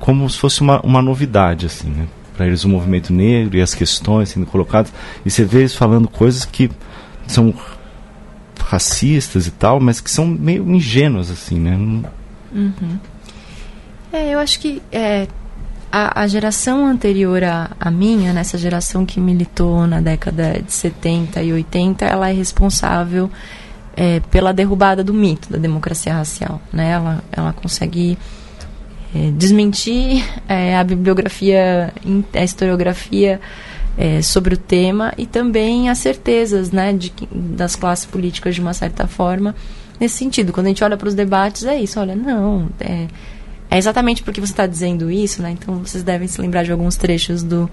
como 0.00 0.28
se 0.28 0.38
fosse 0.38 0.60
uma, 0.60 0.80
uma 0.80 1.02
novidade, 1.02 1.66
assim, 1.66 1.88
né? 1.88 2.06
Para 2.36 2.46
eles 2.46 2.64
o 2.64 2.68
movimento 2.68 3.12
negro 3.12 3.56
e 3.56 3.62
as 3.62 3.74
questões 3.74 4.30
sendo 4.30 4.46
colocadas. 4.46 4.92
E 5.24 5.30
você 5.30 5.44
vê 5.44 5.60
eles 5.60 5.74
falando 5.74 6.08
coisas 6.08 6.44
que 6.44 6.70
são 7.26 7.54
racistas 8.58 9.46
e 9.46 9.50
tal, 9.50 9.78
mas 9.78 10.00
que 10.00 10.10
são 10.10 10.26
meio 10.26 10.68
ingênuas, 10.68 11.30
assim, 11.30 11.58
né? 11.58 11.76
Uhum. 12.52 12.98
É, 14.12 14.34
eu 14.34 14.38
acho 14.38 14.58
que 14.58 14.82
é, 14.90 15.28
a, 15.96 16.22
a 16.22 16.26
geração 16.26 16.88
anterior 16.88 17.40
à, 17.44 17.88
minha, 17.88 18.32
nessa 18.32 18.58
geração 18.58 19.06
que 19.06 19.20
militou 19.20 19.86
na 19.86 20.00
década 20.00 20.60
de 20.60 20.72
70 20.72 21.40
e 21.40 21.52
80, 21.52 22.04
ela 22.04 22.28
é 22.28 22.32
responsável 22.32 23.30
é, 23.96 24.18
pela 24.28 24.52
derrubada 24.52 25.04
do 25.04 25.14
mito 25.14 25.52
da 25.52 25.56
democracia 25.56 26.12
racial. 26.12 26.60
Né? 26.72 26.90
Ela, 26.90 27.22
ela 27.30 27.52
consegue 27.52 28.18
é, 29.14 29.30
desmentir 29.30 30.24
é, 30.48 30.76
a 30.76 30.82
bibliografia, 30.82 31.92
a 32.34 32.42
historiografia 32.42 33.40
é, 33.96 34.20
sobre 34.20 34.54
o 34.54 34.58
tema 34.58 35.14
e 35.16 35.26
também 35.26 35.90
as 35.90 35.98
certezas 35.98 36.72
né, 36.72 36.92
de, 36.92 37.12
das 37.32 37.76
classes 37.76 38.04
políticas 38.04 38.56
de 38.56 38.60
uma 38.60 38.74
certa 38.74 39.06
forma 39.06 39.54
nesse 40.00 40.16
sentido. 40.16 40.52
Quando 40.52 40.66
a 40.66 40.70
gente 40.70 40.82
olha 40.82 40.96
para 40.96 41.06
os 41.06 41.14
debates, 41.14 41.62
é 41.62 41.80
isso, 41.80 42.00
olha, 42.00 42.16
não, 42.16 42.68
é, 42.80 43.06
é 43.74 43.78
exatamente 43.78 44.22
porque 44.22 44.40
você 44.40 44.52
está 44.52 44.66
dizendo 44.66 45.10
isso, 45.10 45.42
né? 45.42 45.50
Então 45.50 45.78
vocês 45.78 46.04
devem 46.04 46.28
se 46.28 46.40
lembrar 46.40 46.62
de 46.62 46.70
alguns 46.70 46.96
trechos 46.96 47.42
do, 47.42 47.68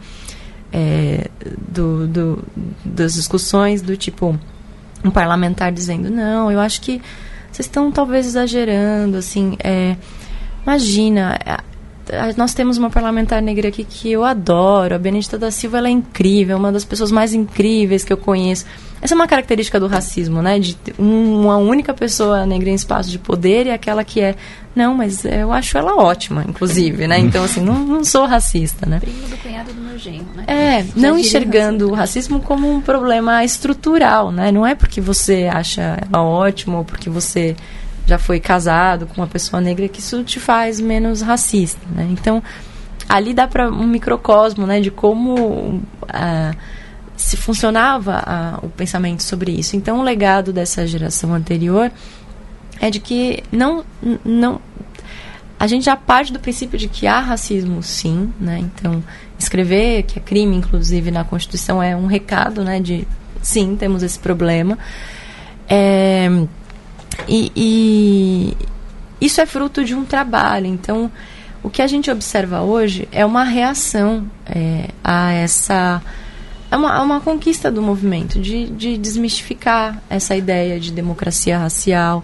é, 0.74 1.30
do, 1.70 2.08
do, 2.08 2.44
das 2.84 3.14
discussões 3.14 3.82
do 3.82 3.96
tipo 3.96 4.38
um 5.04 5.12
parlamentar 5.12 5.72
dizendo 5.72 6.10
não, 6.10 6.52
eu 6.52 6.60
acho 6.60 6.82
que 6.82 7.02
vocês 7.52 7.68
estão 7.68 7.92
talvez 7.92 8.26
exagerando, 8.26 9.18
assim, 9.18 9.58
é, 9.64 9.96
imagina, 10.64 11.38
nós 12.38 12.54
temos 12.54 12.78
uma 12.78 12.90
parlamentar 12.90 13.42
negra 13.42 13.70
aqui 13.70 13.84
que 13.84 14.12
eu 14.12 14.24
adoro, 14.24 14.96
a 14.96 15.00
Benedita 15.00 15.38
da 15.38 15.52
Silva 15.52 15.78
ela 15.78 15.88
é 15.88 15.92
incrível, 15.92 16.56
é 16.56 16.60
uma 16.60 16.72
das 16.72 16.84
pessoas 16.84 17.12
mais 17.12 17.34
incríveis 17.34 18.04
que 18.04 18.12
eu 18.12 18.18
conheço. 18.18 18.66
Essa 19.02 19.14
é 19.14 19.16
uma 19.16 19.28
característica 19.28 19.80
do 19.80 19.88
racismo, 19.88 20.42
né? 20.44 20.60
De 20.60 20.78
uma 20.98 21.58
única 21.58 21.92
pessoa 21.92 22.46
negra 22.46 22.70
em 22.70 22.76
espaço 22.76 23.10
de 23.10 23.18
poder 23.18 23.66
e 23.66 23.72
aquela 23.72 24.04
que 24.04 24.22
é. 24.22 24.36
Não, 24.76 24.94
mas 24.94 25.26
eu 25.26 25.52
acho 25.52 25.76
ela 25.78 25.96
ótima, 25.96 26.46
inclusive, 26.48 27.08
né? 27.08 27.18
Então, 27.18 27.44
assim, 27.44 27.62
não, 27.62 27.80
não 27.80 28.04
sou 28.04 28.26
racista, 28.26 28.86
né? 28.86 29.00
Primo 29.00 29.28
do 29.28 29.38
cunhado 29.38 29.74
do 29.74 29.82
meu 29.82 29.98
genro, 29.98 30.28
né? 30.36 30.46
É, 30.48 30.86
não 30.96 31.18
enxergando 31.18 31.90
o 31.90 31.94
racismo 31.94 32.40
como 32.42 32.72
um 32.72 32.80
problema 32.80 33.44
estrutural, 33.44 34.32
né? 34.32 34.52
Não 34.52 34.66
é 34.66 34.76
porque 34.76 35.02
você 35.02 35.50
acha 35.52 35.98
ela 36.08 36.24
ótima 36.24 36.78
ou 36.78 36.86
porque 36.86 37.10
você 37.10 37.56
já 38.06 38.18
foi 38.18 38.40
casado 38.40 39.08
com 39.08 39.22
uma 39.22 39.28
pessoa 39.28 39.62
negra 39.62 39.88
que 39.88 40.00
isso 40.00 40.24
te 40.24 40.40
faz 40.40 40.80
menos 40.80 41.22
racista, 41.22 41.82
né? 41.96 42.08
Então, 42.12 42.42
ali 43.08 43.34
dá 43.34 43.48
para 43.48 43.70
um 43.70 43.88
microcosmo, 43.88 44.66
né? 44.66 44.80
De 44.80 44.92
como... 44.92 45.82
Uh, 46.04 46.82
se 47.22 47.38
funcionava 47.38 48.24
a, 48.26 48.60
o 48.64 48.70
pensamento 48.70 49.22
sobre 49.22 49.52
isso. 49.52 49.76
Então, 49.76 50.00
o 50.00 50.02
legado 50.02 50.52
dessa 50.52 50.88
geração 50.88 51.34
anterior 51.34 51.92
é 52.80 52.90
de 52.90 53.00
que 53.00 53.44
não, 53.52 53.86
não 54.26 54.60
a 55.60 55.68
gente 55.68 55.86
já 55.86 55.96
parte 55.96 56.34
do 56.34 56.40
princípio 56.40 56.78
de 56.78 56.88
que 56.88 57.06
há 57.06 57.20
racismo, 57.20 57.84
sim, 57.84 58.34
né? 58.40 58.58
Então, 58.60 59.04
escrever 59.38 60.02
que 60.04 60.18
é 60.18 60.22
crime, 60.22 60.56
inclusive 60.56 61.12
na 61.12 61.24
Constituição, 61.24 61.82
é 61.82 61.96
um 61.96 62.08
recado, 62.08 62.64
né? 62.64 62.80
De 62.80 63.08
sim, 63.44 63.76
temos 63.76 64.02
esse 64.02 64.18
problema. 64.18 64.76
É, 65.70 66.28
e, 67.28 67.52
e 67.56 68.58
isso 69.20 69.40
é 69.42 69.46
fruto 69.46 69.84
de 69.84 69.94
um 69.94 70.04
trabalho. 70.04 70.66
Então, 70.66 71.12
o 71.64 71.70
que 71.70 71.82
a 71.82 71.88
gente 71.88 72.10
observa 72.10 72.62
hoje 72.62 73.08
é 73.12 73.26
uma 73.26 73.44
reação 73.44 74.26
é, 74.48 74.90
a 75.04 75.32
essa 75.32 76.02
é 76.72 76.78
uma, 76.78 77.02
uma 77.02 77.20
conquista 77.20 77.70
do 77.70 77.82
movimento, 77.82 78.40
de, 78.40 78.68
de 78.68 78.98
desmistificar 78.98 80.02
essa 80.10 80.36
ideia 80.38 80.80
de 80.80 80.90
democracia 80.92 81.58
racial. 81.58 82.24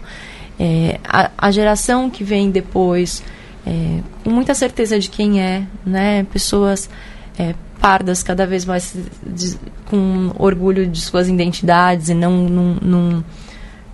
É, 0.58 1.00
a, 1.04 1.30
a, 1.38 1.52
geração 1.52 2.10
que 2.10 2.24
vem 2.24 2.50
depois, 2.50 3.22
é, 3.66 4.00
com 4.24 4.30
muita 4.30 4.54
certeza 4.54 4.98
de 4.98 5.10
quem 5.10 5.42
é, 5.42 5.64
né? 5.86 6.26
pessoas 6.32 6.90
é, 7.38 7.54
pardas 7.82 8.24
cada 8.24 8.48
vez 8.48 8.64
mais 8.64 8.96
de, 9.22 9.58
com 9.86 10.32
orgulho 10.40 10.88
de 10.88 11.02
suas 11.02 11.28
identidades 11.28 12.08
e 12.08 12.14
não 12.14 12.44
num, 12.44 12.78
num, 12.82 13.24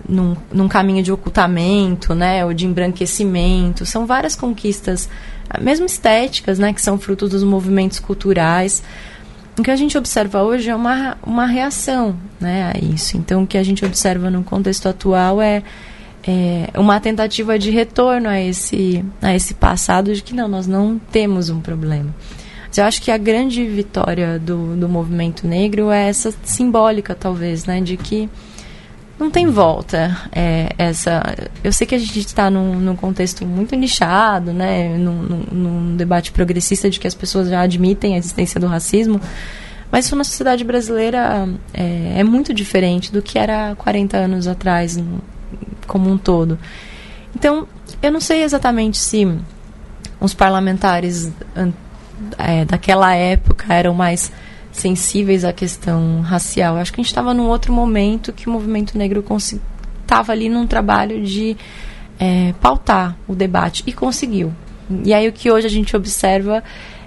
num, 0.08 0.36
num 0.52 0.68
caminho 0.68 1.02
de 1.02 1.12
ocultamento, 1.12 2.14
né, 2.14 2.44
ou 2.44 2.52
de 2.52 2.66
embranquecimento. 2.66 3.86
São 3.86 4.06
várias 4.06 4.36
conquistas, 4.36 5.08
mesmo 5.60 5.86
estéticas, 5.86 6.58
né, 6.58 6.72
que 6.72 6.82
são 6.82 6.98
frutos 6.98 7.30
dos 7.30 7.42
movimentos 7.42 7.98
culturais. 7.98 8.82
O 9.58 9.62
que 9.62 9.70
a 9.70 9.76
gente 9.76 9.96
observa 9.96 10.42
hoje 10.42 10.70
é 10.70 10.74
uma, 10.74 11.16
uma 11.22 11.46
reação 11.46 12.16
né, 12.40 12.72
a 12.74 12.78
isso. 12.78 13.16
Então, 13.16 13.44
o 13.44 13.46
que 13.46 13.56
a 13.56 13.62
gente 13.62 13.84
observa 13.84 14.30
no 14.30 14.42
contexto 14.42 14.88
atual 14.88 15.40
é, 15.40 15.62
é 16.26 16.68
uma 16.76 16.98
tentativa 17.00 17.58
de 17.58 17.70
retorno 17.70 18.28
a 18.28 18.40
esse, 18.40 19.04
a 19.22 19.34
esse 19.34 19.54
passado 19.54 20.12
de 20.12 20.22
que 20.22 20.34
não, 20.34 20.48
nós 20.48 20.66
não 20.66 20.98
temos 20.98 21.50
um 21.50 21.60
problema. 21.60 22.14
Mas 22.66 22.78
eu 22.78 22.84
acho 22.84 23.00
que 23.00 23.12
a 23.12 23.16
grande 23.16 23.64
vitória 23.64 24.36
do, 24.36 24.74
do 24.74 24.88
movimento 24.88 25.46
negro 25.46 25.92
é 25.92 26.08
essa 26.08 26.34
simbólica, 26.42 27.14
talvez, 27.14 27.64
né, 27.64 27.80
de 27.80 27.96
que 27.96 28.28
não 29.18 29.30
tem 29.30 29.46
volta. 29.46 30.16
É, 30.32 30.70
essa, 30.76 31.22
eu 31.62 31.72
sei 31.72 31.86
que 31.86 31.94
a 31.94 31.98
gente 31.98 32.18
está 32.18 32.50
num, 32.50 32.78
num, 32.78 32.96
contexto 32.96 33.46
muito 33.46 33.74
nichado, 33.76 34.52
né, 34.52 34.96
num, 34.96 35.22
num, 35.22 35.44
num, 35.52 35.96
debate 35.96 36.32
progressista 36.32 36.90
de 36.90 36.98
que 36.98 37.06
as 37.06 37.14
pessoas 37.14 37.48
já 37.48 37.60
admitem 37.60 38.14
a 38.14 38.18
existência 38.18 38.60
do 38.60 38.66
racismo, 38.66 39.20
mas 39.90 40.06
isso 40.06 40.16
na 40.16 40.24
sociedade 40.24 40.64
brasileira 40.64 41.48
é, 41.72 42.20
é 42.20 42.24
muito 42.24 42.52
diferente 42.52 43.12
do 43.12 43.22
que 43.22 43.38
era 43.38 43.74
40 43.76 44.16
anos 44.16 44.48
atrás, 44.48 44.98
como 45.86 46.10
um 46.10 46.18
todo. 46.18 46.58
Então, 47.34 47.66
eu 48.02 48.10
não 48.10 48.20
sei 48.20 48.42
exatamente 48.42 48.98
se 48.98 49.26
os 50.20 50.34
parlamentares 50.34 51.30
é, 52.38 52.64
daquela 52.64 53.14
época 53.14 53.72
eram 53.72 53.94
mais 53.94 54.32
sensíveis 54.74 55.44
à 55.44 55.52
questão 55.52 56.20
racial. 56.20 56.74
Eu 56.74 56.82
acho 56.82 56.92
que 56.92 57.00
a 57.00 57.02
gente 57.02 57.10
estava 57.10 57.32
num 57.32 57.46
outro 57.46 57.72
momento 57.72 58.32
que 58.32 58.48
o 58.48 58.52
movimento 58.52 58.98
negro 58.98 59.24
estava 59.40 60.32
ali 60.32 60.48
num 60.48 60.66
trabalho 60.66 61.24
de 61.24 61.56
é, 62.18 62.52
pautar 62.60 63.16
o 63.26 63.34
debate 63.34 63.84
e 63.86 63.92
conseguiu. 63.92 64.52
E 65.04 65.14
aí 65.14 65.28
o 65.28 65.32
que 65.32 65.50
hoje 65.50 65.66
a 65.66 65.70
gente 65.70 65.96
observa 65.96 66.62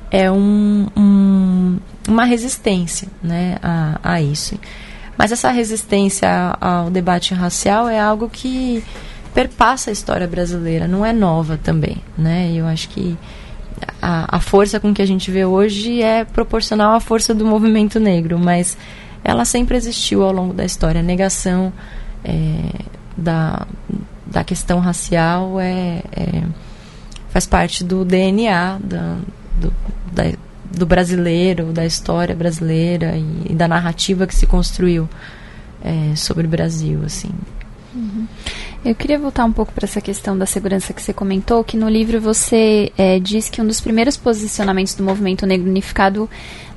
é 0.09 0.31
um, 0.31 0.87
um, 0.95 1.77
uma 2.07 2.23
resistência 2.23 3.09
né, 3.21 3.57
a, 3.61 3.99
a 4.01 4.21
isso. 4.21 4.57
Mas 5.17 5.33
essa 5.33 5.51
resistência 5.51 6.29
ao 6.61 6.89
debate 6.89 7.33
racial 7.33 7.89
é 7.89 7.99
algo 7.99 8.29
que 8.29 8.81
perpassa 9.33 9.89
a 9.89 9.93
história 9.93 10.27
brasileira, 10.27 10.87
não 10.87 11.05
é 11.05 11.11
nova 11.11 11.59
também. 11.61 11.97
Né? 12.17 12.53
Eu 12.55 12.65
acho 12.65 12.87
que 12.89 13.17
a, 14.01 14.37
a 14.37 14.39
força 14.39 14.79
com 14.79 14.93
que 14.93 15.01
a 15.01 15.05
gente 15.05 15.29
vê 15.31 15.45
hoje 15.45 16.01
é 16.01 16.25
proporcional 16.25 16.95
à 16.95 16.99
força 16.99 17.33
do 17.33 17.45
movimento 17.45 17.99
negro, 17.99 18.39
mas 18.39 18.77
ela 19.23 19.45
sempre 19.45 19.75
existiu 19.75 20.23
ao 20.23 20.31
longo 20.31 20.53
da 20.53 20.65
história. 20.65 21.01
A 21.01 21.03
negação 21.03 21.73
é, 22.23 22.85
da, 23.15 23.67
da 24.25 24.43
questão 24.43 24.79
racial 24.79 25.59
é, 25.59 26.01
é, 26.11 26.43
faz 27.29 27.45
parte 27.45 27.83
do 27.83 28.05
DNA 28.05 28.79
da, 28.83 29.17
do, 29.59 29.73
da, 30.11 30.23
do 30.75 30.85
brasileiro, 30.85 31.73
da 31.73 31.85
história 31.85 32.35
brasileira 32.35 33.15
e, 33.17 33.51
e 33.51 33.53
da 33.53 33.67
narrativa 33.67 34.27
que 34.27 34.35
se 34.35 34.45
construiu 34.45 35.09
é, 35.83 36.15
sobre 36.15 36.45
o 36.45 36.49
Brasil, 36.49 37.01
assim. 37.05 37.31
Uhum. 37.93 38.27
Eu 38.87 38.95
queria 38.95 39.19
voltar 39.19 39.43
um 39.43 39.51
pouco 39.51 39.73
para 39.73 39.83
essa 39.83 39.99
questão 39.99 40.37
da 40.37 40.45
segurança 40.45 40.93
que 40.93 41.01
você 41.01 41.11
comentou, 41.11 41.61
que 41.61 41.75
no 41.75 41.89
livro 41.89 42.21
você 42.21 42.89
é, 42.97 43.19
diz 43.19 43.49
que 43.49 43.61
um 43.61 43.67
dos 43.67 43.81
primeiros 43.81 44.15
posicionamentos 44.15 44.93
do 44.93 45.03
movimento 45.03 45.45
negro 45.45 45.69
unificado 45.69 46.29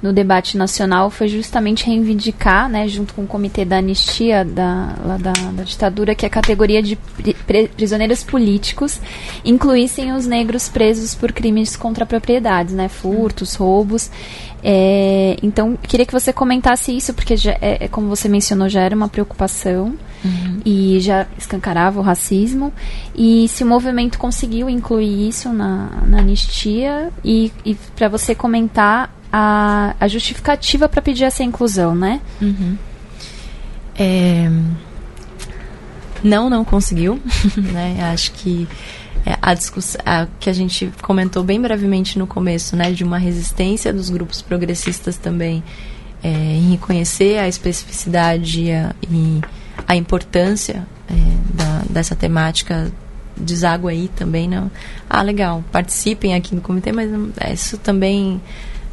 no 0.02 0.12
debate 0.12 0.58
nacional 0.58 1.08
foi 1.08 1.28
justamente 1.28 1.86
reivindicar, 1.86 2.68
né, 2.68 2.88
junto 2.88 3.14
com 3.14 3.22
o 3.22 3.26
comitê 3.28 3.64
da 3.64 3.76
anistia 3.76 4.44
da, 4.44 4.86
da, 5.18 5.32
da 5.52 5.62
ditadura, 5.62 6.12
que 6.16 6.26
a 6.26 6.28
categoria 6.28 6.82
de 6.82 6.98
prisioneiros 7.76 8.24
políticos 8.24 9.00
incluíssem 9.44 10.12
os 10.12 10.26
negros 10.26 10.68
presos 10.68 11.14
por 11.14 11.30
crimes 11.30 11.76
contra 11.76 12.04
propriedades, 12.04 12.74
né, 12.74 12.88
furtos, 12.88 13.54
roubos. 13.54 14.10
É, 14.64 15.36
então, 15.44 15.78
queria 15.80 16.04
que 16.04 16.12
você 16.12 16.32
comentasse 16.32 16.90
isso, 16.90 17.14
porque, 17.14 17.36
já, 17.36 17.52
é, 17.52 17.84
é 17.84 17.88
como 17.88 18.08
você 18.08 18.28
mencionou, 18.28 18.68
já 18.68 18.80
era 18.80 18.96
uma 18.96 19.08
preocupação 19.08 19.94
uhum. 20.24 20.60
e 20.64 21.00
já 21.00 21.26
escancarava 21.38 21.98
o 21.98 22.02
racismo. 22.02 22.72
E 23.14 23.48
se 23.48 23.64
o 23.64 23.66
movimento 23.66 24.18
conseguiu 24.18 24.68
incluir 24.68 25.28
isso 25.28 25.52
na, 25.52 26.02
na 26.06 26.18
anistia, 26.18 27.10
e, 27.24 27.52
e 27.64 27.74
para 27.96 28.08
você 28.08 28.34
comentar 28.34 29.14
a, 29.32 29.94
a 29.98 30.08
justificativa 30.08 30.88
para 30.88 31.00
pedir 31.02 31.24
essa 31.24 31.42
inclusão, 31.42 31.94
né? 31.94 32.20
Uhum. 32.40 32.76
É... 33.98 34.50
Não, 36.22 36.50
não 36.50 36.64
conseguiu. 36.64 37.20
né? 37.56 37.98
Acho 38.12 38.32
que 38.32 38.68
é, 39.24 39.36
a 39.40 39.54
discussão 39.54 40.00
a, 40.04 40.26
que 40.38 40.48
a 40.48 40.52
gente 40.52 40.92
comentou 41.02 41.42
bem 41.42 41.60
brevemente 41.60 42.18
no 42.18 42.26
começo, 42.26 42.76
né, 42.76 42.90
de 42.90 43.04
uma 43.04 43.18
resistência 43.18 43.92
dos 43.92 44.08
grupos 44.08 44.40
progressistas 44.40 45.16
também 45.16 45.62
é, 46.22 46.28
em 46.28 46.70
reconhecer 46.70 47.38
a 47.38 47.48
especificidade 47.48 48.62
e 48.62 48.72
a, 48.72 48.94
e 49.10 49.40
a 49.86 49.96
importância 49.96 50.86
é, 51.08 51.14
da, 51.54 51.82
dessa 51.88 52.14
temática 52.14 52.90
deságua 53.36 53.90
aí 53.90 54.08
também 54.08 54.48
não 54.48 54.70
ah 55.08 55.22
legal 55.22 55.64
participem 55.72 56.34
aqui 56.34 56.54
no 56.54 56.60
comitê 56.60 56.92
mas 56.92 57.10
é, 57.40 57.52
isso 57.52 57.78
também 57.78 58.40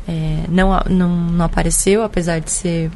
é, 0.08 0.44
não, 0.48 0.70
não, 0.90 1.10
não 1.10 1.46
apareceu, 1.46 2.02
apesar 2.04 2.40
de 2.40 2.50
ser 2.50 2.90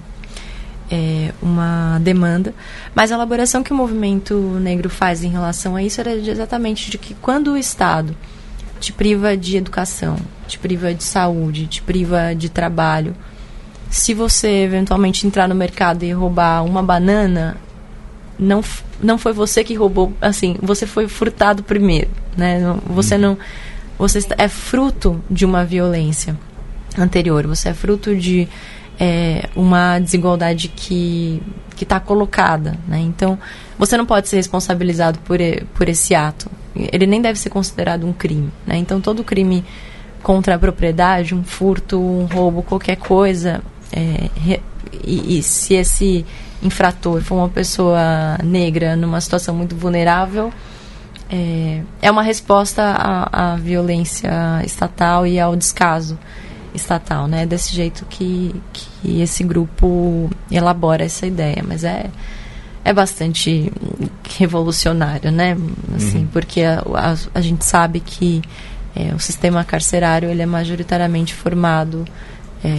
é, 0.90 1.34
uma 1.42 2.00
demanda. 2.00 2.54
Mas 2.96 3.12
a 3.12 3.16
elaboração 3.16 3.62
que 3.62 3.74
o 3.74 3.76
movimento 3.76 4.34
negro 4.62 4.90
faz 4.90 5.24
em 5.24 5.30
relação 5.30 5.76
a 5.76 5.84
isso 5.84 6.00
era 6.00 6.14
exatamente 6.14 6.90
de 6.90 6.98
que 6.98 7.14
quando 7.16 7.52
o 7.52 7.58
Estado 7.58 8.16
te 8.80 8.94
priva 8.94 9.36
de 9.36 9.58
educação, 9.58 10.16
te 10.48 10.58
priva 10.58 10.94
de 10.94 11.04
saúde, 11.04 11.68
te 11.68 11.82
priva 11.82 12.34
de 12.34 12.50
trabalho, 12.50 13.16
se 13.90 14.14
você 14.14 14.64
eventualmente 14.64 15.28
entrar 15.28 15.48
no 15.50 15.54
mercado 15.54 16.04
e 16.04 16.14
roubar 16.14 16.64
uma 16.64 16.82
banana, 16.82 17.58
não, 18.42 18.64
não 19.02 19.20
foi 19.20 19.32
você 19.32 19.64
que 19.64 19.76
roubou, 19.76 20.12
assim, 20.20 20.58
você 20.62 20.88
foi 20.88 21.08
furtado 21.08 21.62
primeiro, 21.62 22.10
né? 22.36 22.60
Você 22.88 23.14
uhum. 23.14 23.22
não, 23.22 23.38
você 24.00 24.20
é 24.36 24.48
fruto 24.48 25.24
de 25.30 25.46
uma 25.46 25.64
violência 25.64 26.36
anterior. 26.98 27.46
Você 27.46 27.70
é 27.70 27.74
fruto 27.74 28.16
de 28.16 28.48
é, 29.00 29.48
uma 29.56 30.00
desigualdade 30.00 30.70
que 30.70 31.42
que 31.76 31.84
está 31.84 32.00
colocada, 32.00 32.78
né? 32.88 33.00
Então 33.00 33.38
você 33.78 33.98
não 33.98 34.06
pode 34.06 34.28
ser 34.28 34.38
responsabilizado 34.38 35.20
por 35.20 35.38
por 35.76 35.88
esse 35.88 36.16
ato. 36.16 36.50
Ele 36.76 37.06
nem 37.06 37.22
deve 37.22 37.38
ser 37.38 37.50
considerado 37.52 38.08
um 38.08 38.14
crime, 38.14 38.52
né? 38.66 38.76
Então 38.78 39.00
todo 39.00 39.24
crime 39.24 39.64
contra 40.24 40.56
a 40.56 40.60
propriedade, 40.60 41.36
um 41.36 41.44
furto, 41.44 42.00
um 42.00 42.26
roubo, 42.26 42.64
qualquer 42.64 42.96
coisa, 42.96 43.62
é, 43.92 44.30
e, 45.04 45.38
e 45.38 45.44
se 45.44 45.74
esse 45.74 46.26
infrator 46.62 47.22
for 47.22 47.36
uma 47.36 47.50
pessoa 47.50 48.38
negra 48.44 48.96
numa 48.96 49.20
situação 49.20 49.56
muito 49.56 49.76
vulnerável, 49.76 50.52
é, 51.30 51.82
é 52.02 52.12
uma 52.12 52.24
resposta 52.24 52.84
à, 52.84 53.54
à, 53.54 53.56
violência 53.56 54.32
estatal 54.66 55.26
e 55.26 55.40
ao 55.40 55.56
descaso 55.56 56.20
estatal, 56.74 57.28
né? 57.28 57.46
Desse 57.46 57.74
jeito 57.74 58.06
que, 58.10 58.54
que 58.74 59.22
esse 59.22 59.44
grupo 59.44 60.30
elabora 60.50 61.06
essa 61.06 61.26
ideia, 61.26 61.64
mas 61.66 61.84
é 61.84 62.10
é 62.84 62.92
bastante 62.92 63.72
revolucionário, 64.38 65.32
né? 65.32 65.56
Assim, 65.96 66.20
uhum. 66.20 66.28
porque 66.28 66.62
a, 66.62 66.82
a, 66.96 67.16
a, 67.36 67.42
gente 67.42 67.64
sabe 67.64 68.00
que 68.00 68.42
é, 68.96 69.14
o 69.14 69.20
sistema 69.20 69.64
carcerário 69.64 70.30
ele 70.30 70.42
é 70.42 70.46
majoritariamente 70.46 71.34
formado 71.34 72.06
é, 72.64 72.70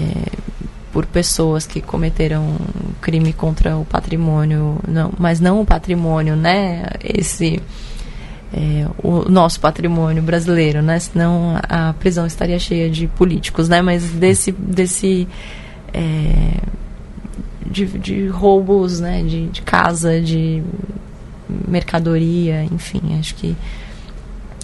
por 0.92 1.06
pessoas 1.06 1.66
que 1.66 1.80
cometeram 1.80 2.56
crime 3.00 3.32
contra 3.32 3.76
o 3.76 3.84
patrimônio, 3.84 4.78
não, 4.86 5.12
mas 5.18 5.40
não 5.40 5.60
o 5.62 5.66
patrimônio, 5.66 6.36
né? 6.36 6.84
Esse 7.02 7.60
é, 8.52 8.86
o 9.02 9.28
nosso 9.30 9.58
patrimônio 9.58 10.22
brasileiro, 10.22 10.82
né? 10.82 10.98
Senão 10.98 11.58
a 11.68 11.94
prisão 11.94 12.26
estaria 12.26 12.58
cheia 12.58 12.90
de 12.90 13.06
políticos, 13.06 13.68
né? 13.68 13.80
Mas 13.80 14.10
desse, 14.10 14.52
desse 14.52 15.26
é, 15.94 16.58
de, 17.66 17.86
de, 17.86 18.26
roubos, 18.28 19.00
né? 19.00 19.22
De, 19.22 19.46
de, 19.48 19.62
casa, 19.62 20.20
de 20.20 20.62
mercadoria, 21.66 22.64
enfim, 22.64 23.18
acho 23.18 23.34
que 23.36 23.56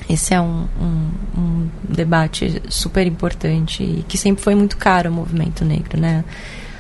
esse 0.09 0.33
é 0.33 0.41
um, 0.41 0.67
um, 0.81 1.11
um, 1.37 1.69
debate 1.89 2.63
super 2.69 3.07
importante 3.07 3.83
e 3.83 4.05
que 4.09 4.17
sempre 4.17 4.43
foi 4.43 4.55
muito 4.55 4.77
caro 4.77 5.09
ao 5.09 5.15
movimento 5.15 5.65
negro, 5.65 6.01
né? 6.01 6.25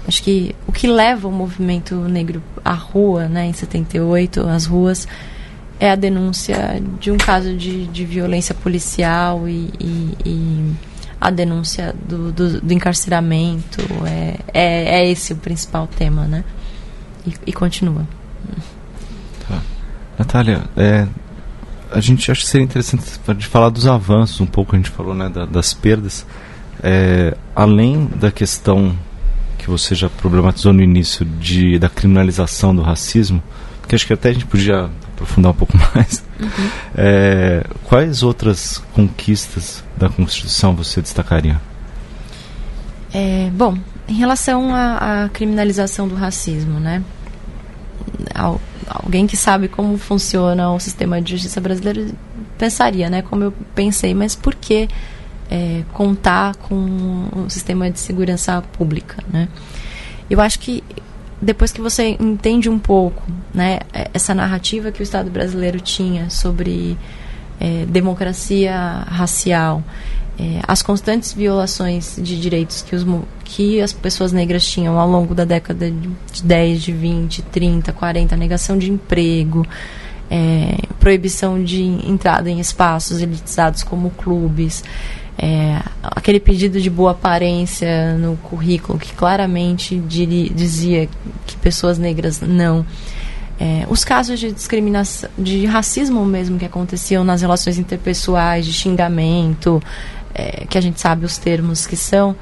Acho 0.06 0.22
que 0.22 0.54
o 0.66 0.72
que 0.72 0.86
leva 0.86 1.28
o 1.28 1.32
movimento 1.32 1.94
negro 1.94 2.42
à 2.64 2.72
rua, 2.72 3.28
né, 3.28 3.44
em 3.44 3.52
78, 3.52 4.40
as 4.48 4.64
ruas, 4.64 5.06
é 5.78 5.90
a 5.90 5.94
denúncia 5.94 6.80
de 6.98 7.10
um 7.10 7.18
caso 7.18 7.54
de, 7.54 7.86
de 7.88 8.06
violência 8.06 8.54
policial 8.54 9.46
e, 9.46 9.70
e, 9.78 10.16
e 10.24 10.74
a 11.20 11.30
denúncia 11.30 11.94
do, 12.08 12.32
do, 12.32 12.60
do 12.62 12.72
encarceramento. 12.72 13.82
É, 14.06 14.38
é, 14.54 15.00
é, 15.00 15.10
esse 15.10 15.34
o 15.34 15.36
principal 15.36 15.86
tema, 15.86 16.26
né? 16.26 16.42
E, 17.26 17.34
e 17.48 17.52
continua. 17.52 18.06
Tá. 19.46 19.60
Natália, 20.18 20.64
é, 20.74 21.06
a 21.90 22.00
gente 22.00 22.30
acha 22.30 22.42
que 22.42 22.46
seria 22.46 22.64
interessante 22.64 23.04
de 23.36 23.46
falar 23.46 23.70
dos 23.70 23.86
avanços 23.86 24.40
um 24.40 24.46
pouco, 24.46 24.74
a 24.74 24.78
gente 24.78 24.90
falou 24.90 25.14
né, 25.14 25.28
da, 25.28 25.44
das 25.46 25.72
perdas. 25.72 26.26
É, 26.82 27.36
além 27.56 28.06
da 28.06 28.30
questão 28.30 28.96
que 29.58 29.68
você 29.68 29.94
já 29.94 30.08
problematizou 30.08 30.72
no 30.72 30.82
início 30.82 31.24
de, 31.24 31.78
da 31.78 31.88
criminalização 31.88 32.74
do 32.74 32.82
racismo, 32.82 33.42
que 33.88 33.94
acho 33.94 34.06
que 34.06 34.12
até 34.12 34.28
a 34.28 34.32
gente 34.32 34.46
podia 34.46 34.90
aprofundar 35.14 35.52
um 35.52 35.54
pouco 35.54 35.76
mais, 35.94 36.24
uhum. 36.38 36.70
é, 36.94 37.64
quais 37.84 38.22
outras 38.22 38.78
conquistas 38.92 39.82
da 39.96 40.08
Constituição 40.08 40.76
você 40.76 41.00
destacaria? 41.00 41.60
É, 43.12 43.50
bom, 43.52 43.76
em 44.06 44.14
relação 44.14 44.74
à, 44.74 45.24
à 45.24 45.28
criminalização 45.30 46.06
do 46.06 46.14
racismo, 46.14 46.78
né? 46.78 47.02
Alguém 48.86 49.26
que 49.26 49.36
sabe 49.36 49.68
como 49.68 49.96
funciona 49.98 50.72
o 50.72 50.80
sistema 50.80 51.20
de 51.20 51.32
justiça 51.32 51.60
brasileiro 51.60 52.14
pensaria, 52.56 53.08
né? 53.08 53.22
Como 53.22 53.44
eu 53.44 53.52
pensei, 53.74 54.14
mas 54.14 54.34
por 54.34 54.54
que 54.54 54.88
é, 55.50 55.82
contar 55.92 56.56
com 56.56 57.28
o 57.34 57.48
sistema 57.48 57.90
de 57.90 57.98
segurança 57.98 58.62
pública, 58.76 59.22
né? 59.32 59.48
Eu 60.28 60.40
acho 60.40 60.58
que 60.58 60.84
depois 61.40 61.72
que 61.72 61.80
você 61.80 62.16
entende 62.20 62.68
um 62.68 62.78
pouco, 62.78 63.22
né, 63.54 63.78
essa 64.12 64.34
narrativa 64.34 64.90
que 64.90 65.00
o 65.00 65.04
Estado 65.04 65.30
brasileiro 65.30 65.80
tinha 65.80 66.28
sobre 66.28 66.98
é, 67.60 67.86
democracia 67.86 68.74
racial, 69.06 69.82
é, 70.38 70.60
as 70.66 70.82
constantes 70.82 71.32
violações 71.32 72.16
de 72.16 72.40
direitos 72.40 72.82
que, 72.82 72.94
os, 72.94 73.04
que 73.44 73.80
as 73.80 73.92
pessoas 73.92 74.32
negras 74.32 74.64
tinham 74.64 74.98
ao 74.98 75.08
longo 75.08 75.34
da 75.34 75.44
década 75.44 75.90
de 75.90 76.42
10, 76.42 76.82
de 76.82 76.92
20, 76.92 77.42
30, 77.42 77.92
40, 77.92 78.36
negação 78.36 78.78
de 78.78 78.90
emprego, 78.90 79.66
é, 80.30 80.76
proibição 81.00 81.62
de 81.62 81.82
entrada 82.08 82.48
em 82.48 82.60
espaços 82.60 83.20
elitizados 83.20 83.82
como 83.82 84.10
clubes, 84.10 84.84
é, 85.36 85.80
aquele 86.02 86.38
pedido 86.38 86.80
de 86.80 86.90
boa 86.90 87.12
aparência 87.12 88.14
no 88.14 88.36
currículo 88.36 88.98
que 88.98 89.12
claramente 89.14 89.96
dizia 89.98 91.08
que 91.46 91.56
pessoas 91.56 91.98
negras 91.98 92.40
não. 92.40 92.86
É, 93.60 93.84
os 93.90 94.04
casos 94.04 94.38
de 94.38 94.52
discriminação, 94.52 95.28
de 95.36 95.66
racismo 95.66 96.24
mesmo 96.24 96.58
que 96.58 96.64
aconteciam 96.64 97.24
nas 97.24 97.40
relações 97.40 97.76
interpessoais, 97.76 98.64
de 98.64 98.72
xingamento, 98.72 99.82
é, 100.34 100.66
que 100.66 100.78
a 100.78 100.80
gente 100.80 101.00
sabe 101.00 101.24
os 101.24 101.38
termos 101.38 101.86
que 101.86 101.96
são, 101.96 102.36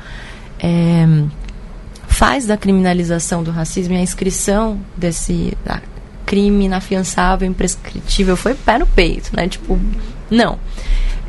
é, 0.58 1.06
faz 2.06 2.46
da 2.46 2.56
criminalização 2.56 3.42
do 3.42 3.50
racismo 3.50 3.94
e 3.94 3.96
a 3.98 4.00
inscrição 4.00 4.80
desse 4.96 5.56
crime 6.24 6.64
inafiançável, 6.64 7.48
imprescritível, 7.48 8.36
foi 8.36 8.54
pé 8.54 8.78
no 8.78 8.86
peito, 8.86 9.30
né? 9.34 9.48
Tipo, 9.48 9.78
não. 10.30 10.58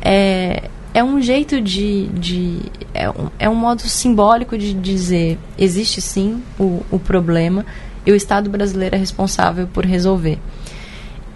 É, 0.02 0.68
é 0.92 1.04
um 1.04 1.20
jeito 1.20 1.60
de. 1.60 2.06
de 2.08 2.60
é, 2.92 3.08
um, 3.08 3.30
é 3.38 3.48
um 3.48 3.54
modo 3.54 3.82
simbólico 3.82 4.58
de 4.58 4.74
dizer: 4.74 5.38
existe 5.56 6.00
sim 6.00 6.42
o, 6.58 6.82
o 6.90 6.98
problema 6.98 7.64
e 8.04 8.12
o 8.12 8.16
Estado 8.16 8.50
brasileiro 8.50 8.96
é 8.96 8.98
responsável 8.98 9.66
por 9.66 9.84
resolver. 9.84 10.38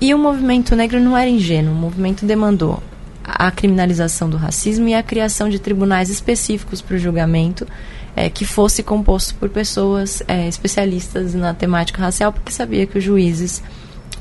E 0.01 0.13
o 0.13 0.19
movimento 0.19 0.75
negro 0.75 0.99
não 0.99 1.17
era 1.17 1.31
ingênuo, 1.31 1.73
o 1.73 1.77
movimento 1.77 2.27
demandou 2.27 2.83
a 3.25 3.51
criminalização 3.51 4.29
do 4.29 4.37
racismo 4.37 4.89
e 4.89 4.95
a 4.95 5.03
criação 5.03 5.49
de 5.49 5.59
tribunais 5.59 6.11
específicos 6.11 6.81
para 6.81 6.97
o 6.97 6.99
julgamento 6.99 7.67
é, 8.15 8.29
que 8.29 8.45
fosse 8.45 8.83
composto 8.83 9.35
por 9.37 9.49
pessoas 9.49 10.23
é, 10.29 10.47
especialistas 10.47 11.35
na 11.35 11.55
temática 11.55 12.01
racial, 12.03 12.33
porque 12.33 12.53
sabia 12.53 12.87
que 12.87 12.99
os 12.99 13.05
juízes, 13.05 13.63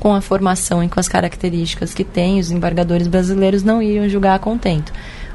com 0.00 0.14
a 0.14 0.20
formação 0.20 0.82
e 0.82 0.88
com 0.88 0.98
as 0.98 1.08
características 1.08 1.92
que 1.92 2.04
têm, 2.04 2.40
os 2.40 2.50
embargadores 2.50 3.06
brasileiros 3.06 3.62
não 3.62 3.82
iam 3.82 4.08
julgar 4.08 4.34
a 4.34 4.38
contento. 4.38 4.92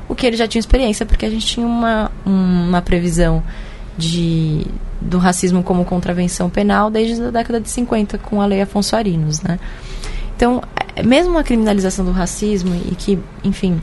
O 0.10 0.15
que 0.15 0.25
eles 0.25 0.39
já 0.39 0.47
tinham 0.47 0.60
experiência, 0.62 1.06
porque 1.06 1.25
a 1.25 1.30
gente 1.30 1.45
tinha 1.45 1.65
uma, 1.65 2.12
uma 2.25 2.82
previsão 2.82 3.43
de, 3.97 4.65
do 5.01 5.17
racismo 5.17 5.62
como 5.62 5.84
contravenção 5.84 6.49
penal 6.49 6.89
desde 6.89 7.21
a 7.21 7.32
década 7.32 7.60
de 7.60 7.69
50, 7.69 8.17
com 8.17 8.41
a 8.41 8.45
Lei 8.45 8.62
Afonso 8.62 8.95
Arinos, 8.95 9.41
né? 9.41 9.60
Então, 10.38 10.62
mesmo 11.04 11.36
a 11.36 11.43
criminalização 11.43 12.06
do 12.06 12.12
racismo, 12.12 12.76
e 12.76 12.93
que, 12.93 13.19
enfim, 13.43 13.82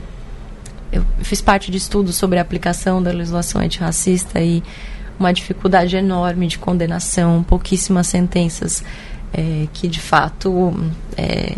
eu 0.89 1.05
fiz 1.19 1.41
parte 1.41 1.69
de 1.69 1.77
estudos 1.77 2.15
sobre 2.15 2.39
a 2.39 2.41
aplicação 2.41 3.03
da 3.03 3.11
legislação 3.11 3.61
antirracista 3.61 4.39
e 4.39 4.63
uma 5.19 5.33
dificuldade 5.33 5.97
enorme 5.97 6.47
de 6.47 6.57
condenação, 6.57 7.43
pouquíssimas 7.43 8.07
sentenças 8.07 8.83
é, 9.33 9.67
que 9.73 9.89
de 9.89 9.99
fato 9.99 10.73
é, 11.17 11.55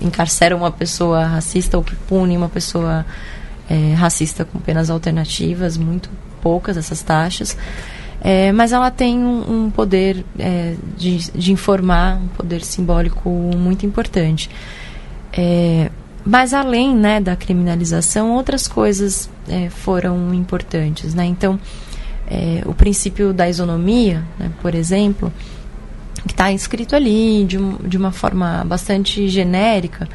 encarceram 0.00 0.58
uma 0.58 0.72
pessoa 0.72 1.24
racista 1.24 1.76
ou 1.76 1.84
que 1.84 1.94
punem 1.94 2.36
uma 2.36 2.48
pessoa 2.48 3.06
é, 3.68 3.94
racista 3.94 4.44
com 4.44 4.58
penas 4.58 4.90
alternativas, 4.90 5.76
muito 5.76 6.10
poucas 6.42 6.76
essas 6.76 7.02
taxas. 7.02 7.56
É, 8.22 8.52
mas 8.52 8.72
ela 8.72 8.90
tem 8.90 9.18
um, 9.18 9.64
um 9.66 9.70
poder 9.70 10.24
é, 10.38 10.74
de, 10.96 11.18
de, 11.32 11.52
informar, 11.52 12.18
um 12.18 12.28
poder 12.28 12.62
simbólico 12.62 13.30
muito 13.30 13.86
importante. 13.86 14.50
É, 15.32 15.90
mas 16.24 16.52
além 16.52 16.94
né, 16.94 17.18
da 17.20 17.34
criminalização, 17.34 18.32
outras 18.32 18.68
coisas 18.68 19.30
é, 19.48 19.70
foram 19.70 20.34
importantes. 20.34 21.14
Né? 21.14 21.24
Então, 21.24 21.58
é, 22.28 22.62
o 22.66 22.74
princípio 22.74 23.32
da 23.32 23.48
isonomia, 23.48 24.22
né, 24.38 24.50
por 24.60 24.74
exemplo, 24.74 25.32
que 26.26 26.32
está 26.32 26.52
escrito 26.52 26.94
ali 26.94 27.44
de, 27.44 27.58
um, 27.58 27.76
de 27.76 27.96
uma 27.96 28.12
forma 28.12 28.62
bastante 28.66 29.28
genérica, 29.28 30.06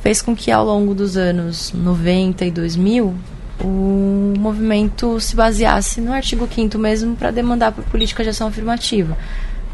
fez 0.00 0.22
com 0.22 0.36
que 0.36 0.50
ao 0.50 0.64
longo 0.64 0.94
dos 0.94 1.16
anos 1.16 1.72
90 1.72 2.44
e 2.44 2.50
2000 2.50 3.14
o 3.62 4.34
movimento 4.38 5.20
se 5.20 5.36
baseasse 5.36 6.00
no 6.00 6.12
artigo 6.12 6.48
5 6.52 6.78
mesmo 6.78 7.14
para 7.14 7.30
demandar 7.30 7.72
por 7.72 7.84
política 7.84 8.22
de 8.22 8.30
ação 8.30 8.48
afirmativa. 8.48 9.16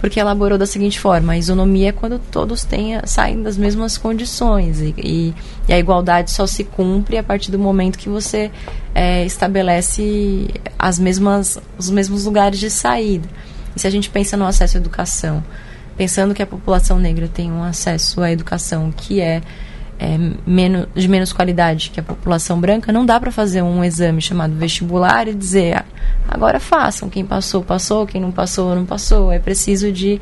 Porque 0.01 0.20
elaborou 0.20 0.59
da 0.59 0.66
seguinte 0.66 1.01
forma: 1.01 1.33
a 1.33 1.38
isonomia 1.38 1.88
é 1.88 1.92
quando 1.92 2.18
todos 2.18 2.64
tenha, 2.64 3.03
saem 3.07 3.42
das 3.42 3.57
mesmas 3.57 3.96
condições 3.96 4.81
e, 4.81 4.94
e, 4.99 5.35
e, 5.68 5.72
a 5.72 5.79
igualdade 5.79 6.31
só 6.31 6.46
se 6.46 6.64
cumpre 6.64 7.16
a 7.16 7.22
partir 7.22 7.51
do 7.51 7.59
momento 7.59 7.99
que 7.99 8.09
você 8.09 8.51
é, 8.94 9.25
estabelece 9.25 10.49
as 10.79 10.99
mesmas, 10.99 11.59
os 11.79 11.88
mesmos 11.88 12.25
lugares 12.25 12.59
de 12.59 12.68
saída. 12.68 13.29
E 13.75 13.81
se 13.81 13.87
a 13.87 13.90
gente 13.90 14.11
pensa 14.11 14.37
no 14.37 14.46
acesso 14.46 14.77
à 14.77 14.81
educação, 14.81 15.42
pensando 15.96 16.35
que 16.35 16.42
a 16.42 16.46
população 16.46 16.99
negra 16.99 17.29
tem 17.29 17.51
um 17.51 17.62
acesso 17.62 18.20
à 18.20 18.31
educação 18.31 18.92
que 18.94 19.20
é 19.20 19.40
é, 19.98 20.18
menos, 20.46 20.88
de 20.94 21.09
menos 21.09 21.32
qualidade 21.32 21.90
que 21.90 22.00
a 22.00 22.02
população 22.02 22.61
branca, 22.61 22.92
não 22.92 23.06
dá 23.06 23.18
para 23.18 23.30
fazer 23.30 23.62
um 23.62 23.82
exame 23.82 24.20
chamado 24.20 24.54
vestibular 24.54 25.26
e 25.26 25.35
dizer 25.35 25.78
ah, 25.78 25.85
agora 26.28 26.61
façam, 26.61 27.09
quem 27.09 27.24
passou, 27.24 27.62
passou, 27.62 28.06
quem 28.06 28.20
não 28.20 28.30
passou, 28.30 28.74
não 28.74 28.85
passou. 28.85 29.32
É 29.32 29.38
preciso 29.38 29.90
de 29.90 30.20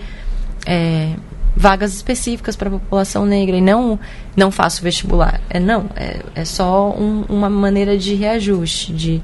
é, 0.65 1.15
vagas 1.57 1.95
específicas 1.95 2.57
para 2.57 2.69
a 2.69 2.73
população 2.73 3.27
negra 3.27 3.57
e 3.57 3.61
não 3.61 3.99
não 4.37 4.51
faço 4.51 4.83
vestibular. 4.83 5.41
É 5.51 5.59
não, 5.59 5.87
é, 5.97 6.21
é 6.35 6.45
só 6.45 6.91
um, 6.91 7.25
uma 7.29 7.51
maneira 7.51 7.99
de 7.99 8.15
reajuste, 8.15 8.93
de, 8.93 9.23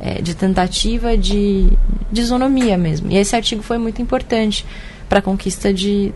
é, 0.00 0.20
de 0.20 0.34
tentativa 0.34 1.16
de, 1.16 1.68
de 2.12 2.20
isonomia 2.20 2.76
mesmo. 2.76 3.10
E 3.10 3.16
esse 3.16 3.34
artigo 3.34 3.62
foi 3.62 3.78
muito 3.78 4.00
importante 4.00 4.64
para 5.08 5.20
a 5.20 5.22
conquista 5.22 5.72
de, 5.72 6.12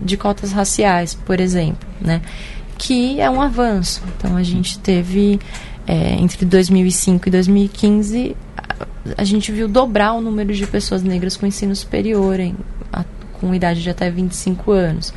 de 0.00 0.16
cotas 0.16 0.52
raciais, 0.52 1.14
por 1.14 1.40
exemplo, 1.40 1.88
né? 2.00 2.22
Que 2.80 3.20
é 3.20 3.28
um 3.28 3.42
avanço. 3.42 4.02
Então 4.16 4.36
a 4.36 4.42
gente 4.42 4.78
teve 4.78 5.38
é, 5.86 6.14
entre 6.14 6.46
2005 6.46 7.28
e 7.28 7.30
2015 7.30 8.36
a, 8.56 8.86
a, 9.18 9.24
gente 9.24 9.52
viu 9.52 9.68
dobrar 9.68 10.14
o 10.14 10.20
número 10.22 10.54
de 10.54 10.66
pessoas 10.66 11.02
negras 11.02 11.36
com 11.36 11.46
ensino 11.46 11.76
superior 11.76 12.40
em, 12.40 12.56
a, 12.90 13.04
com 13.34 13.54
idade 13.54 13.82
de 13.82 13.90
até 13.90 14.10
25 14.10 14.72
anos. 14.72 15.12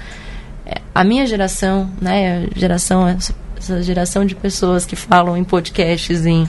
É, 0.66 0.82
a 0.93 1.05
minha 1.05 1.26
geração, 1.26 1.89
né, 2.01 2.47
geração 2.53 3.07
essa, 3.07 3.34
essa 3.57 3.82
geração 3.82 4.26
de 4.26 4.36
pessoas 4.36 4.86
que 4.86 4.97
falam 4.97 5.38
em 5.38 5.43
podcasts 5.45 6.26
em, 6.26 6.45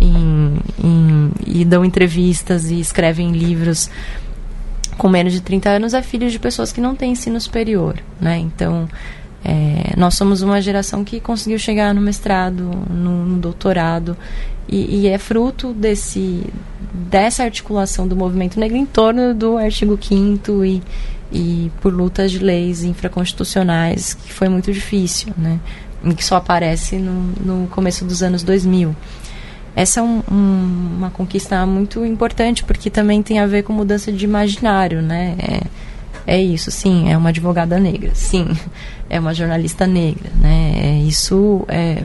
em, 0.00 0.58
em, 0.82 1.30
e 1.46 1.62
dão 1.62 1.84
entrevistas 1.84 2.70
e 2.70 2.80
escrevem 2.80 3.32
livros 3.32 3.90
com 4.96 5.10
menos 5.10 5.34
de 5.34 5.42
30 5.42 5.68
anos 5.68 5.94
é 5.94 6.00
filho 6.00 6.30
de 6.30 6.38
pessoas 6.38 6.72
que 6.72 6.80
não 6.80 6.96
têm 6.96 7.12
ensino 7.12 7.38
superior, 7.38 7.98
né? 8.18 8.38
Então, 8.38 8.88
é, 9.44 9.94
nós 9.96 10.14
somos 10.14 10.42
uma 10.42 10.60
geração 10.60 11.04
que 11.04 11.20
conseguiu 11.20 11.58
chegar 11.58 11.94
no 11.94 12.00
mestrado, 12.00 12.70
no, 12.90 13.24
no 13.24 13.38
doutorado, 13.38 14.16
e, 14.68 15.02
e, 15.02 15.06
é 15.06 15.16
fruto 15.16 15.72
desse, 15.72 16.44
dessa 16.92 17.42
articulação 17.42 18.06
do 18.06 18.14
movimento 18.14 18.60
negro 18.60 18.76
em 18.76 18.84
torno 18.84 19.32
do 19.32 19.56
artigo 19.56 19.98
5 20.00 20.64
e, 20.64 20.82
e 21.32 21.72
por 21.80 21.92
lutas 21.92 22.30
de 22.30 22.38
leis 22.38 22.82
infraconstitucionais, 22.84 24.12
que 24.12 24.32
foi 24.32 24.48
muito 24.48 24.70
difícil, 24.70 25.32
né? 25.38 25.58
que 26.16 26.24
só 26.24 26.36
aparece 26.36 26.96
no, 26.96 27.32
no 27.44 27.66
começo 27.68 28.04
dos 28.04 28.22
anos 28.22 28.42
2000. 28.42 28.94
Essa 29.74 30.00
é 30.00 30.02
um, 30.02 30.22
um, 30.30 30.94
uma 30.98 31.10
conquista 31.10 31.64
muito 31.64 32.04
importante, 32.04 32.64
porque 32.64 32.90
também 32.90 33.22
tem 33.22 33.38
a 33.38 33.46
ver 33.46 33.62
com 33.62 33.72
mudança 33.72 34.10
de 34.10 34.24
imaginário, 34.24 35.00
né? 35.00 35.36
É, 35.38 35.60
é 36.28 36.40
isso, 36.40 36.70
sim, 36.70 37.10
é 37.10 37.16
uma 37.16 37.30
advogada 37.30 37.78
negra, 37.78 38.10
sim, 38.14 38.46
é 39.08 39.18
uma 39.18 39.32
jornalista 39.32 39.86
negra, 39.86 40.30
né? 40.38 40.72
É 40.76 40.98
isso 40.98 41.64
é, 41.68 42.02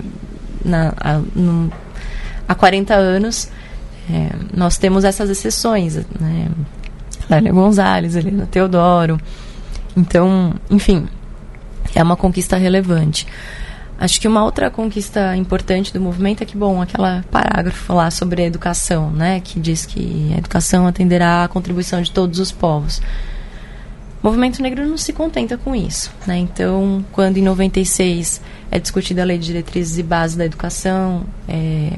na, 0.64 0.94
a, 0.98 1.22
no, 1.36 1.72
há 2.48 2.56
40 2.56 2.96
anos 2.96 3.50
é, 4.10 4.30
nós 4.56 4.78
temos 4.78 5.04
essas 5.04 5.30
exceções, 5.30 5.96
né? 6.20 6.50
Lélia 7.30 7.52
Gonzalez, 7.52 8.16
Helena 8.16 8.46
Teodoro. 8.46 9.20
Então, 9.96 10.54
enfim, 10.70 11.08
é 11.96 12.04
uma 12.04 12.16
conquista 12.16 12.58
relevante. 12.58 13.28
Acho 13.98 14.20
que 14.20 14.28
uma 14.28 14.44
outra 14.44 14.70
conquista 14.70 15.36
importante 15.38 15.94
do 15.94 16.02
movimento 16.02 16.44
é 16.44 16.46
que, 16.46 16.58
bom, 16.58 16.82
aquela 16.82 17.24
parágrafo 17.32 17.94
lá 17.94 18.12
sobre 18.12 18.42
a 18.42 18.46
educação, 18.46 19.10
né, 19.12 19.40
que 19.40 19.60
diz 19.60 19.86
que 19.86 20.32
a 20.34 20.38
educação 20.38 20.88
atenderá 20.88 21.44
à 21.44 21.48
contribuição 21.48 22.02
de 22.02 22.12
todos 22.12 22.40
os 22.40 22.52
povos. 22.52 23.02
O 24.24 24.28
movimento 24.28 24.62
negro 24.62 24.88
não 24.88 24.96
se 24.96 25.12
contenta 25.12 25.58
com 25.58 25.76
isso, 25.76 26.10
né? 26.26 26.38
Então, 26.38 27.04
quando 27.12 27.36
em 27.36 27.42
96 27.42 28.42
é 28.72 28.80
discutida 28.80 29.22
a 29.22 29.26
Lei 29.26 29.38
de 29.38 29.48
Diretrizes 29.48 29.98
e 29.98 30.04
Bases 30.04 30.38
da 30.38 30.46
Educação, 30.46 31.26
é, 31.46 31.92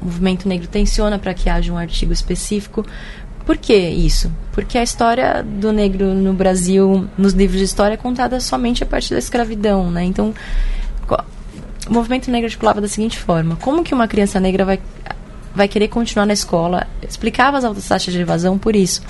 o 0.00 0.06
movimento 0.06 0.48
negro 0.48 0.66
tensiona 0.66 1.20
para 1.20 1.32
que 1.32 1.48
haja 1.48 1.72
um 1.72 1.78
artigo 1.78 2.12
específico. 2.12 2.84
Por 3.46 3.56
que 3.56 3.76
isso? 3.76 4.32
Porque 4.50 4.76
a 4.76 4.82
história 4.82 5.40
do 5.44 5.72
negro 5.72 6.12
no 6.12 6.32
Brasil, 6.32 7.08
nos 7.16 7.32
livros 7.32 7.60
de 7.60 7.64
história, 7.64 7.94
é 7.94 7.96
contada 7.96 8.40
somente 8.40 8.82
a 8.82 8.86
partir 8.86 9.14
da 9.14 9.20
escravidão, 9.20 9.88
né? 9.88 10.02
Então, 10.02 10.34
o 11.88 11.92
movimento 11.92 12.28
negro 12.28 12.46
articulava 12.46 12.80
da 12.80 12.88
seguinte 12.88 13.16
forma: 13.16 13.54
como 13.54 13.84
que 13.84 13.94
uma 13.94 14.08
criança 14.08 14.40
negra 14.40 14.64
vai, 14.64 14.80
vai 15.54 15.68
querer 15.68 15.86
continuar 15.86 16.26
na 16.26 16.32
escola? 16.32 16.88
Explicava 17.08 17.56
as 17.56 17.64
altas 17.64 17.86
taxas 17.86 18.12
de 18.12 18.20
evasão 18.20 18.58
por 18.58 18.74
isso. 18.74 19.00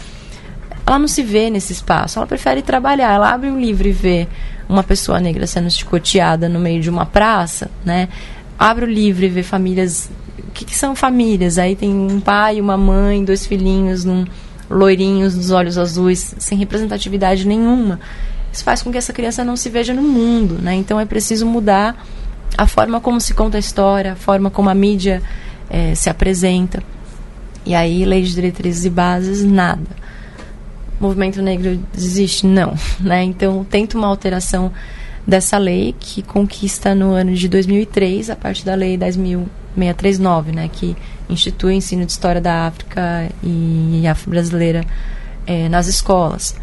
Ela 0.87 0.99
não 0.99 1.09
se 1.09 1.23
vê 1.23 1.49
nesse 1.49 1.73
espaço, 1.73 2.19
ela 2.19 2.27
prefere 2.27 2.63
trabalhar. 2.63 3.13
Ela 3.13 3.33
abre 3.33 3.51
um 3.51 3.61
livro 3.61 3.87
e 3.87 3.93
vê 3.93 4.29
uma 4.69 4.83
pessoa 4.83 5.21
negra 5.21 5.47
sendo 5.47 5.71
chicoteada 5.71 6.49
no 6.49 6.59
meio 6.59 6.81
de 6.81 6.91
uma 6.91 7.07
praça, 7.07 7.71
né? 7.85 8.09
Abre 8.59 8.85
o 8.85 8.89
livro 8.89 9.25
e 9.25 9.29
vê 9.29 9.43
famílias. 9.43 10.11
O 10.39 10.51
que, 10.53 10.65
que 10.65 10.75
são 10.75 10.95
famílias? 10.95 11.59
Aí 11.59 11.77
tem 11.77 11.91
um 11.91 12.21
pai, 12.21 12.61
uma 12.61 12.77
mãe, 12.77 13.25
dois 13.25 13.47
filhinhos, 13.47 14.05
num, 14.05 14.25
loirinhos 14.69 15.35
dos 15.35 15.51
olhos 15.51 15.79
azuis, 15.79 16.35
sem 16.39 16.59
representatividade 16.59 17.47
nenhuma. 17.47 18.01
Isso 18.53 18.65
faz 18.65 18.83
com 18.83 18.91
que 18.91 18.99
essa 18.99 19.13
criança 19.13 19.45
não 19.45 19.57
se 19.57 19.69
veja 19.69 19.95
no 19.95 20.03
mundo, 20.03 20.59
né? 20.61 20.75
Então 20.75 20.99
é 20.99 21.05
preciso 21.05 21.47
mudar 21.47 22.05
a 22.57 22.67
forma 22.67 23.01
como 23.01 23.21
se 23.21 23.35
conta 23.35 23.57
a 23.57 23.61
história, 23.61 24.13
a 24.13 24.17
forma 24.17 24.51
como 24.51 24.69
a 24.69 24.75
mídia 24.75 25.23
é, 25.71 25.95
se 25.95 26.11
apresenta. 26.11 26.83
E 27.65 27.75
aí, 27.75 28.05
lei 28.05 28.23
de 28.23 28.35
diretrizes 28.35 28.85
e 28.85 28.91
bases, 28.91 29.43
nada. 29.43 30.03
Movimento 31.03 31.43
negro 31.43 31.79
existe? 31.97 32.47
Não. 32.47 32.75
Né? 33.01 33.25
Então, 33.25 33.65
tenta 33.65 33.99
uma 33.99 34.07
alteração 34.07 34.71
dessa 35.27 35.59
lei 35.59 35.95
que 35.99 36.23
conquista 36.23 36.95
no 36.95 37.13
ano 37.13 37.35
de 37.35 37.49
2003, 37.49 38.31
a 38.31 38.37
partir 38.37 38.65
da 38.65 38.75
lei 38.75 38.97
10.639, 38.97 40.55
né, 40.55 40.69
que 40.73 40.97
institui 41.29 41.73
o 41.73 41.77
ensino 41.77 42.05
de 42.05 42.13
história 42.13 42.41
da 42.41 42.67
África 42.67 43.29
e 43.43 44.07
afro-brasileira 44.07 44.85
é, 45.47 45.69
nas 45.69 45.87
escolas. 45.87 46.57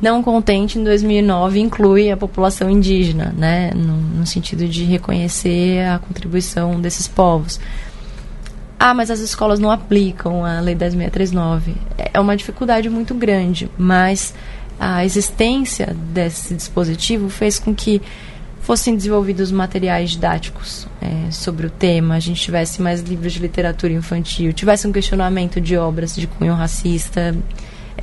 Não 0.00 0.22
contente, 0.22 0.78
em 0.78 0.84
2009 0.84 1.58
inclui 1.58 2.10
a 2.10 2.16
população 2.16 2.68
indígena, 2.68 3.34
né, 3.36 3.70
no, 3.74 3.96
no 3.96 4.26
sentido 4.26 4.68
de 4.68 4.84
reconhecer 4.84 5.86
a 5.86 5.98
contribuição 5.98 6.80
desses 6.80 7.08
povos. 7.08 7.58
Ah, 8.78 8.92
mas 8.92 9.10
as 9.10 9.20
escolas 9.20 9.58
não 9.58 9.70
aplicam 9.70 10.44
a 10.44 10.60
Lei 10.60 10.74
10.639. 10.74 11.74
É 12.12 12.20
uma 12.20 12.36
dificuldade 12.36 12.90
muito 12.90 13.14
grande, 13.14 13.70
mas 13.78 14.34
a 14.78 15.04
existência 15.04 15.96
desse 16.12 16.54
dispositivo 16.54 17.30
fez 17.30 17.58
com 17.58 17.74
que 17.74 18.02
fossem 18.60 18.96
desenvolvidos 18.96 19.52
materiais 19.52 20.10
didáticos 20.10 20.88
é, 21.00 21.30
sobre 21.30 21.68
o 21.68 21.70
tema, 21.70 22.16
a 22.16 22.18
gente 22.18 22.40
tivesse 22.40 22.82
mais 22.82 23.00
livros 23.00 23.32
de 23.32 23.38
literatura 23.38 23.92
infantil, 23.92 24.52
tivesse 24.52 24.88
um 24.88 24.92
questionamento 24.92 25.60
de 25.60 25.76
obras 25.76 26.14
de 26.16 26.26
cunho 26.26 26.52
racista, 26.52 27.34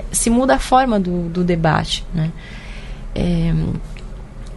se 0.09 0.29
muda 0.29 0.55
a 0.55 0.59
forma 0.59 0.99
do, 0.99 1.27
do 1.27 1.43
debate, 1.43 2.05
né? 2.13 2.31
É, 3.13 3.53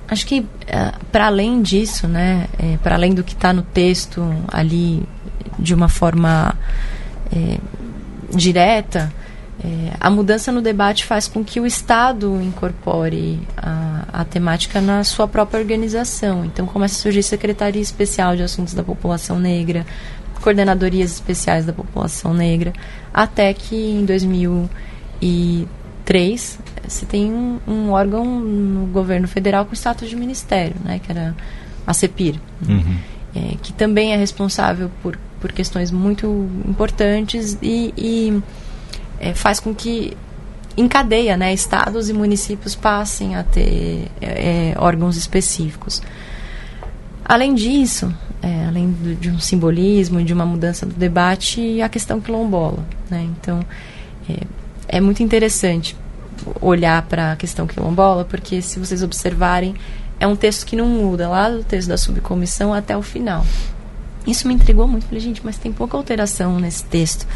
acho 0.08 0.24
que 0.26 0.46
é, 0.68 0.92
para 1.10 1.26
além 1.26 1.60
disso, 1.60 2.06
né, 2.06 2.46
é, 2.58 2.76
para 2.78 2.94
além 2.94 3.12
do 3.12 3.24
que 3.24 3.34
está 3.34 3.52
no 3.52 3.62
texto 3.62 4.22
ali 4.48 5.02
de 5.58 5.74
uma 5.74 5.88
forma 5.88 6.54
é, 7.32 7.58
direta, 8.34 9.12
é, 9.64 9.96
a 9.98 10.10
mudança 10.10 10.52
no 10.52 10.60
debate 10.60 11.04
faz 11.04 11.26
com 11.26 11.42
que 11.42 11.58
o 11.58 11.66
Estado 11.66 12.40
incorpore 12.42 13.40
a, 13.56 14.04
a, 14.12 14.24
temática 14.24 14.80
na 14.80 15.02
sua 15.02 15.26
própria 15.26 15.58
organização. 15.58 16.44
Então 16.44 16.66
começa 16.66 16.94
a 16.94 17.02
surgir 17.02 17.22
Secretaria 17.22 17.80
Especial 17.80 18.36
de 18.36 18.42
Assuntos 18.42 18.74
da 18.74 18.82
População 18.82 19.38
Negra, 19.38 19.86
coordenadorias 20.42 21.12
especiais 21.12 21.64
da 21.64 21.72
população 21.72 22.32
negra, 22.32 22.72
até 23.12 23.52
que 23.52 23.74
em 23.74 24.04
2000 24.04 24.70
e 25.20 25.66
três, 26.04 26.58
se 26.86 27.04
tem 27.04 27.32
um, 27.32 27.58
um, 27.66 27.90
órgão 27.90 28.24
no 28.24 28.86
governo 28.86 29.26
federal 29.26 29.64
com 29.64 29.74
status 29.74 30.08
de 30.08 30.14
ministério, 30.14 30.76
né, 30.84 31.00
que 31.04 31.10
era 31.10 31.34
a 31.84 31.92
CEPIR, 31.92 32.36
uhum. 32.68 32.96
É, 33.36 33.56
que 33.62 33.72
também 33.72 34.14
é 34.14 34.16
responsável 34.16 34.90
por, 35.02 35.18
por 35.40 35.52
questões 35.52 35.90
muito 35.90 36.48
importantes 36.66 37.58
e, 37.60 37.92
e 37.96 38.42
é, 39.20 39.34
faz 39.34 39.60
com 39.60 39.74
que 39.74 40.16
encadeia, 40.76 41.36
né, 41.36 41.52
estados 41.52 42.08
e 42.08 42.12
municípios 42.12 42.74
passem 42.74 43.34
a 43.34 43.42
ter 43.42 44.10
é, 44.20 44.72
é 44.72 44.74
órgãos 44.78 45.16
específicos. 45.16 46.02
Além 47.24 47.54
disso, 47.54 48.12
é, 48.42 48.66
além 48.66 48.90
do, 48.90 49.14
de 49.14 49.30
um 49.30 49.38
simbolismo 49.38 50.20
e 50.20 50.24
de 50.24 50.32
uma 50.32 50.46
mudança 50.46 50.86
do 50.86 50.94
debate, 50.94 51.82
a 51.82 51.88
questão 51.88 52.20
quilombola, 52.20 52.84
né, 53.10 53.28
então 53.38 53.60
é, 54.30 54.40
é 54.88 55.00
muito 55.00 55.22
interessante 55.22 55.96
olhar 56.60 57.02
para 57.02 57.32
a 57.32 57.36
questão 57.36 57.66
quilombola, 57.66 58.24
porque 58.24 58.62
se 58.62 58.78
vocês 58.78 59.02
observarem, 59.02 59.74
é 60.18 60.26
um 60.26 60.36
texto 60.36 60.66
que 60.66 60.76
não 60.76 60.86
muda, 60.86 61.28
lá 61.28 61.48
do 61.48 61.62
texto 61.62 61.88
da 61.88 61.96
subcomissão 61.96 62.72
até 62.72 62.96
o 62.96 63.02
final. 63.02 63.44
Isso 64.26 64.48
me 64.48 64.54
intrigou 64.54 64.88
muito. 64.88 65.06
Falei, 65.06 65.20
gente, 65.20 65.40
mas 65.44 65.56
tem 65.56 65.72
pouca 65.72 65.96
alteração 65.96 66.58
nesse 66.58 66.84
texto. 66.84 67.26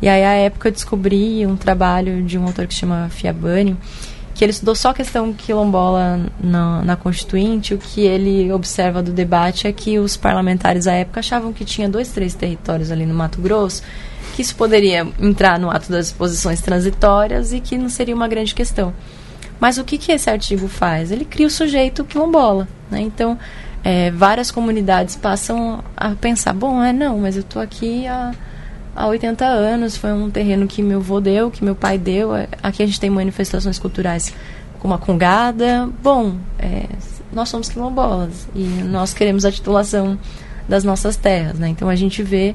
E 0.00 0.08
aí, 0.08 0.24
à 0.24 0.32
época, 0.32 0.68
eu 0.68 0.72
descobri 0.72 1.46
um 1.46 1.56
trabalho 1.56 2.22
de 2.22 2.38
um 2.38 2.44
autor 2.44 2.66
que 2.66 2.74
se 2.74 2.80
chama 2.80 3.08
Fiabani, 3.10 3.76
que 4.34 4.44
ele 4.44 4.52
estudou 4.52 4.74
só 4.74 4.90
a 4.90 4.94
questão 4.94 5.32
quilombola 5.32 6.20
na, 6.42 6.82
na 6.82 6.96
Constituinte. 6.96 7.74
O 7.74 7.78
que 7.78 8.02
ele 8.02 8.50
observa 8.52 9.02
do 9.02 9.12
debate 9.12 9.66
é 9.66 9.72
que 9.72 9.98
os 9.98 10.16
parlamentares 10.16 10.86
à 10.86 10.92
época 10.92 11.20
achavam 11.20 11.52
que 11.52 11.64
tinha 11.64 11.88
dois, 11.88 12.08
três 12.08 12.34
territórios 12.34 12.90
ali 12.90 13.04
no 13.04 13.14
Mato 13.14 13.40
Grosso 13.40 13.82
que 14.34 14.42
isso 14.42 14.54
poderia 14.54 15.06
entrar 15.18 15.58
no 15.58 15.70
ato 15.70 15.90
das 15.90 16.06
disposições 16.06 16.60
transitórias 16.60 17.52
e 17.52 17.60
que 17.60 17.76
não 17.76 17.88
seria 17.88 18.14
uma 18.14 18.28
grande 18.28 18.54
questão. 18.54 18.94
Mas 19.60 19.76
o 19.76 19.84
que, 19.84 19.98
que 19.98 20.10
esse 20.10 20.30
artigo 20.30 20.66
faz? 20.66 21.12
Ele 21.12 21.24
cria 21.24 21.46
o 21.46 21.50
sujeito 21.50 22.04
quilombola. 22.04 22.66
Né? 22.90 23.02
Então, 23.02 23.38
é, 23.84 24.10
várias 24.10 24.50
comunidades 24.50 25.16
passam 25.16 25.84
a 25.96 26.10
pensar: 26.10 26.52
bom, 26.54 26.82
é 26.82 26.92
não, 26.92 27.18
mas 27.18 27.36
eu 27.36 27.42
estou 27.42 27.60
aqui 27.60 28.06
há, 28.06 28.32
há 28.96 29.06
80 29.06 29.44
anos, 29.44 29.96
foi 29.96 30.12
um 30.12 30.30
terreno 30.30 30.66
que 30.66 30.82
meu 30.82 30.98
avô 30.98 31.20
deu, 31.20 31.50
que 31.50 31.62
meu 31.62 31.74
pai 31.74 31.98
deu. 31.98 32.34
É, 32.34 32.48
aqui 32.62 32.82
a 32.82 32.86
gente 32.86 32.98
tem 32.98 33.10
manifestações 33.10 33.78
culturais 33.78 34.34
como 34.80 34.94
a 34.94 34.98
Congada. 34.98 35.88
Bom, 36.02 36.36
é, 36.58 36.86
nós 37.32 37.48
somos 37.48 37.68
quilombolas 37.68 38.48
e 38.54 38.64
nós 38.64 39.12
queremos 39.12 39.44
a 39.44 39.52
titulação 39.52 40.18
das 40.68 40.84
nossas 40.84 41.16
terras. 41.16 41.58
Né? 41.58 41.68
Então, 41.68 41.88
a 41.88 41.96
gente 41.96 42.22
vê 42.22 42.54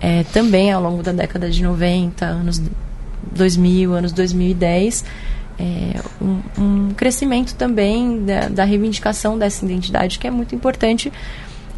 é, 0.00 0.24
também 0.24 0.70
ao 0.72 0.82
longo 0.82 1.02
da 1.02 1.12
década 1.12 1.50
de 1.50 1.62
90, 1.62 2.24
anos 2.24 2.60
2000, 3.34 3.94
anos 3.94 4.12
2010, 4.12 5.04
é, 5.58 6.00
um, 6.20 6.40
um, 6.58 6.94
crescimento 6.94 7.54
também 7.54 8.24
da, 8.24 8.48
da, 8.48 8.64
reivindicação 8.64 9.38
dessa 9.38 9.64
identidade 9.64 10.18
que 10.18 10.26
é 10.26 10.30
muito 10.30 10.54
importante 10.54 11.12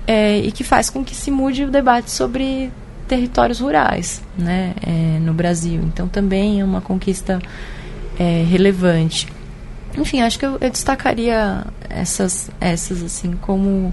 é, 0.06 0.38
e 0.38 0.52
que 0.52 0.62
faz 0.62 0.90
com 0.90 1.04
que 1.04 1.14
se 1.14 1.30
mude 1.30 1.64
o 1.64 1.70
debate 1.70 2.10
sobre 2.10 2.70
territórios 3.08 3.60
rurais 3.60 4.22
né, 4.38 4.74
é, 4.82 5.18
no 5.18 5.34
Brasil. 5.34 5.80
Então 5.82 6.08
também 6.08 6.60
é 6.60 6.64
uma 6.64 6.80
conquista 6.80 7.40
é, 8.18 8.44
relevante. 8.48 9.28
Enfim, 9.96 10.22
acho 10.22 10.38
que 10.38 10.46
eu, 10.46 10.58
eu, 10.60 10.70
destacaria 10.70 11.64
essas, 11.88 12.50
essas 12.60 13.02
assim 13.02 13.32
como 13.40 13.92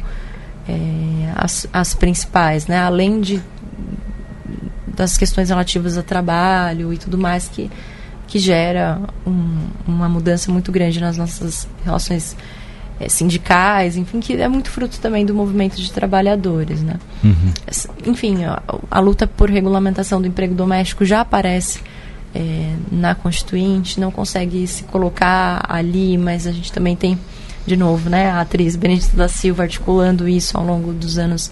é, 0.68 1.32
as, 1.36 1.68
as 1.72 1.94
principais, 1.94 2.68
né? 2.68 2.80
além 2.80 3.22
de 3.22 3.42
das 4.96 5.18
questões 5.18 5.50
relativas 5.50 5.98
a 5.98 6.04
trabalho 6.04 6.94
e 6.94 6.98
tudo 6.98 7.18
mais 7.18 7.48
que, 7.48 7.72
que 8.32 8.40
gera 8.40 8.98
um, 9.28 9.68
uma 9.86 10.08
mudança 10.08 10.50
muito 10.50 10.72
grande 10.72 11.02
nas 11.02 11.18
nossas 11.18 11.68
relações 11.84 12.34
é, 12.98 13.10
sindicais, 13.10 13.98
enfim, 13.98 14.22
que 14.22 14.42
é 14.42 14.48
muito 14.48 14.70
fruto 14.70 15.02
também 15.02 15.26
do 15.26 15.36
movimento 15.36 15.76
de 15.76 15.92
trabalhadores, 15.92 16.82
né? 16.82 16.96
Uhum. 17.22 17.52
Enfim, 18.06 18.46
a, 18.46 18.64
a, 18.90 19.02
luta 19.02 19.28
por 19.28 19.50
regulamentação 19.50 20.22
do 20.22 20.30
emprego 20.30 20.56
doméstico 20.56 21.04
já 21.04 21.20
aparece 21.20 21.82
é, 22.34 22.74
na 22.90 23.14
Constituinte, 23.14 24.00
não 24.00 24.12
consegue 24.12 24.66
se 24.66 24.84
colocar 24.84 25.66
ali, 25.68 26.18
mas 26.18 26.48
a 26.48 26.54
gente 26.54 26.72
também 26.72 26.96
tem, 26.96 27.20
de 27.66 27.76
novo, 27.76 28.10
né, 28.10 28.30
a 28.30 28.40
atriz 28.40 28.78
Benedita 28.78 29.18
da 29.18 29.28
Silva 29.28 29.64
articulando 29.64 30.26
isso 30.26 30.58
ao 30.58 30.66
longo 30.66 30.94
dos 30.94 31.18
anos 31.18 31.52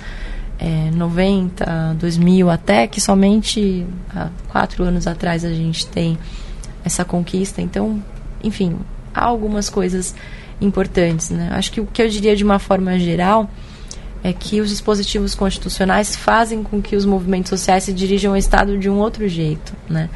é, 0.57 0.91
90, 0.91 1.97
2000, 1.99 2.49
até 2.49 2.87
que 2.87 3.01
somente 3.01 3.85
há 4.15 4.29
quatro 4.47 4.85
anos 4.85 5.07
atrás 5.07 5.43
a 5.43 5.51
gente 5.51 5.85
tem 5.87 6.17
essa 6.83 7.03
conquista. 7.05 7.61
Então, 7.61 8.03
enfim, 8.43 8.77
há 9.13 9.25
algumas 9.25 9.69
coisas 9.69 10.15
importantes. 10.61 11.29
Né? 11.29 11.49
Acho 11.51 11.71
que 11.71 11.81
o 11.81 11.85
que 11.85 12.01
eu 12.01 12.09
diria 12.09 12.35
de 12.35 12.43
uma 12.43 12.59
forma 12.59 12.97
geral 12.99 13.49
é 14.23 14.33
que 14.33 14.59
os 14.59 14.69
dispositivos 14.69 15.33
constitucionais 15.33 16.15
fazem 16.15 16.61
com 16.61 16.81
que 16.81 16.95
os 16.95 17.05
movimentos 17.05 17.49
sociais 17.49 17.85
se 17.85 17.93
dirijam 17.93 18.33
ao 18.33 18.37
Estado 18.37 18.77
de 18.77 18.89
um 18.89 18.97
outro 18.97 19.27
jeito. 19.27 19.73
Né? 19.89 20.09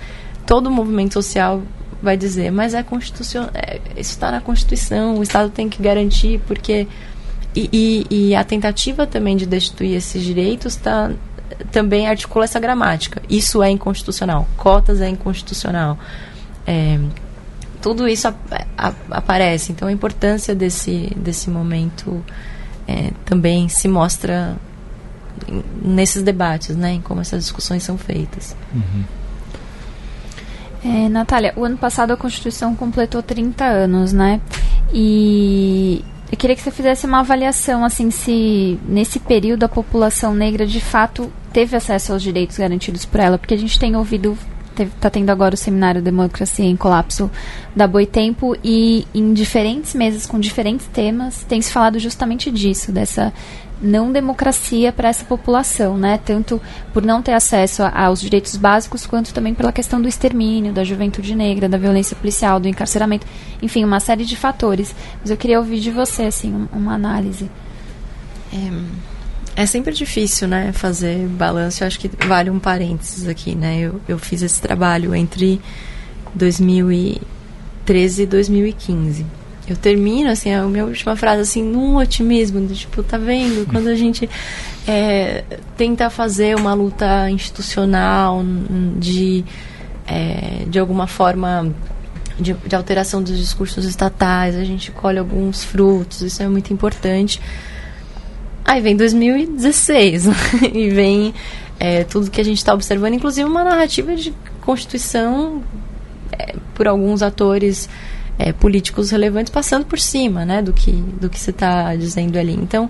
Todo 0.45 0.69
movimento 0.69 1.13
social 1.13 1.61
vai 2.01 2.17
dizer, 2.17 2.51
mas 2.51 2.73
é 2.73 2.83
constitucional, 2.83 3.49
é, 3.53 3.79
isso 3.91 4.11
está 4.11 4.29
na 4.29 4.41
Constituição, 4.41 5.17
o 5.17 5.23
Estado 5.23 5.49
tem 5.49 5.69
que 5.69 5.81
garantir, 5.81 6.41
porque. 6.45 6.85
E, 7.55 7.69
e, 7.71 8.29
e 8.29 8.35
a 8.35 8.43
tentativa 8.43 9.05
também 9.05 9.37
de 9.37 9.45
destituir 9.45 9.93
esses 9.93 10.23
direitos 10.23 10.75
tá, 10.75 11.11
também 11.71 12.07
articula 12.07 12.45
essa 12.45 12.59
gramática. 12.59 13.21
Isso 13.29 13.61
é 13.61 13.69
inconstitucional. 13.69 14.47
Cotas 14.57 14.99
é 15.01 15.07
inconstitucional. 15.07 15.99
É, 16.65 16.99
tudo 17.81 18.07
isso 18.07 18.27
ap 18.27 18.37
ap 18.77 18.95
aparece. 19.11 19.71
Então 19.71 19.87
a 19.87 19.91
importância 19.91 20.55
desse, 20.55 21.11
desse 21.15 21.49
momento 21.49 22.23
é, 22.87 23.11
também 23.25 23.67
se 23.69 23.87
mostra 23.87 24.57
nesses 25.81 26.23
debates, 26.23 26.75
né, 26.75 26.93
em 26.93 27.01
como 27.01 27.21
essas 27.21 27.43
discussões 27.43 27.83
são 27.83 27.97
feitas. 27.97 28.55
Uhum. 28.73 29.03
É, 30.85 31.09
Natália, 31.09 31.53
o 31.55 31.63
ano 31.63 31.77
passado 31.77 32.11
a 32.11 32.17
Constituição 32.17 32.75
completou 32.75 33.23
30 33.23 33.63
anos, 33.63 34.11
né? 34.11 34.41
E 34.93 36.03
eu 36.31 36.37
queria 36.37 36.55
que 36.55 36.61
você 36.61 36.71
fizesse 36.71 37.05
uma 37.05 37.21
avaliação, 37.21 37.85
assim, 37.85 38.11
se 38.11 38.77
nesse 38.87 39.19
período 39.19 39.63
a 39.63 39.69
população 39.69 40.33
negra 40.35 40.65
de 40.65 40.81
fato 40.81 41.31
teve 41.53 41.75
acesso 41.75 42.11
aos 42.11 42.21
direitos 42.21 42.57
garantidos 42.57 43.05
por 43.05 43.19
ela, 43.19 43.37
porque 43.37 43.53
a 43.53 43.57
gente 43.57 43.79
tem 43.79 43.95
ouvido 43.95 44.37
está 44.81 45.09
tendo 45.09 45.29
agora 45.29 45.53
o 45.53 45.57
seminário 45.57 46.01
Democracia 46.01 46.65
em 46.65 46.75
Colapso 46.75 47.29
da 47.75 47.87
Boitempo 47.87 48.55
e 48.63 49.05
em 49.13 49.33
diferentes 49.33 49.93
meses 49.93 50.25
com 50.25 50.39
diferentes 50.39 50.87
temas 50.87 51.43
tem 51.43 51.61
se 51.61 51.71
falado 51.71 51.99
justamente 51.99 52.49
disso, 52.49 52.91
dessa 52.91 53.31
não 53.81 54.11
democracia 54.11 54.93
para 54.93 55.09
essa 55.09 55.25
população, 55.25 55.97
né? 55.97 56.17
Tanto 56.17 56.61
por 56.93 57.03
não 57.03 57.21
ter 57.21 57.33
acesso 57.33 57.83
aos 57.93 58.21
direitos 58.21 58.55
básicos, 58.55 59.05
quanto 59.05 59.33
também 59.33 59.53
pela 59.53 59.73
questão 59.73 60.01
do 60.01 60.07
extermínio, 60.07 60.71
da 60.71 60.85
juventude 60.85 61.35
negra, 61.35 61.67
da 61.67 61.77
violência 61.77 62.15
policial, 62.15 62.61
do 62.61 62.67
encarceramento, 62.67 63.27
enfim, 63.61 63.83
uma 63.83 63.99
série 63.99 64.23
de 64.23 64.37
fatores. 64.37 64.95
Mas 65.19 65.29
eu 65.29 65.35
queria 65.35 65.59
ouvir 65.59 65.81
de 65.81 65.91
você, 65.91 66.23
assim, 66.23 66.67
uma 66.71 66.93
análise. 66.93 67.51
É 68.53 69.12
é 69.55 69.65
sempre 69.65 69.93
difícil, 69.93 70.47
né, 70.47 70.71
fazer 70.71 71.27
balanço. 71.27 71.83
Eu 71.83 71.87
acho 71.87 71.99
que 71.99 72.09
vale 72.25 72.49
um 72.49 72.59
parênteses 72.59 73.27
aqui, 73.27 73.55
né? 73.55 73.79
Eu, 73.79 74.01
eu 74.07 74.17
fiz 74.17 74.41
esse 74.41 74.59
trabalho 74.61 75.13
entre 75.13 75.61
2013 76.33 78.23
e 78.23 78.25
2015. 78.25 79.25
Eu 79.67 79.77
termino, 79.77 80.29
assim, 80.29 80.51
a 80.51 80.63
minha 80.63 80.85
última 80.85 81.15
frase, 81.15 81.41
assim, 81.41 81.63
num 81.63 81.95
otimismo, 81.95 82.65
de, 82.65 82.75
tipo, 82.75 83.01
tá 83.03 83.17
vendo? 83.17 83.65
Quando 83.71 83.87
a 83.87 83.95
gente 83.95 84.29
é, 84.87 85.43
tenta 85.77 86.09
fazer 86.09 86.55
uma 86.55 86.73
luta 86.73 87.29
institucional 87.29 88.43
de, 88.97 89.45
é, 90.05 90.65
de 90.67 90.79
alguma 90.79 91.07
forma, 91.07 91.71
de, 92.39 92.53
de 92.53 92.75
alteração 92.75 93.21
dos 93.21 93.37
discursos 93.37 93.85
estatais, 93.85 94.55
a 94.55 94.63
gente 94.65 94.91
colhe 94.91 95.19
alguns 95.19 95.63
frutos, 95.63 96.21
isso 96.21 96.41
é 96.41 96.47
muito 96.47 96.73
importante 96.73 97.39
Aí 98.65 98.81
vem 98.81 98.95
2016 98.95 100.25
e 100.73 100.89
vem 100.89 101.33
é, 101.79 102.03
tudo 102.03 102.31
que 102.31 102.39
a 102.39 102.45
gente 102.45 102.57
está 102.57 102.73
observando, 102.73 103.13
inclusive 103.13 103.47
uma 103.47 103.63
narrativa 103.63 104.15
de 104.15 104.33
constituição 104.61 105.61
é, 106.31 106.55
por 106.73 106.87
alguns 106.87 107.21
atores 107.21 107.89
é, 108.39 108.51
políticos 108.53 109.11
relevantes 109.11 109.51
passando 109.51 109.85
por 109.85 109.99
cima, 109.99 110.45
né, 110.45 110.61
do 110.61 110.73
que 110.73 110.91
do 110.91 111.29
que 111.29 111.39
você 111.39 111.51
está 111.51 111.95
dizendo 111.95 112.37
ali. 112.37 112.53
Então 112.53 112.89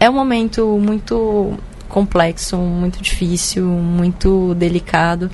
é 0.00 0.08
um 0.08 0.14
momento 0.14 0.78
muito 0.80 1.54
complexo, 1.88 2.56
muito 2.56 3.00
difícil, 3.00 3.64
muito 3.66 4.54
delicado. 4.54 5.30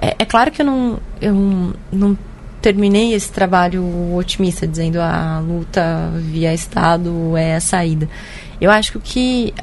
É, 0.00 0.16
é 0.20 0.24
claro 0.24 0.50
que 0.50 0.62
eu 0.62 0.66
não 0.66 0.98
eu 1.20 1.74
não 1.92 2.16
terminei 2.62 3.14
esse 3.14 3.32
trabalho 3.32 4.14
otimista 4.14 4.66
dizendo 4.66 5.00
a 5.00 5.40
luta 5.40 6.10
via 6.16 6.52
Estado 6.54 7.36
é 7.36 7.56
a 7.56 7.60
saída. 7.60 8.08
Eu 8.60 8.70
acho 8.70 8.92
que 8.92 8.98
o 8.98 9.00
que 9.00 9.54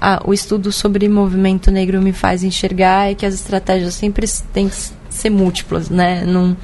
a, 0.00 0.20
o 0.26 0.34
estudo 0.34 0.72
sobre 0.72 1.08
movimento 1.08 1.70
negro 1.70 2.02
me 2.02 2.12
faz 2.12 2.42
enxergar 2.42 3.10
é 3.10 3.14
que 3.14 3.24
as 3.24 3.34
estratégias 3.34 3.94
sempre 3.94 4.26
têm 4.52 4.68
que 4.68 4.74
ser 5.08 5.30
múltiplas, 5.30 5.88
né? 5.88 6.24
Não, 6.24 6.56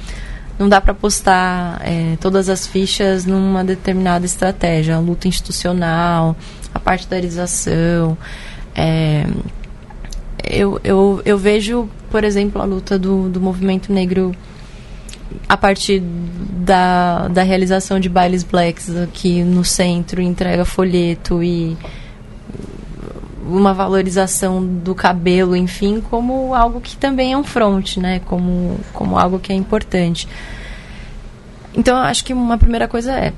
não 0.57 0.67
dá 0.67 0.81
para 0.81 0.93
postar 0.93 1.79
é, 1.81 2.17
todas 2.19 2.49
as 2.49 2.67
fichas 2.67 3.25
numa 3.25 3.63
determinada 3.63 4.25
estratégia. 4.25 4.97
A 4.97 4.99
luta 4.99 5.27
institucional, 5.27 6.35
a 6.73 6.79
partidarização. 6.79 8.17
É, 8.75 9.25
eu, 10.43 10.79
eu, 10.83 11.21
eu 11.23 11.37
vejo, 11.37 11.89
por 12.09 12.25
exemplo, 12.25 12.61
a 12.61 12.65
luta 12.65 12.99
do, 12.99 13.29
do 13.29 13.39
movimento 13.39 13.93
negro 13.93 14.35
a 15.47 15.57
partir 15.57 16.01
da, 16.01 17.27
da 17.27 17.43
realização 17.43 17.99
de 17.99 18.09
bailes 18.09 18.43
blacks 18.43 18.95
aqui 18.95 19.43
no 19.43 19.63
centro, 19.63 20.21
entrega 20.21 20.65
folheto 20.65 21.43
e 21.43 21.77
uma 23.49 23.73
valorização 23.73 24.63
do 24.63 24.93
cabelo, 24.93 25.55
enfim, 25.55 26.01
como 26.01 26.53
algo 26.53 26.79
que 26.79 26.95
também 26.95 27.33
é 27.33 27.37
um 27.37 27.43
front, 27.43 27.97
né? 27.97 28.21
Como, 28.25 28.79
como 28.93 29.17
algo 29.17 29.39
que 29.39 29.51
é 29.51 29.55
importante. 29.55 30.27
Então, 31.73 31.97
eu 31.97 32.03
acho 32.03 32.23
que 32.23 32.33
uma 32.33 32.57
primeira 32.57 32.87
coisa 32.87 33.11
é 33.13 33.33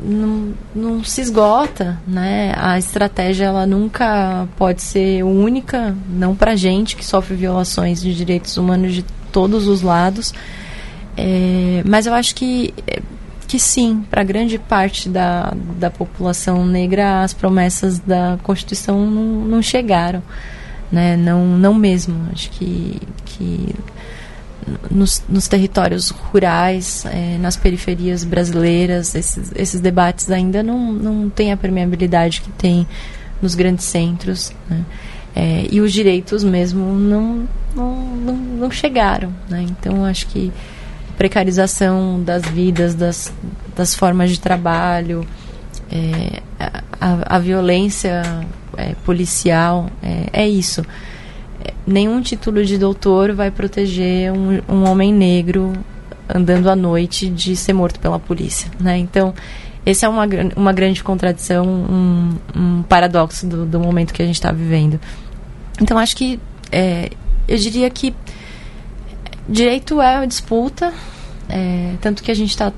não, 0.00 0.54
não 0.74 1.04
se 1.04 1.20
esgota, 1.20 2.00
né? 2.06 2.52
A 2.56 2.78
estratégia 2.78 3.46
ela 3.46 3.66
nunca 3.66 4.46
pode 4.56 4.82
ser 4.82 5.24
única, 5.24 5.96
não 6.08 6.34
para 6.34 6.54
gente 6.54 6.96
que 6.96 7.04
sofre 7.04 7.34
violações 7.34 8.00
de 8.00 8.14
direitos 8.14 8.56
humanos 8.56 8.94
de 8.94 9.04
todos 9.32 9.66
os 9.66 9.82
lados. 9.82 10.32
É, 11.16 11.82
mas 11.84 12.06
eu 12.06 12.14
acho 12.14 12.34
que, 12.34 12.74
que 13.46 13.58
sim, 13.58 14.04
para 14.10 14.22
grande 14.22 14.58
parte 14.58 15.08
da, 15.08 15.54
da 15.78 15.90
população 15.90 16.66
negra, 16.66 17.22
as 17.22 17.32
promessas 17.32 17.98
da 17.98 18.38
Constituição 18.42 19.06
não, 19.10 19.44
não 19.44 19.62
chegaram. 19.62 20.22
Né? 20.90 21.16
Não, 21.16 21.44
não 21.46 21.74
mesmo. 21.74 22.28
Acho 22.32 22.50
que, 22.50 23.00
que 23.24 23.74
nos, 24.90 25.22
nos 25.28 25.48
territórios 25.48 26.10
rurais, 26.10 27.04
é, 27.06 27.38
nas 27.38 27.56
periferias 27.56 28.24
brasileiras, 28.24 29.14
esses, 29.14 29.52
esses 29.54 29.80
debates 29.80 30.30
ainda 30.30 30.62
não, 30.62 30.92
não 30.92 31.30
têm 31.30 31.52
a 31.52 31.56
permeabilidade 31.56 32.40
que 32.40 32.50
tem 32.52 32.86
nos 33.40 33.54
grandes 33.54 33.84
centros. 33.84 34.52
Né? 34.68 34.84
É, 35.34 35.66
e 35.70 35.80
os 35.80 35.92
direitos 35.92 36.42
mesmo 36.42 36.94
não, 36.94 37.48
não, 37.74 37.94
não, 38.16 38.36
não 38.36 38.70
chegaram. 38.70 39.32
Né? 39.48 39.66
Então, 39.68 40.04
acho 40.04 40.26
que 40.26 40.52
precarização 41.16 42.22
das 42.22 42.44
vidas, 42.44 42.94
das, 42.94 43.32
das 43.74 43.94
formas 43.94 44.30
de 44.30 44.40
trabalho, 44.40 45.26
é, 45.90 46.42
a, 47.00 47.36
a, 47.36 47.38
violência 47.38 48.22
é, 48.76 48.94
policial, 49.04 49.88
é, 50.02 50.42
é 50.44 50.48
isso. 50.48 50.82
É, 51.64 51.72
nenhum 51.86 52.20
título 52.20 52.64
de 52.64 52.78
doutor 52.78 53.32
vai 53.32 53.50
proteger 53.50 54.32
um, 54.32 54.60
um, 54.68 54.88
homem 54.88 55.12
negro 55.12 55.72
andando 56.28 56.68
à 56.68 56.76
noite 56.76 57.28
de 57.28 57.54
ser 57.56 57.72
morto 57.72 58.00
pela 58.00 58.18
polícia. 58.18 58.70
Né? 58.80 58.98
Então, 58.98 59.32
esse 59.84 60.04
é 60.04 60.08
uma, 60.08 60.26
uma 60.56 60.72
grande 60.72 61.02
contradição, 61.02 61.64
um, 61.64 62.34
um 62.54 62.82
paradoxo 62.82 63.46
do, 63.46 63.64
do 63.64 63.78
momento 63.78 64.12
que 64.12 64.22
a 64.22 64.26
gente 64.26 64.34
está 64.34 64.50
vivendo. 64.50 65.00
Então, 65.80 65.96
acho 65.98 66.16
que 66.16 66.40
é, 66.72 67.10
eu 67.46 67.56
diria 67.56 67.88
que 67.88 68.12
direito 69.48 70.00
é 70.00 70.18
uma 70.18 70.26
disputa, 70.26 70.92
é, 71.48 71.94
tanto 72.00 72.22
que 72.22 72.30
a 72.30 72.34
gente 72.34 72.50
está 72.50 72.72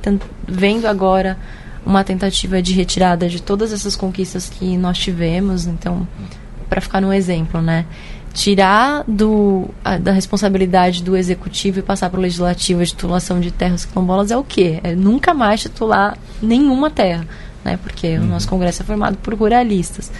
vendo 0.47 0.87
agora 0.87 1.39
uma 1.85 2.05
tentativa 2.05 2.61
de 2.61 2.75
retirada 2.75 3.29
de 3.29 3.41
todas 3.41 3.73
essas 3.73 3.97
conquistas 3.97 4.49
que 4.49 4.77
nós 4.77 4.99
tivemos. 4.99 5.67
Então, 5.67 6.07
para 6.69 6.81
ficar 6.81 7.01
no 7.01 7.13
exemplo, 7.13 7.63
né? 7.63 7.87
Tirar 8.35 9.05
do, 9.09 9.71
a, 9.83 9.97
da 9.97 10.13
responsabilidade 10.13 11.03
do 11.03 11.17
executivo 11.17 11.79
e 11.79 11.83
passar 11.83 12.11
para 12.11 12.19
o 12.19 12.23
legislativo 12.23 12.83
a 12.83 12.87
titulação 12.87 13.41
de 13.41 13.51
terras 13.51 13.87
quilombolas 13.87 14.31
é 14.31 14.37
o 14.37 14.45
quê? 14.45 14.81
É 14.85 14.95
nunca 14.95 15.33
mais 15.33 15.63
titular 15.63 16.17
nenhuma 16.43 16.91
terra, 16.91 17.27
né? 17.65 17.79
Porque 17.83 18.19
uhum. 18.19 18.25
o 18.25 18.27
nosso 18.27 18.47
Congresso 18.49 18.83
é 18.83 18.85
formado 18.85 19.17
por 19.17 19.35
ruralistas. 19.35 20.13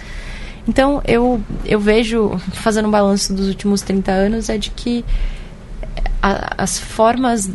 Então, 0.67 1.01
eu, 1.05 1.41
eu 1.65 1.79
vejo, 1.79 2.37
fazendo 2.51 2.87
um 2.87 2.91
balanço 2.91 3.33
dos 3.33 3.47
últimos 3.47 3.81
30 3.81 4.11
anos, 4.11 4.49
é 4.49 4.57
de 4.57 4.71
que 4.71 5.05
a, 6.21 6.63
as 6.63 6.79
formas 6.79 7.49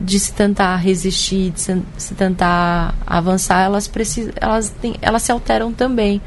de 0.00 0.18
se 0.18 0.32
tentar 0.32 0.76
resistir, 0.76 1.50
de 1.50 1.60
se, 1.60 1.82
se 1.98 2.14
tentar 2.14 2.94
avançar, 3.06 3.62
elas 3.62 3.86
precisam, 3.86 4.32
elas, 4.40 4.74
elas 5.02 5.22
se 5.22 5.30
alteram 5.30 5.72
também 5.72 6.22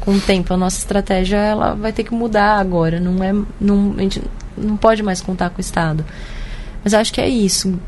com 0.00 0.12
o 0.12 0.20
tempo. 0.20 0.52
A 0.52 0.56
nossa 0.56 0.78
estratégia 0.78 1.36
ela 1.36 1.74
vai 1.74 1.92
ter 1.92 2.02
que 2.04 2.12
mudar 2.12 2.58
agora. 2.58 2.98
Não 2.98 3.22
é, 3.22 3.32
não, 3.60 3.94
a 3.96 4.02
gente 4.02 4.22
não 4.56 4.76
pode 4.76 5.02
mais 5.02 5.20
contar 5.20 5.50
com 5.50 5.58
o 5.58 5.60
Estado. 5.60 6.04
Mas 6.82 6.94
acho 6.94 7.12
que 7.12 7.20
é 7.20 7.28
isso. 7.28 7.78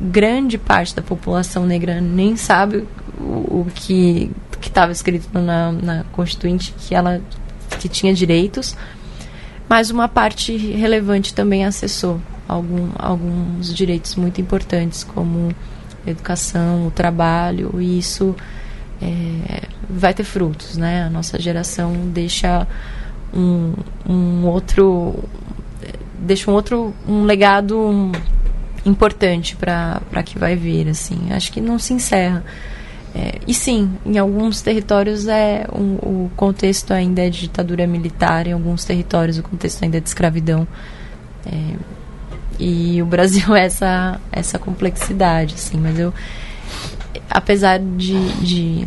Grande 0.00 0.56
parte 0.56 0.96
da 0.96 1.02
população 1.02 1.66
negra 1.66 2.00
nem 2.00 2.36
sabe 2.36 2.88
o, 3.18 3.60
o 3.60 3.66
que 3.74 4.30
estava 4.60 4.90
escrito 4.90 5.28
na, 5.38 5.72
na 5.72 6.04
Constituinte 6.12 6.74
que 6.78 6.94
ela 6.94 7.20
que 7.78 7.88
tinha 7.88 8.14
direitos, 8.14 8.76
mas 9.68 9.90
uma 9.90 10.08
parte 10.08 10.56
relevante 10.56 11.34
também 11.34 11.64
acessou 11.64 12.20
algum, 12.46 12.88
alguns 12.98 13.74
direitos 13.74 14.14
muito 14.16 14.40
importantes, 14.40 15.04
como 15.04 15.54
a 16.06 16.10
educação, 16.10 16.86
o 16.86 16.90
trabalho, 16.90 17.80
e 17.80 17.98
isso 17.98 18.34
é, 19.00 19.62
vai 19.88 20.14
ter 20.14 20.24
frutos, 20.24 20.76
né? 20.76 21.04
A 21.04 21.10
nossa 21.10 21.40
geração 21.40 21.92
deixa 22.12 22.66
um, 23.32 23.74
um 24.08 24.46
outro 24.46 25.24
deixa 26.18 26.50
um 26.50 26.54
outro 26.54 26.94
um 27.08 27.24
legado 27.24 28.12
importante 28.84 29.56
para 29.56 30.22
que 30.24 30.38
vai 30.38 30.54
vir 30.54 30.88
assim 30.88 31.32
acho 31.32 31.50
que 31.50 31.60
não 31.60 31.78
se 31.78 31.92
encerra 31.94 32.44
é, 33.14 33.38
e 33.46 33.52
sim, 33.52 33.90
em 34.06 34.16
alguns 34.16 34.62
territórios 34.62 35.28
é 35.28 35.66
um, 35.72 35.94
o 35.96 36.30
contexto 36.34 36.92
ainda 36.92 37.22
é 37.22 37.28
de 37.28 37.40
ditadura 37.42 37.86
militar, 37.86 38.46
em 38.46 38.52
alguns 38.52 38.84
territórios 38.84 39.38
o 39.38 39.42
contexto 39.42 39.82
ainda 39.82 39.98
é 39.98 40.00
de 40.00 40.08
escravidão. 40.08 40.66
É, 41.46 41.76
e 42.58 43.02
o 43.02 43.06
Brasil 43.06 43.54
é 43.54 43.66
essa, 43.66 44.20
essa 44.30 44.58
complexidade, 44.58 45.54
assim, 45.54 45.78
mas 45.78 45.98
eu, 45.98 46.12
apesar 47.28 47.78
de, 47.78 48.32
de 48.40 48.86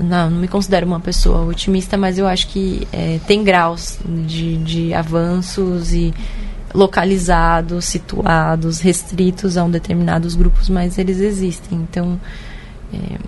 não, 0.00 0.30
não 0.30 0.40
me 0.40 0.48
considero 0.48 0.84
uma 0.84 1.00
pessoa 1.00 1.44
otimista, 1.44 1.96
mas 1.96 2.18
eu 2.18 2.26
acho 2.26 2.48
que 2.48 2.88
é, 2.92 3.20
tem 3.26 3.44
graus 3.44 3.98
de, 4.26 4.56
de 4.58 4.94
avanços 4.94 5.92
e 5.92 6.12
localizados, 6.74 7.84
situados, 7.84 8.80
restritos 8.80 9.56
a 9.56 9.62
um 9.62 9.70
determinados 9.70 10.34
grupos, 10.34 10.68
mas 10.68 10.98
eles 10.98 11.20
existem. 11.20 11.78
Então, 11.78 12.18
é, 12.94 13.18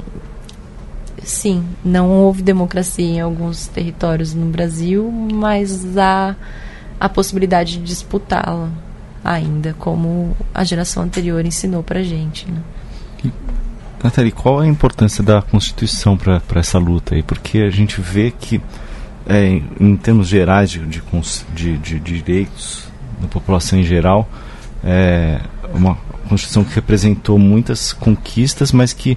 sim, 1.22 1.64
não 1.84 2.10
houve 2.10 2.42
democracia 2.42 3.04
em 3.04 3.20
alguns 3.20 3.66
territórios 3.66 4.34
no 4.34 4.46
Brasil, 4.46 5.10
mas 5.10 5.96
há 5.96 6.36
a 6.98 7.08
possibilidade 7.08 7.78
de 7.78 7.84
disputá-la 7.84 8.70
ainda, 9.24 9.74
como 9.78 10.36
a 10.54 10.62
geração 10.62 11.02
anterior 11.02 11.44
ensinou 11.44 11.82
para 11.82 12.02
gente. 12.02 12.46
Né? 12.50 12.62
Nathalie, 14.02 14.30
qual 14.30 14.60
a 14.60 14.66
importância 14.66 15.22
da 15.22 15.42
Constituição 15.42 16.16
para 16.16 16.40
essa 16.54 16.78
luta 16.78 17.14
aí? 17.14 17.22
Porque 17.22 17.58
a 17.58 17.70
gente 17.70 18.00
vê 18.00 18.30
que, 18.30 18.60
é, 19.26 19.60
em 19.80 19.96
termos 19.96 20.28
gerais 20.28 20.70
de, 20.70 20.80
de, 20.80 21.78
de 21.78 21.98
direitos 21.98 22.84
da 23.20 23.26
população 23.26 23.78
em 23.78 23.84
geral, 23.84 24.28
é 24.84 25.40
uma 25.74 25.96
Constituição 26.28 26.64
que 26.64 26.74
representou 26.74 27.38
muitas 27.38 27.92
conquistas, 27.92 28.72
mas 28.72 28.92
que 28.92 29.16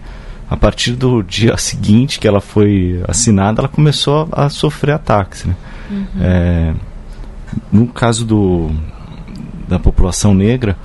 a 0.50 0.58
partir 0.58 0.94
do 0.94 1.22
dia 1.22 1.56
seguinte 1.58 2.20
que 2.20 2.28
ela 2.28 2.42
foi 2.42 3.04
assinada, 3.08 3.62
ela 3.62 3.68
começou 3.68 4.28
a, 4.32 4.46
a 4.46 4.50
sofrer 4.50 4.94
ataques. 4.94 5.46
Né? 5.46 5.56
Uhum. 5.92 6.06
É, 6.20 6.74
no 7.72 7.88
caso 7.88 8.26
do, 8.26 8.72
da 9.68 9.78
população 9.78 10.34
negra, 10.34 10.76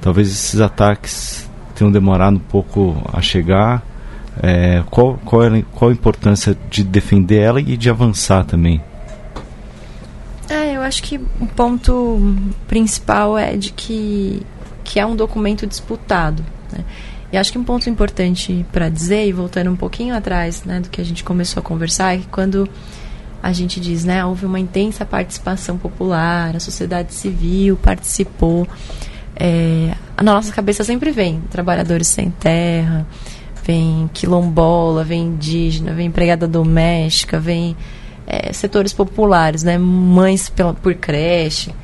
talvez 0.00 0.28
esses 0.28 0.60
ataques 0.60 1.48
tenham 1.74 1.92
demorado 1.92 2.36
um 2.36 2.40
pouco 2.40 2.96
a 3.12 3.20
chegar. 3.20 3.82
É, 4.42 4.82
qual, 4.90 5.18
qual, 5.24 5.44
é, 5.44 5.62
qual 5.72 5.90
a 5.90 5.94
importância 5.94 6.56
de 6.70 6.82
defender 6.82 7.40
ela 7.40 7.60
e 7.60 7.76
de 7.76 7.90
avançar 7.90 8.44
também? 8.44 8.80
É, 10.48 10.76
eu 10.76 10.82
acho 10.82 11.02
que 11.02 11.18
o 11.40 11.46
ponto 11.46 12.20
principal 12.66 13.38
é 13.38 13.56
de 13.56 13.70
que, 13.70 14.42
que 14.82 14.98
é 14.98 15.06
um 15.06 15.14
documento 15.14 15.66
disputado. 15.66 16.44
Né? 16.72 16.84
E 17.34 17.36
acho 17.36 17.50
que 17.50 17.58
um 17.58 17.64
ponto 17.64 17.90
importante 17.90 18.64
para 18.70 18.88
dizer, 18.88 19.26
e 19.26 19.32
voltando 19.32 19.68
um 19.68 19.74
pouquinho 19.74 20.14
atrás 20.14 20.62
né, 20.62 20.78
do 20.78 20.88
que 20.88 21.00
a 21.00 21.04
gente 21.04 21.24
começou 21.24 21.60
a 21.60 21.64
conversar, 21.64 22.14
é 22.14 22.18
que 22.18 22.28
quando 22.28 22.68
a 23.42 23.52
gente 23.52 23.80
diz, 23.80 24.04
né, 24.04 24.24
houve 24.24 24.46
uma 24.46 24.60
intensa 24.60 25.04
participação 25.04 25.76
popular, 25.76 26.54
a 26.54 26.60
sociedade 26.60 27.12
civil 27.12 27.76
participou, 27.76 28.68
é, 29.34 29.92
na 30.16 30.32
nossa 30.32 30.52
cabeça 30.52 30.84
sempre 30.84 31.10
vem 31.10 31.40
trabalhadores 31.50 32.06
sem 32.06 32.30
terra, 32.30 33.04
vem 33.64 34.08
quilombola, 34.14 35.02
vem 35.02 35.22
indígena, 35.22 35.92
vem 35.92 36.06
empregada 36.06 36.46
doméstica, 36.46 37.40
vem 37.40 37.76
é, 38.28 38.52
setores 38.52 38.92
populares, 38.92 39.64
né, 39.64 39.76
mães 39.76 40.48
pela, 40.48 40.72
por 40.72 40.94
creche. 40.94 41.74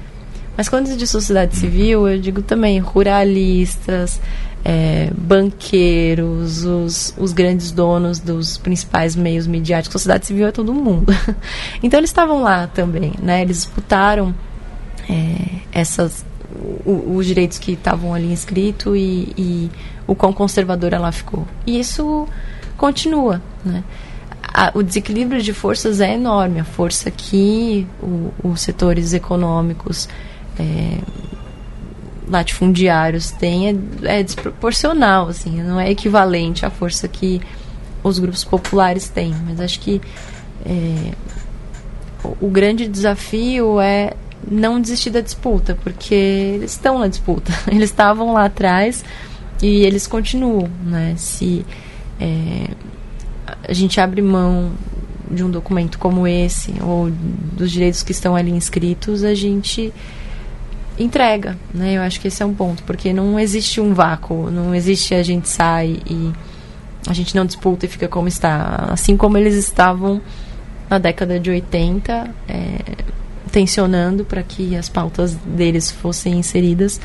Mas 0.56 0.68
quando 0.68 0.86
diz 0.86 0.96
de 0.96 1.08
sociedade 1.08 1.56
civil, 1.56 2.06
eu 2.06 2.20
digo 2.20 2.40
também 2.40 2.78
ruralistas, 2.78 4.20
é, 4.64 5.10
banqueiros, 5.16 6.64
os, 6.64 7.14
os 7.18 7.32
grandes 7.32 7.70
donos 7.70 8.18
dos 8.18 8.58
principais 8.58 9.16
meios 9.16 9.46
midiáticos, 9.46 9.96
a 9.96 9.98
sociedade 9.98 10.26
civil 10.26 10.46
é 10.46 10.52
todo 10.52 10.72
mundo. 10.74 11.14
então 11.82 11.98
eles 11.98 12.10
estavam 12.10 12.42
lá 12.42 12.66
também, 12.66 13.12
né? 13.22 13.42
Eles 13.42 13.58
disputaram 13.58 14.34
é, 15.08 15.60
essas 15.72 16.24
o, 16.84 17.16
os 17.16 17.26
direitos 17.26 17.58
que 17.58 17.72
estavam 17.72 18.12
ali 18.12 18.32
inscritos 18.32 18.96
e, 18.96 19.32
e, 19.36 19.70
o 20.06 20.14
quão 20.14 20.32
conservadora 20.32 20.96
ela 20.96 21.12
ficou. 21.12 21.46
E 21.66 21.78
isso 21.78 22.26
continua, 22.76 23.40
né? 23.64 23.84
O 24.74 24.82
desequilíbrio 24.82 25.40
de 25.40 25.52
forças 25.52 26.00
é 26.00 26.14
enorme. 26.14 26.58
A 26.58 26.64
força 26.64 27.08
que 27.08 27.86
os 28.42 28.60
setores 28.60 29.12
econômicos 29.12 30.08
é, 30.58 30.98
latifundiários 32.30 33.30
têm 33.32 33.68
é, 33.68 34.20
é, 34.20 34.22
desproporcional, 34.22 35.28
assim, 35.28 35.60
não 35.62 35.80
é 35.80 35.90
equivalente 35.90 36.64
à 36.64 36.70
força 36.70 37.08
que 37.08 37.40
os 38.02 38.18
grupos 38.18 38.44
populares 38.44 39.08
têm. 39.08 39.34
Mas 39.44 39.60
acho 39.60 39.80
que 39.80 40.00
é, 40.64 41.12
o, 42.40 42.48
grande 42.48 42.86
desafio 42.86 43.80
é 43.80 44.12
não 44.48 44.80
desistir 44.80 45.10
da 45.10 45.20
disputa, 45.20 45.76
porque 45.82 46.14
eles 46.14 46.72
estão 46.72 46.98
na 46.98 47.08
disputa. 47.08 47.52
Eles 47.70 47.90
estavam 47.90 48.32
lá 48.32 48.46
atrás 48.46 49.04
e 49.62 49.82
eles 49.84 50.06
continuam, 50.06 50.70
né? 50.82 51.14
Se 51.18 51.66
é, 52.18 52.68
a 53.68 53.72
gente 53.74 54.00
abre 54.00 54.22
mão 54.22 54.72
de 55.30 55.44
um 55.44 55.50
documento 55.50 55.98
como 55.98 56.26
esse 56.26 56.74
ou 56.82 57.10
dos 57.10 57.70
direitos 57.70 58.02
que 58.02 58.12
estão 58.12 58.34
ali 58.34 58.50
inscritos, 58.50 59.22
a 59.22 59.34
gente 59.34 59.92
entrega, 60.98 61.56
né? 61.72 61.94
Eu 61.96 62.02
acho 62.02 62.20
que 62.20 62.28
esse 62.28 62.42
é 62.42 62.46
um 62.46 62.54
ponto, 62.54 62.82
porque 62.84 63.12
não 63.12 63.38
existe 63.38 63.80
um 63.80 63.94
vácuo, 63.94 64.50
não 64.50 64.74
existe 64.74 65.14
a 65.14 65.22
gente 65.22 65.48
sai 65.48 66.00
e 66.06 66.32
a 67.06 67.12
gente 67.12 67.34
não 67.34 67.46
disputa 67.46 67.86
e 67.86 67.88
fica 67.88 68.08
como 68.08 68.28
está. 68.28 68.88
Assim 68.90 69.16
como 69.16 69.38
eles 69.38 69.54
estavam 69.54 70.20
na 70.88 70.98
década 70.98 71.38
de 71.38 71.50
80, 71.50 72.34
é, 72.48 72.78
tensionando 73.50 74.24
para 74.24 74.42
que 74.42 74.76
as 74.76 74.88
pautas 74.88 75.34
deles 75.34 75.90
fossem 75.90 76.38
inseridas, 76.38 77.00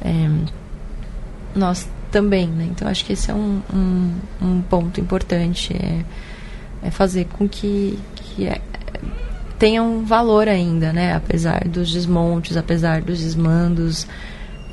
é, 0.00 0.28
nós 1.54 1.88
também, 2.10 2.46
né? 2.46 2.68
Então 2.70 2.86
acho 2.86 3.04
que 3.04 3.14
esse 3.14 3.30
é 3.30 3.34
um, 3.34 3.62
um, 3.72 4.14
um 4.40 4.62
ponto 4.62 5.00
importante, 5.00 5.74
é, 5.74 6.04
é 6.86 6.90
fazer 6.90 7.26
com 7.26 7.48
que, 7.48 7.98
que 8.14 8.46
é, 9.62 9.68
tenham 9.68 10.04
valor 10.04 10.48
ainda, 10.48 10.92
né? 10.92 11.14
Apesar 11.14 11.68
dos 11.68 11.92
desmontes, 11.92 12.56
apesar 12.56 13.00
dos 13.00 13.20
desmandos. 13.20 14.06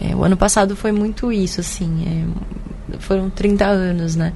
É, 0.02 0.16
o 0.16 0.24
ano 0.24 0.36
passado 0.36 0.76
foi 0.76 0.92
muito 0.92 1.32
isso, 1.32 1.60
assim. 1.62 2.28
É, 2.92 2.98
foram 3.00 3.30
30 3.30 3.66
anos, 3.66 4.16
né? 4.16 4.34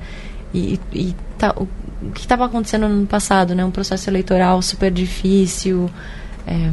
E, 0.54 0.80
e 0.94 1.16
tá, 1.38 1.56
o, 1.58 1.68
o, 2.02 2.12
que 2.12 2.22
estava 2.22 2.46
acontecendo 2.46 2.88
no 2.88 2.96
ano 2.96 3.08
passado, 3.08 3.56
né? 3.56 3.66
Um 3.66 3.72
processo 3.72 4.10
eleitoral 4.10 4.62
super 4.62 4.92
difícil. 4.92 5.90
É, 6.46 6.72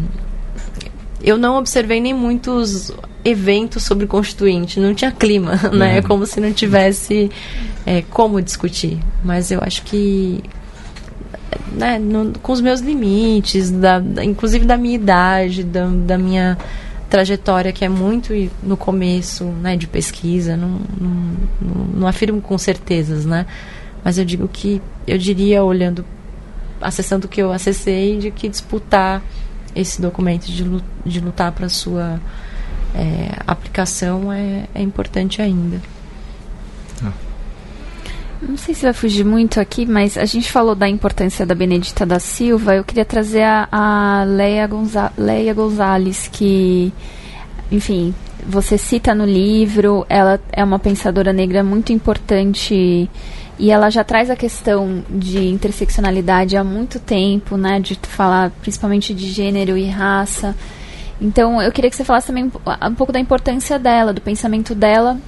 eu 1.23 1.39
não 1.39 1.57
observei 1.57 2.01
nem 2.01 2.13
muitos 2.13 2.93
eventos 3.25 3.85
sobre 3.85 4.07
constituinte, 4.07 4.81
não 4.81 4.95
tinha 4.95 5.11
clima, 5.11 5.53
né? 5.73 5.99
É 5.99 6.03
como 6.03 6.27
se 6.27 6.39
não 6.41 6.53
tivesse 6.53 7.31
é, 7.87 8.03
como 8.03 8.43
discutir. 8.43 8.99
Mas 9.25 9.51
eu 9.51 9.61
acho 9.63 9.83
que 9.85 10.43
né, 11.73 11.99
no, 11.99 12.33
com 12.41 12.53
os 12.53 12.61
meus 12.61 12.81
limites, 12.81 13.71
da, 13.71 13.99
da, 13.99 14.25
inclusive 14.25 14.65
da 14.65 14.77
minha 14.77 14.95
idade, 14.95 15.65
da, 15.65 15.87
da, 15.87 16.19
minha 16.19 16.57
trajetória, 17.09 17.73
que 17.73 17.85
é 17.85 17.89
muito 17.89 18.33
no 18.63 18.77
começo 18.77 19.45
né, 19.45 19.77
de 19.77 19.87
pesquisa, 19.87 20.57
não, 20.57 20.81
não, 21.01 21.37
não, 21.61 21.85
não 22.01 22.07
afirmo 22.07 22.41
com 22.41 22.57
certezas, 22.57 23.25
né? 23.25 23.47
Mas 24.05 24.19
eu 24.19 24.25
digo 24.25 24.49
que, 24.49 24.81
eu 25.07 25.19
diria, 25.19 25.63
olhando, 25.63 26.05
acessando 26.81 27.27
o 27.27 27.29
que 27.29 27.43
eu 27.43 27.53
acessei, 27.53 28.19
de 28.19 28.31
que 28.31 28.49
disputar 28.49 29.23
esse 29.75 30.01
documento, 30.01 30.47
de, 30.47 30.65
de 31.05 31.21
lutar 31.21 31.53
para 31.53 31.69
sua 31.69 32.21
é, 32.95 33.37
aplicação 33.47 34.33
é, 34.33 34.65
é 34.75 34.83
importante 34.83 35.43
ainda. 35.43 35.81
Não 38.43 38.57
sei 38.57 38.75
se 38.75 38.83
vai 38.83 38.95
fugir 38.95 39.23
muito 39.23 39.61
aqui, 39.61 39.85
mas 39.85 40.17
a 40.17 40.25
gente 40.25 40.51
falou 40.51 40.75
da 40.75 40.89
importância 40.89 41.45
da 41.45 41.55
Benedita 41.55 42.07
da 42.07 42.19
Silva. 42.19 42.75
Eu 42.75 42.83
queria 42.83 43.05
trazer 43.05 43.43
a, 43.43 43.69
a 43.71 44.25
Leia, 44.25 44.67
Gonza 44.67 45.13
Leia 45.17 45.53
Gonzalez, 45.53 46.27
que, 46.27 46.91
enfim, 47.71 48.15
você 48.47 48.79
cita 48.79 49.15
no 49.15 49.27
livro. 49.27 50.07
Ela 50.09 50.41
é 50.53 50.65
uma 50.65 50.79
pensadora 50.79 51.35
negra 51.35 51.63
muito 51.63 51.93
importante 51.93 53.11
e 53.59 53.71
ela 53.71 53.91
já 53.91 54.03
traz 54.03 54.31
a 54.31 54.37
questão 54.37 55.05
de 55.11 55.47
interseccionalidade 55.49 56.57
há 56.57 56.65
muito 56.65 56.99
tempo, 56.99 57.59
né? 57.59 57.79
De 57.79 57.95
falar 58.05 58.51
principalmente 58.63 59.13
de 59.13 59.27
gênero 59.31 59.77
e 59.77 59.87
raça. 59.87 60.57
Então, 61.21 61.61
eu 61.61 61.71
queria 61.71 61.91
que 61.91 61.97
você 61.97 62.05
falasse 62.05 62.29
também 62.29 62.45
um 62.45 62.95
pouco 62.95 63.13
da 63.13 63.21
importância 63.21 63.79
dela, 63.79 64.15
do 64.15 64.23
pensamento 64.23 64.75
dela 64.75 65.19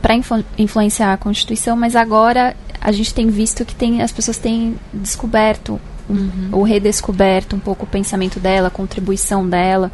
para 0.00 0.14
influ 0.14 0.44
influenciar 0.56 1.12
a 1.12 1.16
Constituição, 1.16 1.76
mas 1.76 1.96
agora 1.96 2.56
a 2.80 2.92
gente 2.92 3.12
tem 3.12 3.28
visto 3.28 3.64
que 3.64 3.74
tem, 3.74 4.02
as 4.02 4.12
pessoas 4.12 4.38
têm 4.38 4.76
descoberto 4.92 5.80
uhum. 6.08 6.48
ou 6.52 6.62
redescoberto 6.62 7.54
um 7.54 7.58
pouco 7.58 7.84
o 7.84 7.88
pensamento 7.88 8.40
dela, 8.40 8.68
a 8.68 8.70
contribuição 8.70 9.48
dela. 9.48 9.90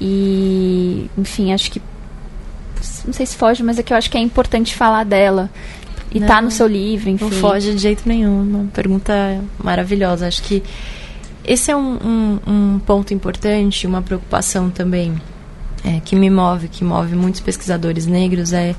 E, 0.00 1.10
enfim, 1.16 1.52
acho 1.52 1.70
que. 1.70 1.82
Não 3.04 3.12
sei 3.12 3.26
se 3.26 3.36
foge, 3.36 3.62
mas 3.62 3.78
é 3.78 3.82
que 3.82 3.92
eu 3.92 3.96
acho 3.96 4.10
que 4.10 4.16
é 4.16 4.20
importante 4.20 4.74
falar 4.74 5.04
dela. 5.04 5.50
E 6.10 6.20
não, 6.20 6.26
tá 6.26 6.40
no 6.40 6.50
seu 6.50 6.66
livro, 6.66 7.10
enfim. 7.10 7.24
Não 7.24 7.30
foge 7.32 7.74
de 7.74 7.78
jeito 7.78 8.08
nenhum. 8.08 8.42
Uma 8.42 8.64
pergunta 8.66 9.42
maravilhosa. 9.62 10.26
Acho 10.26 10.42
que 10.42 10.62
esse 11.44 11.70
é 11.70 11.76
um, 11.76 11.98
um, 12.04 12.38
um 12.46 12.78
ponto 12.78 13.12
importante, 13.12 13.86
uma 13.86 14.02
preocupação 14.02 14.70
também 14.70 15.20
é, 15.84 16.00
que 16.00 16.14
me 16.14 16.30
move, 16.30 16.68
que 16.68 16.84
move 16.84 17.14
muitos 17.14 17.40
pesquisadores 17.40 18.06
negros, 18.06 18.52
é 18.52 18.74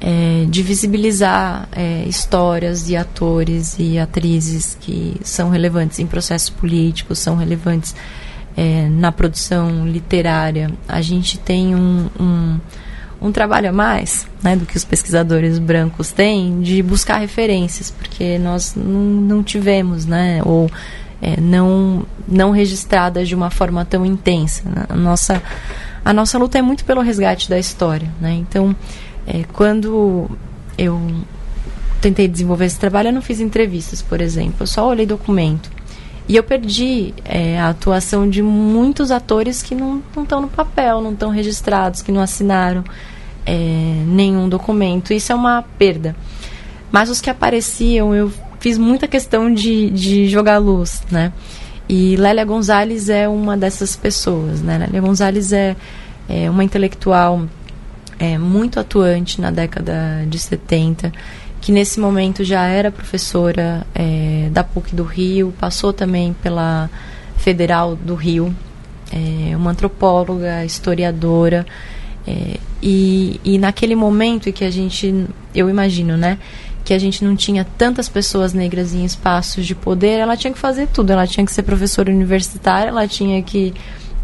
é, 0.00 0.44
de 0.48 0.62
visibilizar 0.62 1.68
é, 1.72 2.04
histórias 2.06 2.84
de 2.86 2.96
atores 2.96 3.76
e 3.78 3.98
atrizes 3.98 4.76
que 4.80 5.16
são 5.22 5.50
relevantes 5.50 5.98
em 5.98 6.06
processos 6.06 6.50
políticos, 6.50 7.18
são 7.18 7.36
relevantes 7.36 7.94
é, 8.56 8.88
na 8.88 9.10
produção 9.10 9.86
literária. 9.86 10.70
A 10.86 11.00
gente 11.00 11.38
tem 11.38 11.74
um, 11.74 12.08
um, 12.20 12.60
um 13.20 13.32
trabalho 13.32 13.70
a 13.70 13.72
mais 13.72 14.26
né, 14.42 14.54
do 14.56 14.66
que 14.66 14.76
os 14.76 14.84
pesquisadores 14.84 15.58
brancos 15.58 16.12
têm 16.12 16.60
de 16.60 16.82
buscar 16.82 17.18
referências, 17.18 17.90
porque 17.90 18.38
nós 18.38 18.74
não, 18.74 19.00
não 19.00 19.42
tivemos, 19.42 20.04
né, 20.06 20.40
ou 20.44 20.70
é, 21.22 21.40
não, 21.40 22.04
não 22.28 22.50
registradas 22.50 23.28
de 23.28 23.34
uma 23.34 23.50
forma 23.50 23.84
tão 23.84 24.04
intensa. 24.04 24.62
Né? 24.68 24.84
A 24.88 24.94
nossa, 24.94 25.42
a 26.04 26.12
nossa 26.12 26.36
luta 26.36 26.58
é 26.58 26.62
muito 26.62 26.84
pelo 26.84 27.00
resgate 27.00 27.48
da 27.48 27.58
história. 27.58 28.10
Né? 28.20 28.34
Então, 28.34 28.76
é, 29.26 29.44
quando 29.52 30.30
eu 30.76 31.00
tentei 32.00 32.28
desenvolver 32.28 32.66
esse 32.66 32.78
trabalho, 32.78 33.08
eu 33.08 33.12
não 33.12 33.22
fiz 33.22 33.40
entrevistas, 33.40 34.02
por 34.02 34.20
exemplo, 34.20 34.56
eu 34.60 34.66
só 34.66 34.86
olhei 34.86 35.06
documento. 35.06 35.70
E 36.26 36.36
eu 36.36 36.42
perdi 36.42 37.12
é, 37.24 37.58
a 37.58 37.68
atuação 37.68 38.28
de 38.28 38.42
muitos 38.42 39.10
atores 39.10 39.62
que 39.62 39.74
não 39.74 40.02
estão 40.16 40.40
no 40.40 40.48
papel, 40.48 41.02
não 41.02 41.12
estão 41.12 41.30
registrados, 41.30 42.00
que 42.00 42.10
não 42.10 42.20
assinaram 42.20 42.82
é, 43.44 44.02
nenhum 44.06 44.48
documento. 44.48 45.12
Isso 45.12 45.32
é 45.32 45.34
uma 45.34 45.62
perda. 45.78 46.16
Mas 46.90 47.10
os 47.10 47.20
que 47.20 47.28
apareciam, 47.28 48.14
eu 48.14 48.32
fiz 48.58 48.78
muita 48.78 49.06
questão 49.06 49.52
de, 49.52 49.90
de 49.90 50.26
jogar 50.28 50.56
luz, 50.56 51.02
né? 51.10 51.30
E 51.86 52.16
Lélia 52.16 52.44
Gonzalez 52.46 53.10
é 53.10 53.28
uma 53.28 53.56
dessas 53.56 53.94
pessoas, 53.94 54.62
né? 54.62 54.78
Lélia 54.78 55.02
Gonzalez 55.02 55.52
é, 55.52 55.76
é 56.26 56.48
uma 56.48 56.64
intelectual 56.64 57.46
é, 58.24 58.38
muito 58.38 58.80
atuante 58.80 59.40
na 59.40 59.50
década 59.50 60.24
de 60.26 60.38
70, 60.38 61.12
que 61.60 61.70
nesse 61.70 62.00
momento 62.00 62.42
já 62.42 62.66
era 62.66 62.90
professora 62.90 63.86
é, 63.94 64.48
da 64.50 64.64
PUC 64.64 64.94
do 64.94 65.02
Rio, 65.02 65.52
passou 65.60 65.92
também 65.92 66.34
pela 66.42 66.88
Federal 67.36 67.94
do 67.96 68.14
Rio, 68.14 68.54
é, 69.12 69.54
uma 69.56 69.72
antropóloga, 69.72 70.64
historiadora, 70.64 71.66
é, 72.26 72.58
e, 72.82 73.40
e 73.44 73.58
naquele 73.58 73.94
momento 73.94 74.48
em 74.48 74.52
que 74.52 74.64
a 74.64 74.70
gente, 74.70 75.26
eu 75.54 75.68
imagino, 75.68 76.16
né, 76.16 76.38
que 76.82 76.94
a 76.94 76.98
gente 76.98 77.24
não 77.24 77.36
tinha 77.36 77.64
tantas 77.76 78.08
pessoas 78.08 78.52
negras 78.52 78.94
em 78.94 79.04
espaços 79.04 79.66
de 79.66 79.74
poder, 79.74 80.18
ela 80.18 80.36
tinha 80.36 80.52
que 80.52 80.58
fazer 80.58 80.86
tudo. 80.88 81.10
Ela 81.10 81.26
tinha 81.26 81.44
que 81.44 81.50
ser 81.50 81.62
professora 81.62 82.12
universitária, 82.12 82.90
ela 82.90 83.08
tinha 83.08 83.42
que 83.42 83.72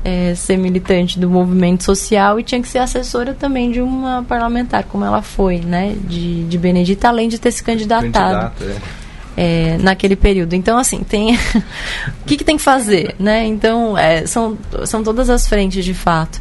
é, 0.05 0.34
ser 0.34 0.57
militante 0.57 1.18
do 1.18 1.28
movimento 1.28 1.84
social 1.84 2.40
e 2.40 2.42
tinha 2.42 2.61
que 2.61 2.68
ser 2.68 2.78
assessora 2.78 3.34
também 3.34 3.70
de 3.70 3.80
uma 3.80 4.22
parlamentar, 4.22 4.84
como 4.84 5.05
ela 5.05 5.22
foi, 5.22 5.59
né, 5.59 5.96
de, 6.09 6.44
de 6.44 6.59
Benedita, 6.59 7.09
além 7.09 7.28
de 7.28 7.38
ter 7.38 7.51
se 7.51 7.62
candidatado. 7.62 8.53
é. 8.62 9.01
É, 9.36 9.78
naquele 9.78 10.16
período. 10.16 10.55
Então, 10.55 10.76
assim, 10.76 11.03
tem. 11.03 11.34
o 12.20 12.24
que, 12.26 12.36
que, 12.36 12.44
tem 12.44 12.57
que 12.57 12.62
fazer, 12.62 13.14
né? 13.18 13.46
Então, 13.46 13.96
é, 13.96 14.26
são, 14.26 14.59
são 14.84 15.03
todas 15.05 15.30
as 15.30 15.48
frentes, 15.48 15.84
de 15.84 15.94
fato. 15.94 16.38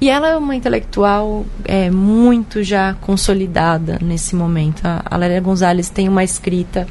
E 0.00 0.10
ela 0.10 0.28
é 0.28 0.36
uma 0.36 0.54
intelectual 0.54 1.46
é, 1.64 1.88
muito 1.88 2.62
já 2.62 2.94
consolidada 3.00 3.98
nesse 4.02 4.36
momento. 4.36 4.84
A, 4.84 5.02
a 5.04 5.16
Lélia 5.16 5.40
Gonzalez 5.40 5.88
tem 5.88 6.08
uma 6.08 6.22
escrita 6.22 6.86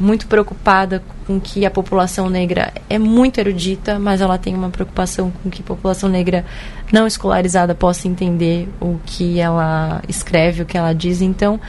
muito 0.00 0.26
preocupada 0.26 1.02
com 1.26 1.40
que 1.40 1.64
a 1.66 1.70
população 1.70 2.28
negra 2.28 2.72
é 2.88 2.98
muito 2.98 3.38
erudita, 3.38 3.98
mas 3.98 4.20
ela 4.20 4.38
tem 4.38 4.54
uma 4.54 4.70
preocupação 4.70 5.32
com 5.42 5.50
que 5.50 5.62
a 5.62 5.64
população 5.64 6.08
negra 6.08 6.44
não 6.92 7.06
escolarizada 7.06 7.74
possa 7.74 8.08
entender 8.08 8.68
o 8.80 8.98
que 9.04 9.38
ela 9.38 10.02
escreve, 10.08 10.62
o 10.62 10.66
que 10.66 10.76
ela 10.76 10.92
diz. 10.92 11.20
Então, 11.20 11.60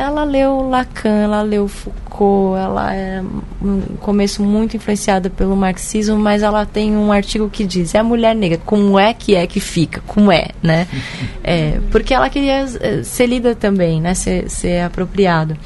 ela 0.00 0.24
leu 0.24 0.66
Lacan, 0.66 1.10
ela 1.10 1.42
leu 1.42 1.68
Foucault, 1.68 2.58
ela 2.58 2.94
é 2.94 3.22
no 3.60 3.98
começo 3.98 4.42
muito 4.42 4.74
influenciada 4.74 5.28
pelo 5.28 5.54
marxismo, 5.54 6.16
mas 6.16 6.42
ela 6.42 6.64
tem 6.64 6.96
um 6.96 7.12
artigo 7.12 7.50
que 7.50 7.66
diz: 7.66 7.94
é 7.94 7.98
a 7.98 8.04
mulher 8.04 8.34
negra, 8.34 8.58
como 8.64 8.98
é 8.98 9.12
que 9.12 9.34
é 9.34 9.46
que 9.46 9.60
fica? 9.60 10.00
Como 10.06 10.32
é, 10.32 10.48
né? 10.62 10.86
É, 11.42 11.80
porque 11.90 12.14
ela 12.14 12.28
queria 12.28 12.64
eh, 12.80 13.02
ser 13.02 13.26
lida 13.26 13.54
também, 13.54 14.00
né? 14.00 14.14
Ser, 14.14 14.48
ser 14.48 14.82
apropriado. 14.82 15.56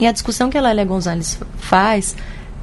E 0.00 0.06
a 0.06 0.12
discussão 0.12 0.48
que 0.48 0.56
a 0.56 0.60
Lélia 0.60 0.84
Gonzalez 0.84 1.38
faz 1.56 2.16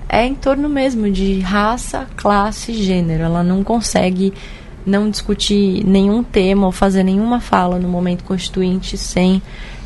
é 0.07 0.25
em 0.25 0.35
torno 0.35 0.69
mesmo 0.69 1.09
de 1.11 1.39
raça, 1.39 2.07
classe 2.15 2.71
e 2.71 2.83
gênero. 2.83 3.23
Ela 3.23 3.43
não 3.43 3.63
consegue 3.63 4.33
não 4.85 5.09
discutir 5.09 5.83
nenhum 5.85 6.23
tema 6.23 6.67
ou 6.67 6.71
fazer 6.71 7.03
nenhuma 7.03 7.39
fala 7.41 7.79
no 7.79 7.87
momento 7.87 8.23
constituinte 8.23 8.97
sem 8.97 9.41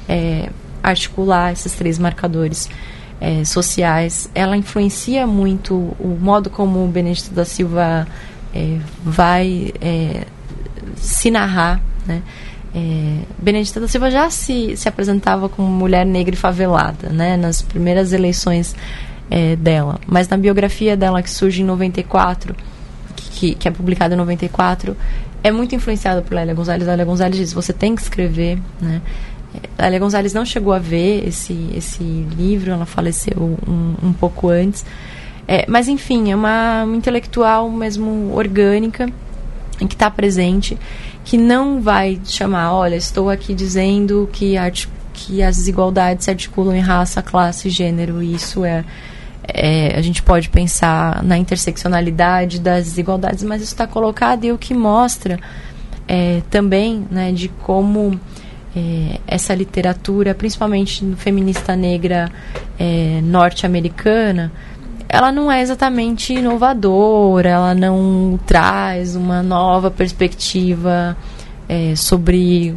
é, 0.08 0.50
articular 0.84 1.54
esses 1.54 1.74
três 1.74 1.97
marcadores 1.97 2.70
é, 3.20 3.43
sociais. 3.45 4.30
Ela 4.36 4.58
influencia 4.58 5.26
muito 5.26 5.76
o 6.00 6.18
modo 6.20 6.50
como 6.50 6.84
o 6.84 6.88
Benedito 6.88 7.34
da 7.34 7.45
Silva 7.45 8.08
é, 8.54 8.78
vai 9.04 9.74
é, 9.82 10.26
se 10.95 11.32
narrar, 11.32 11.82
né? 12.06 12.22
É, 12.74 13.20
Benedita 13.38 13.80
da 13.80 13.88
Silva 13.88 14.11
já 14.11 14.30
se, 14.30 14.78
se 14.78 14.88
apresentava 14.88 15.49
como 15.49 15.67
mulher 15.67 16.05
negra 16.05 16.36
e 16.36 16.38
favelada, 16.38 17.09
né, 17.09 17.36
nas 17.36 17.61
primeiras 17.61 18.13
eleições 18.13 18.76
é, 19.30 19.55
dela. 19.55 19.99
Mas 20.07 20.28
na 20.28 20.38
biografia 20.38 20.95
dela, 20.95 21.22
que 21.22 21.30
surge 21.30 21.61
em 21.61 21.65
94, 21.65 22.55
que, 23.15 23.55
que 23.55 23.67
é 23.67 23.72
publicada 23.72 24.13
em 24.13 24.17
94, 24.17 24.95
é 25.43 25.51
muito 25.51 25.74
influenciada 25.74 26.22
por 26.22 26.34
Lélia 26.34 26.53
Gonzalez. 26.53 26.88
Lélia 26.88 27.05
Gonzalez 27.05 27.36
diz: 27.38 27.53
você 27.53 27.74
tem 27.74 27.95
que 27.95 28.01
escrever, 28.01 28.59
né? 28.82 29.01
É, 29.78 29.84
Lélia 29.84 29.99
Gonzalez 29.99 30.34
não 30.34 30.45
chegou 30.45 30.74
a 30.74 30.80
ver 30.80 31.28
esse, 31.28 31.70
esse 31.76 32.03
livro, 32.03 32.72
ela 32.72 32.86
faleceu 32.86 33.57
um, 33.67 33.95
um 34.07 34.13
pouco 34.13 34.49
antes. 34.49 34.86
É, 35.47 35.65
mas, 35.67 35.88
enfim, 35.88 36.32
é 36.32 36.36
uma, 36.36 36.84
uma 36.84 36.95
intelectual 36.95 37.70
mesmo 37.72 38.32
orgânica, 38.36 39.09
que 39.80 39.95
está 39.95 40.11
presente 40.11 40.78
que 41.24 41.38
não 41.38 41.82
vai 41.82 42.20
chamar, 42.26 42.74
olha, 42.74 42.95
estou 42.95 43.30
aqui 43.30 43.53
dizendo 43.53 44.30
que, 44.32 44.55
que 45.13 45.43
as 45.43 45.57
desigualdades 45.57 46.26
se 46.26 46.32
articulam 46.32 46.76
em 46.76 46.80
raça, 46.80 47.22
classe 47.22 47.67
e 47.67 47.72
gênero, 47.72 48.24
e 48.24 48.34
isso 48.34 48.65
é, 48.65 48.84
é, 49.47 49.97
a 49.97 50.01
gente 50.01 50.24
pode 50.24 50.49
pensar 50.49 51.24
na 51.24 51.38
interseccionalidade 51.38 52.59
das 52.59 52.86
desigualdades, 52.86 53.43
mas 53.43 53.61
isso 53.61 53.74
está 53.74 53.88
colocado 53.88 54.45
e 54.45 54.51
o 54.51 54.57
que 54.57 54.74
mostra 54.74 55.39
é, 56.07 56.41
também 56.49 57.05
né, 57.11 57.32
de 57.32 57.49
como 57.49 58.20
é, 58.76 59.20
essa 59.28 59.53
literatura, 59.53 60.34
principalmente 60.34 61.05
feminista 61.17 61.76
negra 61.76 62.32
é, 62.78 63.20
norte-americana, 63.24 64.51
ela 65.10 65.32
não 65.32 65.51
é 65.51 65.62
exatamente 65.62 66.34
inovadora, 66.34 67.49
ela 67.49 67.74
não 67.74 68.39
traz 68.45 69.16
uma 69.16 69.41
nova 69.41 69.89
perspectiva 69.89 71.18
é, 71.68 71.95
sobre 71.95 72.76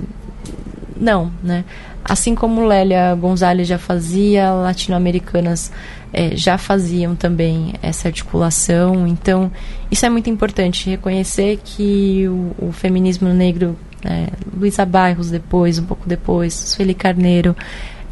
não, 0.96 1.30
né? 1.42 1.64
Assim 2.04 2.34
como 2.34 2.66
Lélia 2.66 3.14
Gonzalez 3.14 3.68
já 3.68 3.78
fazia, 3.78 4.50
latino-americanas 4.50 5.70
é, 6.12 6.36
já 6.36 6.58
faziam 6.58 7.14
também 7.14 7.74
essa 7.80 8.08
articulação. 8.08 9.06
Então, 9.06 9.50
isso 9.90 10.04
é 10.04 10.10
muito 10.10 10.28
importante, 10.28 10.90
reconhecer 10.90 11.60
que 11.64 12.26
o, 12.28 12.68
o 12.68 12.72
feminismo 12.72 13.28
negro, 13.28 13.76
é, 14.04 14.26
Luísa 14.56 14.84
Bairros 14.84 15.30
depois, 15.30 15.78
um 15.78 15.84
pouco 15.84 16.08
depois, 16.08 16.54
Sueli 16.54 16.94
Carneiro, 16.94 17.56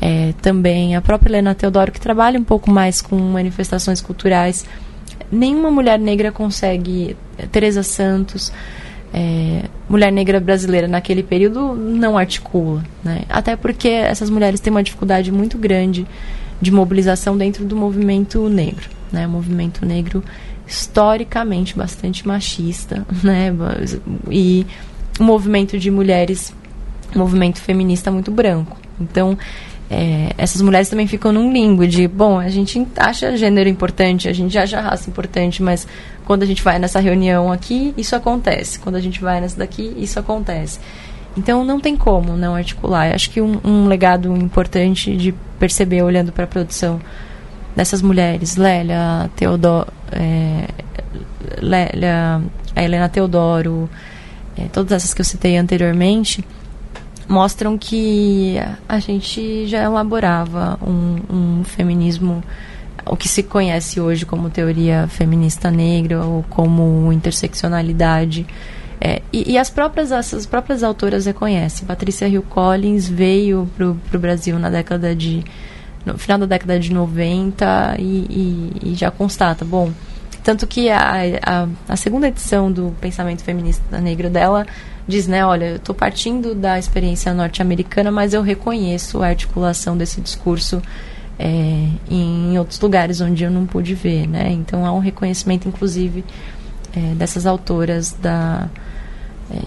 é, 0.01 0.33
também 0.41 0.97
a 0.97 1.01
própria 1.01 1.31
Helena 1.31 1.55
Teodoro, 1.55 1.93
que 1.93 2.01
trabalha 2.01 2.39
um 2.39 2.45
pouco 2.45 2.71
mais 2.71 3.03
com 3.03 3.17
manifestações 3.17 4.01
culturais. 4.01 4.65
Nenhuma 5.31 5.71
mulher 5.71 5.99
negra 5.99 6.33
consegue, 6.33 7.17
Teresa 7.53 7.83
Santos, 7.83 8.53
é, 9.13 9.65
mulher 9.89 10.11
negra 10.11 10.41
brasileira 10.41 10.89
naquele 10.89 11.23
período 11.23 11.75
não 11.75 12.17
articula, 12.17 12.83
né? 13.05 13.23
Até 13.29 13.57
porque 13.57 13.89
essas 13.89 14.31
mulheres 14.31 14.61
têm 14.61 14.71
uma 14.71 14.83
dificuldade 14.83 15.31
muito 15.31 15.59
grande 15.59 16.07
de 16.61 16.71
mobilização 16.71 17.37
dentro 17.37 17.65
do 17.65 17.77
movimento 17.77 18.49
negro, 18.49 18.89
né? 19.13 19.27
O 19.27 19.31
movimento 19.31 19.85
negro 19.85 20.23
historicamente 20.67 21.77
bastante 21.77 22.27
machista, 22.27 23.05
né? 23.23 23.53
E 24.31 24.67
o 25.19 25.25
movimento 25.25 25.79
de 25.79 25.91
mulheres, 25.91 26.55
movimento 27.15 27.61
feminista 27.61 28.11
muito 28.11 28.31
branco. 28.31 28.79
Então, 29.01 29.37
é, 29.91 30.33
essas 30.39 30.63
mulheres 30.63 30.89
também 30.89 31.09
ficam 31.09 31.33
num 31.33 31.53
limbo 31.53 31.85
de, 31.85 32.07
bom, 32.07 32.39
a 32.39 32.49
gente 32.49 32.87
acha 32.97 33.37
gênero 33.37 33.69
importante, 33.69 34.29
a 34.29 34.33
gente 34.33 34.57
acha 34.57 34.81
raça 34.81 35.11
importante, 35.11 35.61
mas 35.61 35.87
quando 36.25 36.45
a 36.45 36.47
gente 36.47 36.63
vai 36.63 36.79
nessa 36.79 37.01
reunião 37.01 37.51
aqui, 37.51 37.93
isso 37.97 38.15
acontece. 38.15 38.79
Quando 38.79 38.95
a 38.95 39.01
gente 39.01 39.21
vai 39.21 39.41
nessa 39.41 39.59
daqui, 39.59 39.93
isso 39.99 40.21
acontece. 40.21 40.79
Então 41.37 41.65
não 41.65 41.81
tem 41.81 41.97
como 41.97 42.37
não 42.37 42.55
articular. 42.55 43.09
Eu 43.09 43.15
acho 43.17 43.31
que 43.31 43.41
um, 43.41 43.59
um 43.65 43.89
legado 43.89 44.35
importante 44.37 45.17
de 45.17 45.35
perceber 45.59 46.03
olhando 46.03 46.31
para 46.31 46.45
a 46.45 46.47
produção 46.47 47.01
dessas 47.75 48.01
mulheres, 48.01 48.57
Lélia, 48.57 49.29
Teodoro, 49.35 49.89
é, 50.13 50.67
Lélia, 51.61 52.41
a 52.77 52.83
Helena 52.83 53.09
Teodoro, 53.09 53.91
é, 54.57 54.65
todas 54.73 54.93
essas 54.93 55.15
que 55.15 55.21
eu 55.21 55.25
citei 55.25 55.57
anteriormente, 55.57 56.45
mostram 57.31 57.79
que 57.79 58.57
a 58.89 58.99
gente 58.99 59.67
já 59.69 59.85
elaborava 59.85 60.77
um, 60.83 61.61
um 61.61 61.65
feminismo 61.65 62.43
o 63.07 63.17
que 63.17 63.29
se 63.29 63.43
conhece 63.45 64.01
hoje 64.01 64.27
como 64.27 64.51
teoria 64.51 65.07
feminista 65.09 65.71
negra 65.71 66.25
ou 66.25 66.45
como 66.51 67.13
interseccionalidade. 67.13 68.47
É, 69.01 69.23
e, 69.33 69.53
e, 69.53 69.59
as 69.59 69.71
próprias 69.71 70.13
as 70.13 70.45
próprias 70.45 70.83
autoras 70.83 71.25
reconhecem. 71.25 71.87
Patrícia 71.87 72.29
Hill 72.29 72.43
Collins 72.43 73.09
veio 73.09 73.71
para 73.77 73.87
o 73.87 74.21
Brasil 74.21 74.59
na 74.59 74.69
década 74.69 75.15
de 75.15 75.43
no 76.05 76.19
final 76.19 76.37
da 76.39 76.47
década 76.47 76.79
de 76.79 76.93
90 76.93 77.97
e, 77.99 78.03
e, 78.03 78.91
e 78.91 78.95
já 78.95 79.11
constata, 79.11 79.65
bom, 79.65 79.93
tanto 80.43 80.67
que 80.67 80.89
a, 80.91 81.13
a, 81.43 81.69
a, 81.89 81.97
segunda 81.97 82.29
edição 82.29 82.73
do 82.73 82.95
Pensamento 83.01 83.45
Feminista 83.45 84.01
Negro 84.01 84.31
dela 84.31 84.67
diz, 85.11 85.27
né, 85.27 85.45
olha, 85.45 85.67
eu 85.67 85.77
estou 85.77 85.95
partindo 85.95 86.55
da 86.55 86.79
experiência 86.79 87.35
norte-americana, 87.35 88.11
mas 88.11 88.33
eu 88.33 88.41
reconheço 88.41 89.23
a 89.23 89.27
articulação 89.27 89.97
desse 89.97 90.21
discurso 90.21 90.81
é, 91.39 91.89
em 92.11 92.59
outros 92.59 92.79
lugares 92.81 93.21
onde 93.21 93.45
eu 93.45 93.51
não 93.51 93.67
pude 93.67 93.95
ver, 93.95 94.27
né? 94.27 94.51
Então 94.53 94.85
há 94.85 94.93
um 94.93 94.99
reconhecimento, 94.99 95.67
inclusive, 95.67 96.25
é, 96.95 97.15
dessas 97.15 97.47
autoras 97.47 98.13
da, 98.13 98.69
é, 99.51 99.59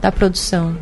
da 0.00 0.10
produção 0.10 0.76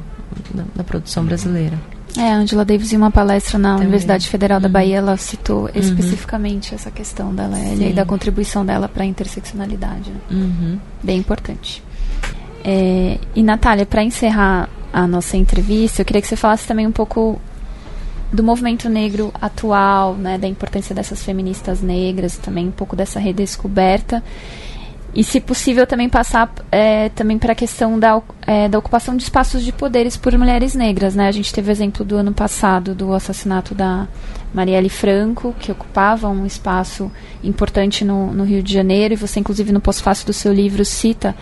da, 0.54 0.64
da, 0.76 0.84
produção 0.84 1.24
brasileira. 1.24 1.76
É, 2.16 2.30
a 2.30 2.36
Angela 2.36 2.64
Davis, 2.64 2.92
em 2.92 2.96
uma 2.96 3.10
palestra 3.10 3.58
na 3.58 3.70
Também. 3.70 3.86
Universidade 3.86 4.28
Federal 4.28 4.60
da 4.60 4.66
uhum. 4.66 4.72
Bahia, 4.72 4.98
ela 4.98 5.16
citou 5.16 5.62
uhum. 5.62 5.70
especificamente 5.74 6.74
essa 6.74 6.90
questão 6.90 7.34
da 7.34 7.46
Lélia 7.46 7.88
e 7.88 7.92
da 7.92 8.04
contribuição 8.04 8.64
dela 8.64 8.88
para 8.88 9.02
a 9.02 9.06
interseccionalidade. 9.06 10.10
Né? 10.10 10.20
Uhum. 10.30 10.78
Bem 11.02 11.18
importante. 11.18 11.82
É, 12.64 13.18
e, 13.34 13.42
Natália, 13.42 13.84
para 13.84 14.02
encerrar 14.02 14.68
a 14.92 15.06
nossa 15.06 15.36
entrevista, 15.36 16.02
eu 16.02 16.06
queria 16.06 16.22
que 16.22 16.28
você 16.28 16.36
falasse 16.36 16.66
também 16.66 16.86
um 16.86 16.92
pouco 16.92 17.40
do 18.32 18.42
movimento 18.42 18.88
negro 18.88 19.32
atual, 19.40 20.14
né, 20.14 20.38
da 20.38 20.46
importância 20.46 20.94
dessas 20.94 21.22
feministas 21.22 21.82
negras, 21.82 22.36
também 22.36 22.68
um 22.68 22.72
pouco 22.72 22.96
dessa 22.96 23.20
redescoberta. 23.20 24.22
E, 25.14 25.22
se 25.22 25.40
possível, 25.40 25.86
também 25.86 26.08
passar 26.08 26.50
é, 26.70 27.10
também 27.10 27.38
para 27.38 27.52
a 27.52 27.54
questão 27.54 27.98
da, 27.98 28.22
é, 28.46 28.66
da 28.66 28.78
ocupação 28.78 29.14
de 29.14 29.22
espaços 29.22 29.62
de 29.62 29.70
poderes 29.70 30.16
por 30.16 30.36
mulheres 30.38 30.74
negras. 30.74 31.14
Né? 31.14 31.28
A 31.28 31.32
gente 31.32 31.52
teve 31.52 31.70
o 31.70 31.72
exemplo 31.72 32.02
do 32.02 32.16
ano 32.16 32.32
passado 32.32 32.94
do 32.94 33.12
assassinato 33.12 33.74
da 33.74 34.08
Marielle 34.52 34.88
Franco, 34.88 35.54
que 35.58 35.72
ocupava 35.72 36.28
um 36.28 36.44
espaço 36.44 37.10
importante 37.42 38.04
no, 38.04 38.32
no 38.32 38.44
Rio 38.44 38.62
de 38.62 38.72
Janeiro, 38.72 39.14
e 39.14 39.16
você, 39.16 39.40
inclusive, 39.40 39.72
no 39.72 39.80
pós-fácil 39.80 40.26
do 40.26 40.32
seu 40.32 40.52
livro, 40.52 40.84
cita 40.84 41.34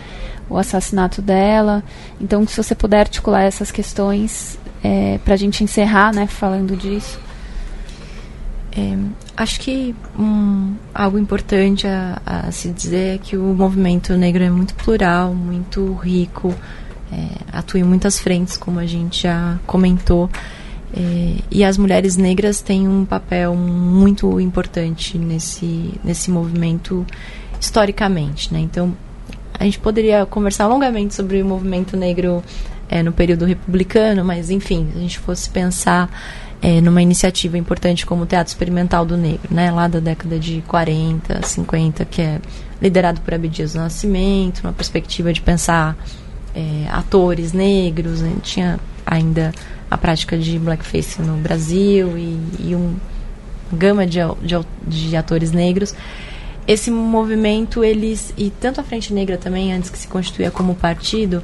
o 0.49 0.57
assassinato 0.57 1.21
dela. 1.21 1.83
Então, 2.19 2.45
se 2.47 2.55
você 2.55 2.75
puder 2.75 3.01
articular 3.01 3.43
essas 3.43 3.71
questões, 3.71 4.59
é, 4.83 5.19
para 5.23 5.33
a 5.33 5.37
gente 5.37 5.63
encerrar, 5.63 6.13
né, 6.13 6.27
falando 6.27 6.75
disso. 6.75 7.19
É, 8.73 8.97
acho 9.35 9.59
que 9.59 9.93
um, 10.17 10.75
algo 10.93 11.17
importante 11.17 11.85
a, 11.87 12.21
a, 12.25 12.51
se 12.51 12.69
dizer 12.69 13.15
é 13.15 13.17
que 13.17 13.35
o 13.35 13.53
movimento 13.53 14.15
negro 14.15 14.43
é 14.43 14.49
muito 14.49 14.73
plural, 14.75 15.33
muito 15.33 15.93
rico, 15.93 16.55
é, 17.11 17.27
atua 17.51 17.81
em 17.81 17.83
muitas 17.83 18.19
frentes, 18.19 18.55
como 18.55 18.79
a 18.79 18.85
gente 18.85 19.23
já 19.23 19.59
comentou. 19.67 20.29
É, 20.95 21.35
e 21.49 21.63
as 21.63 21.77
mulheres 21.77 22.17
negras 22.17 22.61
têm 22.61 22.87
um 22.87 23.05
papel 23.05 23.55
muito 23.55 24.39
importante 24.39 25.17
nesse, 25.17 25.93
nesse 26.03 26.29
movimento 26.29 27.05
historicamente. 27.59 28.53
Né? 28.53 28.59
Então, 28.59 28.93
a 29.57 29.63
gente 29.63 29.79
poderia 29.79 30.25
conversar 30.25 30.67
longamente 30.67 31.13
sobre 31.13 31.41
o 31.41 31.45
movimento 31.45 31.95
negro 31.95 32.43
é, 32.89 33.01
no 33.01 33.13
período 33.13 33.45
republicano, 33.45 34.25
mas 34.25 34.49
enfim, 34.49 34.89
se 34.91 34.97
a 34.97 35.01
gente 35.01 35.19
fosse 35.19 35.49
pensar 35.49 36.09
é, 36.61 36.81
numa 36.81 37.01
iniciativa 37.01 37.57
importante 37.57 38.05
como 38.05 38.23
o 38.23 38.25
Teatro 38.25 38.51
Experimental 38.51 39.05
do 39.05 39.15
Negro, 39.15 39.41
né, 39.49 39.71
lá 39.71 39.87
da 39.87 39.99
década 39.99 40.37
de 40.37 40.61
40, 40.67 41.41
50, 41.41 42.05
que 42.05 42.21
é 42.21 42.41
liderado 42.81 43.21
por 43.21 43.33
Abdias 43.33 43.73
do 43.73 43.79
Nascimento, 43.79 44.59
uma 44.59 44.73
perspectiva 44.73 45.31
de 45.31 45.41
pensar 45.41 45.97
é, 46.53 46.87
atores 46.91 47.53
negros, 47.53 48.21
né, 48.21 48.33
tinha 48.43 48.79
ainda 49.05 49.53
a 49.91 49.97
prática 49.97 50.37
de 50.37 50.57
blackface 50.57 51.21
no 51.21 51.37
Brasil 51.37 52.17
e, 52.17 52.39
e 52.59 52.75
um 52.75 52.95
gama 53.71 54.07
de, 54.07 54.19
de, 54.41 54.55
de 54.87 55.15
atores 55.15 55.51
negros 55.51 55.93
esse 56.67 56.89
movimento 56.89 57.83
eles 57.83 58.33
e 58.37 58.49
tanto 58.49 58.79
a 58.79 58.83
Frente 58.83 59.13
Negra 59.13 59.37
também 59.37 59.73
antes 59.73 59.89
que 59.89 59.97
se 59.97 60.07
constituía 60.07 60.49
como 60.49 60.73
partido 60.75 61.43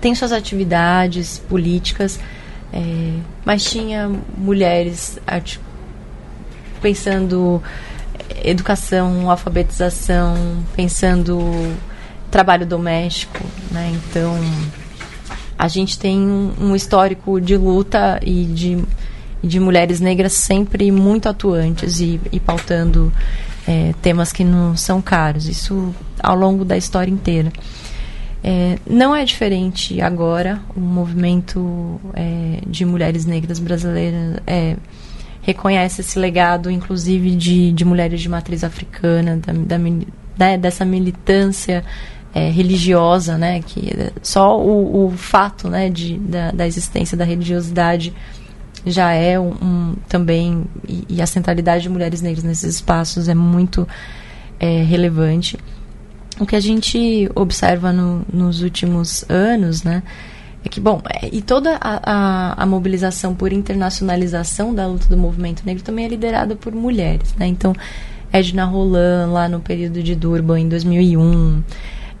tem 0.00 0.14
suas 0.14 0.32
atividades 0.32 1.38
políticas, 1.48 2.18
é, 2.72 3.12
mas 3.44 3.64
tinha 3.64 4.10
mulheres 4.36 5.18
pensando 6.80 7.62
educação, 8.42 9.30
alfabetização, 9.30 10.36
pensando 10.76 11.38
trabalho 12.30 12.66
doméstico, 12.66 13.42
né? 13.70 13.92
Então 13.94 14.38
a 15.58 15.68
gente 15.68 15.98
tem 15.98 16.18
um, 16.18 16.74
histórico 16.74 17.40
de 17.40 17.56
luta 17.56 18.20
e 18.22 18.44
de, 18.44 18.78
de 19.42 19.60
mulheres 19.60 20.00
negras 20.00 20.32
sempre 20.32 20.90
muito 20.90 21.28
atuantes 21.28 22.00
e, 22.00 22.20
e 22.32 22.40
pautando 22.40 23.12
é, 23.66 23.94
temas 24.02 24.32
que 24.32 24.44
não 24.44 24.76
são 24.76 25.00
caros. 25.00 25.48
Isso 25.48 25.94
ao 26.22 26.36
longo 26.36 26.64
da 26.64 26.76
história 26.76 27.10
inteira. 27.10 27.52
É, 28.42 28.78
não 28.86 29.14
é 29.14 29.24
diferente 29.24 30.00
agora. 30.00 30.60
O 30.76 30.80
movimento 30.80 32.00
é, 32.14 32.58
de 32.66 32.84
mulheres 32.84 33.24
negras 33.24 33.58
brasileiras 33.58 34.38
é, 34.46 34.76
reconhece 35.40 36.00
esse 36.00 36.18
legado, 36.18 36.70
inclusive 36.70 37.30
de, 37.36 37.72
de 37.72 37.84
mulheres 37.84 38.20
de 38.20 38.28
matriz 38.28 38.64
africana, 38.64 39.36
da, 39.36 39.52
da 39.52 39.78
né, 39.78 40.58
dessa 40.58 40.84
militância 40.84 41.84
é, 42.34 42.50
religiosa, 42.50 43.38
né, 43.38 43.62
que 43.62 43.92
só 44.20 44.60
o, 44.60 45.06
o 45.06 45.10
fato 45.12 45.68
né, 45.68 45.88
de, 45.88 46.18
da, 46.18 46.50
da, 46.50 46.66
existência 46.66 47.16
da 47.16 47.24
religiosidade 47.24 48.12
já 48.84 49.12
é 49.12 49.38
um, 49.38 49.52
um 49.62 49.96
também 50.08 50.64
e, 50.86 51.04
e, 51.08 51.22
a 51.22 51.26
centralidade 51.26 51.84
de 51.84 51.88
mulheres 51.88 52.20
negras 52.20 52.42
nesses 52.42 52.74
espaços 52.74 53.28
é 53.28 53.34
muito 53.34 53.86
é, 54.58 54.82
relevante. 54.82 55.56
O 56.40 56.44
que 56.44 56.56
a 56.56 56.60
gente 56.60 57.30
observa 57.36 57.92
no, 57.92 58.26
nos 58.30 58.62
últimos 58.62 59.24
anos, 59.28 59.84
né, 59.84 60.02
é 60.64 60.68
que, 60.68 60.80
bom, 60.80 61.00
é, 61.08 61.28
e 61.30 61.40
toda 61.40 61.76
a, 61.80 62.00
a, 62.02 62.62
a, 62.64 62.66
mobilização 62.66 63.32
por 63.32 63.52
internacionalização 63.52 64.74
da 64.74 64.88
luta 64.88 65.06
do 65.08 65.16
movimento 65.16 65.62
negro 65.64 65.84
também 65.84 66.06
é 66.06 66.08
liderada 66.08 66.56
por 66.56 66.74
mulheres, 66.74 67.32
né, 67.36 67.46
então, 67.46 67.72
Edna 68.32 68.64
Roland, 68.64 69.30
lá 69.30 69.48
no 69.48 69.60
período 69.60 70.02
de 70.02 70.16
Durban, 70.16 70.58
em 70.58 70.68
2001, 70.68 71.62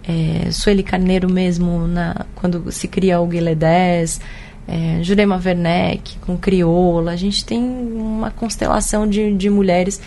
é, 0.06 0.50
Sueli 0.50 0.82
Carneiro 0.82 1.30
mesmo, 1.30 1.86
na, 1.86 2.26
quando 2.34 2.70
se 2.70 2.86
cria 2.86 3.20
o 3.20 3.26
Guilherme 3.26 4.20
é, 4.66 5.02
Jurema 5.02 5.40
Werneck, 5.42 6.18
com 6.18 6.36
Crioula. 6.36 7.12
A 7.12 7.16
gente 7.16 7.44
tem 7.44 7.62
uma 7.62 8.30
constelação 8.30 9.08
de, 9.08 9.32
de 9.34 9.50
mulheres. 9.50 10.00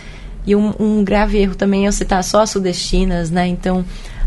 E 0.46 0.56
um, 0.56 0.74
um 0.80 1.04
grave 1.04 1.38
erro 1.38 1.56
também 1.56 1.86
é 1.86 1.88
eu 1.88 1.92
citar 1.92 2.24
só 2.24 2.42
as 2.42 2.50
sudestinas, 2.50 3.30
né? 3.30 3.48
Então, 3.48 3.84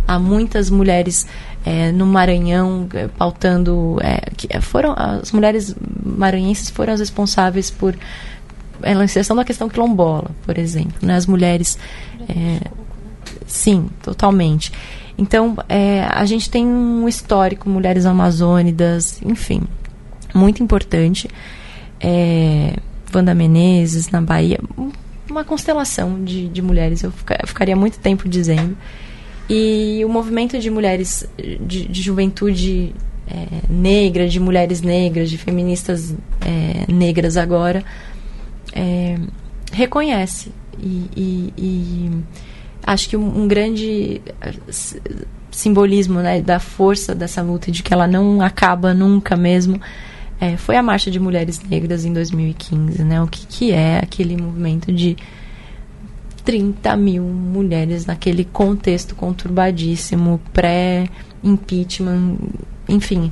há 0.06 0.18
muitas 0.18 0.68
mulheres 0.70 1.26
é, 1.64 1.90
no 1.92 2.06
Maranhão 2.06 2.86
é, 2.94 3.08
pautando. 3.08 3.98
É, 4.02 4.30
que 4.36 4.48
foram 4.60 4.94
As 4.96 5.32
mulheres 5.32 5.74
maranhenses 6.04 6.70
foram 6.70 6.92
as 6.92 7.00
responsáveis 7.00 7.70
por 7.70 7.96
a 8.82 9.04
inserção 9.04 9.36
da 9.36 9.44
questão 9.44 9.68
quilombola, 9.68 10.30
por 10.44 10.58
exemplo. 10.58 10.94
Né? 11.02 11.14
As 11.14 11.26
mulheres. 11.26 11.78
É, 12.28 12.60
sim, 13.46 13.88
totalmente. 14.02 14.72
Então, 15.20 15.54
é, 15.68 16.00
a 16.00 16.24
gente 16.24 16.48
tem 16.48 16.66
um 16.66 17.06
histórico, 17.06 17.68
mulheres 17.68 18.06
amazônidas, 18.06 19.20
enfim, 19.22 19.60
muito 20.34 20.62
importante. 20.62 21.28
É, 22.00 22.72
Wanda 23.14 23.34
Menezes, 23.34 24.08
na 24.08 24.22
Bahia, 24.22 24.58
uma 25.28 25.44
constelação 25.44 26.24
de, 26.24 26.48
de 26.48 26.62
mulheres, 26.62 27.02
eu, 27.02 27.12
fica, 27.12 27.38
eu 27.38 27.46
ficaria 27.46 27.76
muito 27.76 27.98
tempo 27.98 28.26
dizendo. 28.26 28.74
E 29.46 30.02
o 30.06 30.08
movimento 30.08 30.58
de 30.58 30.70
mulheres, 30.70 31.28
de, 31.36 31.86
de 31.86 32.00
juventude 32.00 32.94
é, 33.28 33.46
negra, 33.68 34.26
de 34.26 34.40
mulheres 34.40 34.80
negras, 34.80 35.28
de 35.28 35.36
feministas 35.36 36.14
é, 36.40 36.90
negras 36.90 37.36
agora, 37.36 37.84
é, 38.72 39.18
reconhece. 39.70 40.50
E, 40.78 41.10
e, 41.14 41.54
e, 41.58 42.10
acho 42.86 43.08
que 43.08 43.16
um, 43.16 43.42
um, 43.42 43.48
grande 43.48 44.20
eh, 44.40 44.54
simbolismo 45.50 46.20
né, 46.20 46.40
da 46.40 46.58
força 46.58 47.14
dessa 47.14 47.42
luta, 47.42 47.70
de 47.70 47.82
que 47.82 47.92
ela 47.92 48.06
não 48.06 48.40
acaba 48.40 48.94
nunca 48.94 49.36
mesmo, 49.36 49.80
é, 50.40 50.56
foi 50.56 50.76
a 50.76 50.82
Marcha 50.82 51.10
de 51.10 51.20
Mulheres 51.20 51.60
Negras 51.60 52.04
em 52.04 52.12
2015. 52.12 53.02
Né? 53.04 53.22
O 53.22 53.26
que, 53.26 53.46
que 53.46 53.72
é 53.72 53.98
aquele 53.98 54.36
movimento 54.36 54.92
de 54.92 55.16
30 56.44 56.96
mil 56.96 57.22
mulheres 57.22 58.06
naquele 58.06 58.44
contexto 58.44 59.14
conturbadíssimo, 59.14 60.40
pré-impeachment, 60.52 62.36
enfim 62.88 63.30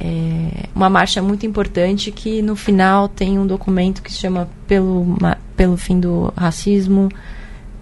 é, 0.00 0.68
uma 0.74 0.90
marcha 0.90 1.22
muito 1.22 1.46
importante 1.46 2.10
que 2.10 2.42
no 2.42 2.56
final 2.56 3.08
tem 3.08 3.38
um 3.38 3.46
documento 3.46 4.02
que 4.02 4.12
se 4.12 4.18
chama 4.18 4.48
Pelo, 4.66 5.16
pelo 5.56 5.76
Fim 5.76 6.00
do 6.00 6.32
Racismo, 6.36 7.08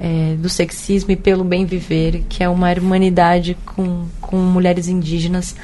é, 0.04 0.34
do 0.34 0.48
Sexismo 0.48 1.12
e 1.12 1.16
pelo 1.16 1.44
Bem 1.44 1.64
Viver, 1.64 2.24
que 2.28 2.42
é 2.42 2.48
uma 2.48 2.72
humanidade 2.72 3.56
com, 3.64 4.06
com 4.20 4.36
mulheres 4.36 4.88
indígenas. 4.88 5.54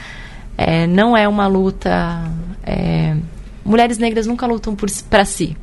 É, 0.57 0.87
não 0.87 1.17
é 1.17 1.27
uma 1.27 1.49
luta. 1.49 2.31
É, 2.63 3.17
mulheres 3.65 3.99
negras 3.99 4.29
nunca 4.29 4.47
lutam 4.47 4.77
para 5.11 5.25
si. 5.25 5.57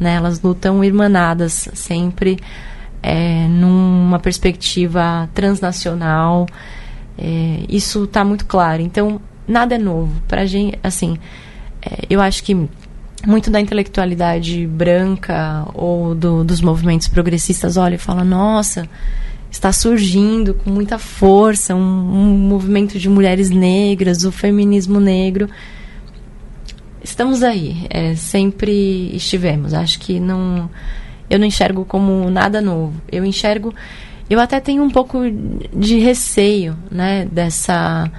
Né? 0.00 0.14
Elas 0.14 0.40
lutam 0.40 0.82
irmanadas, 0.82 1.68
sempre 1.74 2.38
é, 3.02 3.46
numa 3.46 4.18
perspectiva 4.18 5.28
transnacional. 5.34 6.46
É, 7.18 7.60
isso 7.68 8.04
está 8.04 8.24
muito 8.24 8.46
claro. 8.46 8.80
Então, 8.80 9.20
nada 9.46 9.74
é 9.74 9.78
novo. 9.78 10.22
Pra 10.26 10.46
gente, 10.46 10.78
assim, 10.82 11.18
é, 11.82 12.06
eu 12.08 12.22
acho 12.22 12.42
que 12.42 12.66
muito 13.26 13.50
da 13.50 13.60
intelectualidade 13.60 14.66
branca 14.66 15.66
ou 15.74 16.14
do, 16.14 16.44
dos 16.44 16.60
movimentos 16.60 17.08
progressistas 17.08 17.76
olha 17.76 17.94
e 17.94 17.98
fala, 17.98 18.24
nossa, 18.24 18.88
está 19.50 19.72
surgindo 19.72 20.54
com 20.54 20.70
muita 20.70 20.98
força 20.98 21.74
um, 21.74 21.78
um 21.78 22.36
movimento 22.36 22.98
de 22.98 23.08
mulheres 23.08 23.50
negras, 23.50 24.24
o 24.24 24.32
feminismo 24.32 24.98
negro. 24.98 25.48
Estamos 27.02 27.42
aí, 27.42 27.86
é, 27.90 28.14
sempre 28.14 29.14
estivemos. 29.14 29.74
Acho 29.74 30.00
que 30.00 30.18
não, 30.18 30.68
eu 31.30 31.38
não 31.38 31.46
enxergo 31.46 31.84
como 31.84 32.28
nada 32.30 32.60
novo. 32.60 32.94
Eu 33.10 33.24
enxergo, 33.24 33.72
eu 34.28 34.40
até 34.40 34.58
tenho 34.58 34.82
um 34.82 34.90
pouco 34.90 35.18
de 35.72 35.98
receio, 35.98 36.76
né, 36.90 37.26
dessa 37.30 38.10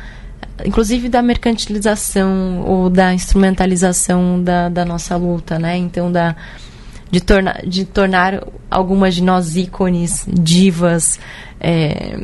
inclusive 0.63 1.09
da 1.09 1.21
mercantilização 1.21 2.61
ou 2.65 2.89
da 2.89 3.13
instrumentalização 3.13 4.41
da, 4.41 4.69
da 4.69 4.85
nossa 4.85 5.17
luta, 5.17 5.59
né? 5.59 5.75
Então, 5.77 6.11
da, 6.11 6.35
de, 7.11 7.19
torna, 7.19 7.59
de 7.65 7.85
tornar 7.85 8.43
algumas 8.69 9.15
de 9.15 9.23
nós 9.23 9.55
ícones, 9.55 10.25
divas. 10.27 11.19
É, 11.59 12.17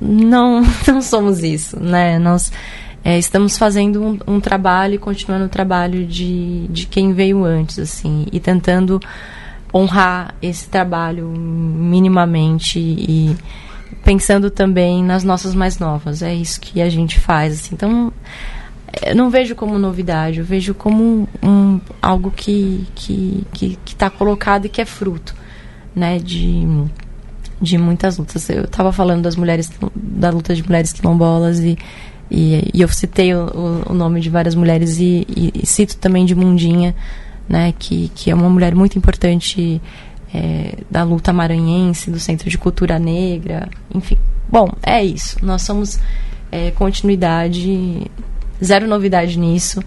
não, 0.00 0.62
não 0.86 1.00
somos 1.00 1.42
isso, 1.42 1.78
né? 1.80 2.18
Nós 2.18 2.52
é, 3.04 3.18
estamos 3.18 3.56
fazendo 3.56 4.02
um, 4.02 4.18
um 4.26 4.40
trabalho 4.40 4.94
e 4.94 4.98
continuando 4.98 5.46
o 5.46 5.48
trabalho 5.48 6.04
de, 6.04 6.66
de 6.68 6.86
quem 6.86 7.12
veio 7.12 7.44
antes, 7.44 7.78
assim, 7.78 8.26
e 8.32 8.40
tentando 8.40 9.00
honrar 9.72 10.34
esse 10.40 10.68
trabalho 10.68 11.28
minimamente 11.28 12.78
e 12.78 13.36
pensando 14.04 14.50
também 14.50 15.02
nas 15.02 15.24
nossas 15.24 15.54
mais 15.54 15.78
novas. 15.78 16.22
É 16.22 16.34
isso 16.34 16.60
que 16.60 16.80
a 16.80 16.88
gente 16.88 17.18
faz. 17.18 17.54
Assim. 17.54 17.74
Então, 17.74 18.12
eu 19.04 19.14
não 19.14 19.30
vejo 19.30 19.54
como 19.54 19.78
novidade, 19.78 20.38
eu 20.38 20.44
vejo 20.44 20.74
como 20.74 21.28
um, 21.42 21.80
algo 22.00 22.30
que 22.30 22.86
que 22.94 23.46
que 23.52 23.78
está 23.86 24.08
colocado 24.10 24.66
e 24.66 24.68
que 24.68 24.80
é 24.80 24.84
fruto, 24.84 25.34
né, 25.94 26.18
de 26.18 26.66
de 27.60 27.76
muitas 27.76 28.18
lutas. 28.18 28.48
Eu 28.48 28.64
estava 28.64 28.92
falando 28.92 29.22
das 29.22 29.36
mulheres 29.36 29.70
da 29.94 30.30
luta 30.30 30.54
de 30.54 30.62
mulheres 30.62 30.92
quilombolas 30.92 31.60
e 31.60 31.76
e, 32.30 32.70
e 32.74 32.82
eu 32.82 32.88
citei 32.88 33.34
o, 33.34 33.84
o, 33.88 33.94
nome 33.94 34.20
de 34.20 34.28
várias 34.28 34.54
mulheres 34.54 34.98
e, 34.98 35.26
e, 35.34 35.50
e, 35.62 35.66
cito 35.66 35.96
também 35.96 36.26
de 36.26 36.34
Mundinha, 36.34 36.94
né, 37.48 37.72
que 37.78 38.10
que 38.14 38.30
é 38.30 38.34
uma 38.34 38.50
mulher 38.50 38.74
muito 38.74 38.98
importante 38.98 39.80
é, 40.32 40.78
da 40.90 41.02
luta 41.02 41.32
maranhense, 41.32 42.10
do 42.10 42.20
Centro 42.20 42.48
de 42.48 42.58
Cultura 42.58 42.98
Negra, 42.98 43.68
enfim. 43.94 44.18
Bom, 44.48 44.70
é 44.82 45.02
isso. 45.04 45.44
Nós 45.44 45.62
somos 45.62 45.98
é, 46.50 46.70
continuidade, 46.72 48.10
zero 48.62 48.86
novidade 48.86 49.38
nisso. 49.38 49.82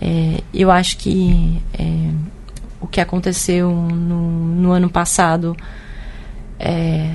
É, 0.00 0.42
eu 0.52 0.70
acho 0.70 0.96
que 0.98 1.62
é, 1.78 2.10
o 2.80 2.86
que 2.86 3.00
aconteceu 3.00 3.70
no, 3.70 4.54
no 4.54 4.72
ano 4.72 4.90
passado 4.90 5.56
é, 6.58 7.10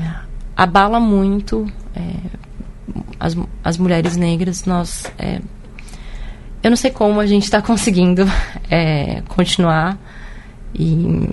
abala 0.55 0.99
muito 0.99 1.71
é, 1.95 2.01
as, 3.19 3.37
as 3.63 3.77
mulheres 3.77 4.15
negras. 4.15 4.65
Nós, 4.65 5.11
eu 6.63 6.69
não 6.69 6.77
sei 6.77 6.91
como 6.91 7.19
a 7.19 7.27
gente 7.27 7.43
está 7.43 7.61
conseguindo 7.63 8.25
continuar 9.27 9.97
e 10.73 11.29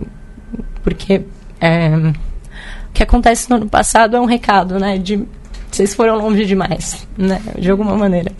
porque 0.86 1.22
é, 1.60 1.88
o 1.96 2.92
que 2.94 3.02
acontece 3.02 3.50
no 3.50 3.56
ano 3.56 3.68
passado 3.68 4.16
é 4.16 4.20
um 4.20 4.24
recado, 4.24 4.78
né? 4.78 4.96
De 4.96 5.26
vocês 5.68 5.92
foram 5.96 6.16
longe 6.16 6.46
demais, 6.46 7.04
né? 7.18 7.42
De 7.58 7.68
alguma 7.68 7.96
maneira. 7.96 8.30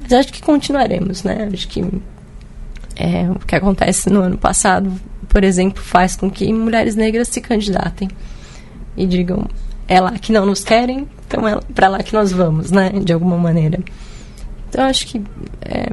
Mas 0.00 0.14
acho 0.14 0.32
que 0.32 0.40
continuaremos, 0.40 1.24
né? 1.24 1.50
Acho 1.52 1.68
que 1.68 1.84
é, 2.96 3.30
o 3.30 3.38
que 3.40 3.54
acontece 3.54 4.08
no 4.08 4.22
ano 4.22 4.38
passado, 4.38 4.90
por 5.28 5.44
exemplo, 5.44 5.82
faz 5.82 6.16
com 6.16 6.30
que 6.30 6.50
mulheres 6.50 6.96
negras 6.96 7.28
se 7.28 7.42
candidatem 7.42 8.08
e 8.96 9.06
digam 9.06 9.46
é 9.86 10.00
lá 10.00 10.12
que 10.12 10.32
não 10.32 10.46
nos 10.46 10.64
querem, 10.64 11.06
então 11.26 11.46
é 11.46 11.60
para 11.74 11.88
lá 11.88 12.02
que 12.02 12.14
nós 12.14 12.32
vamos, 12.32 12.70
né? 12.70 12.88
De 12.88 13.12
alguma 13.12 13.36
maneira. 13.36 13.78
Então 14.70 14.86
acho 14.86 15.06
que 15.06 15.22
é, 15.60 15.86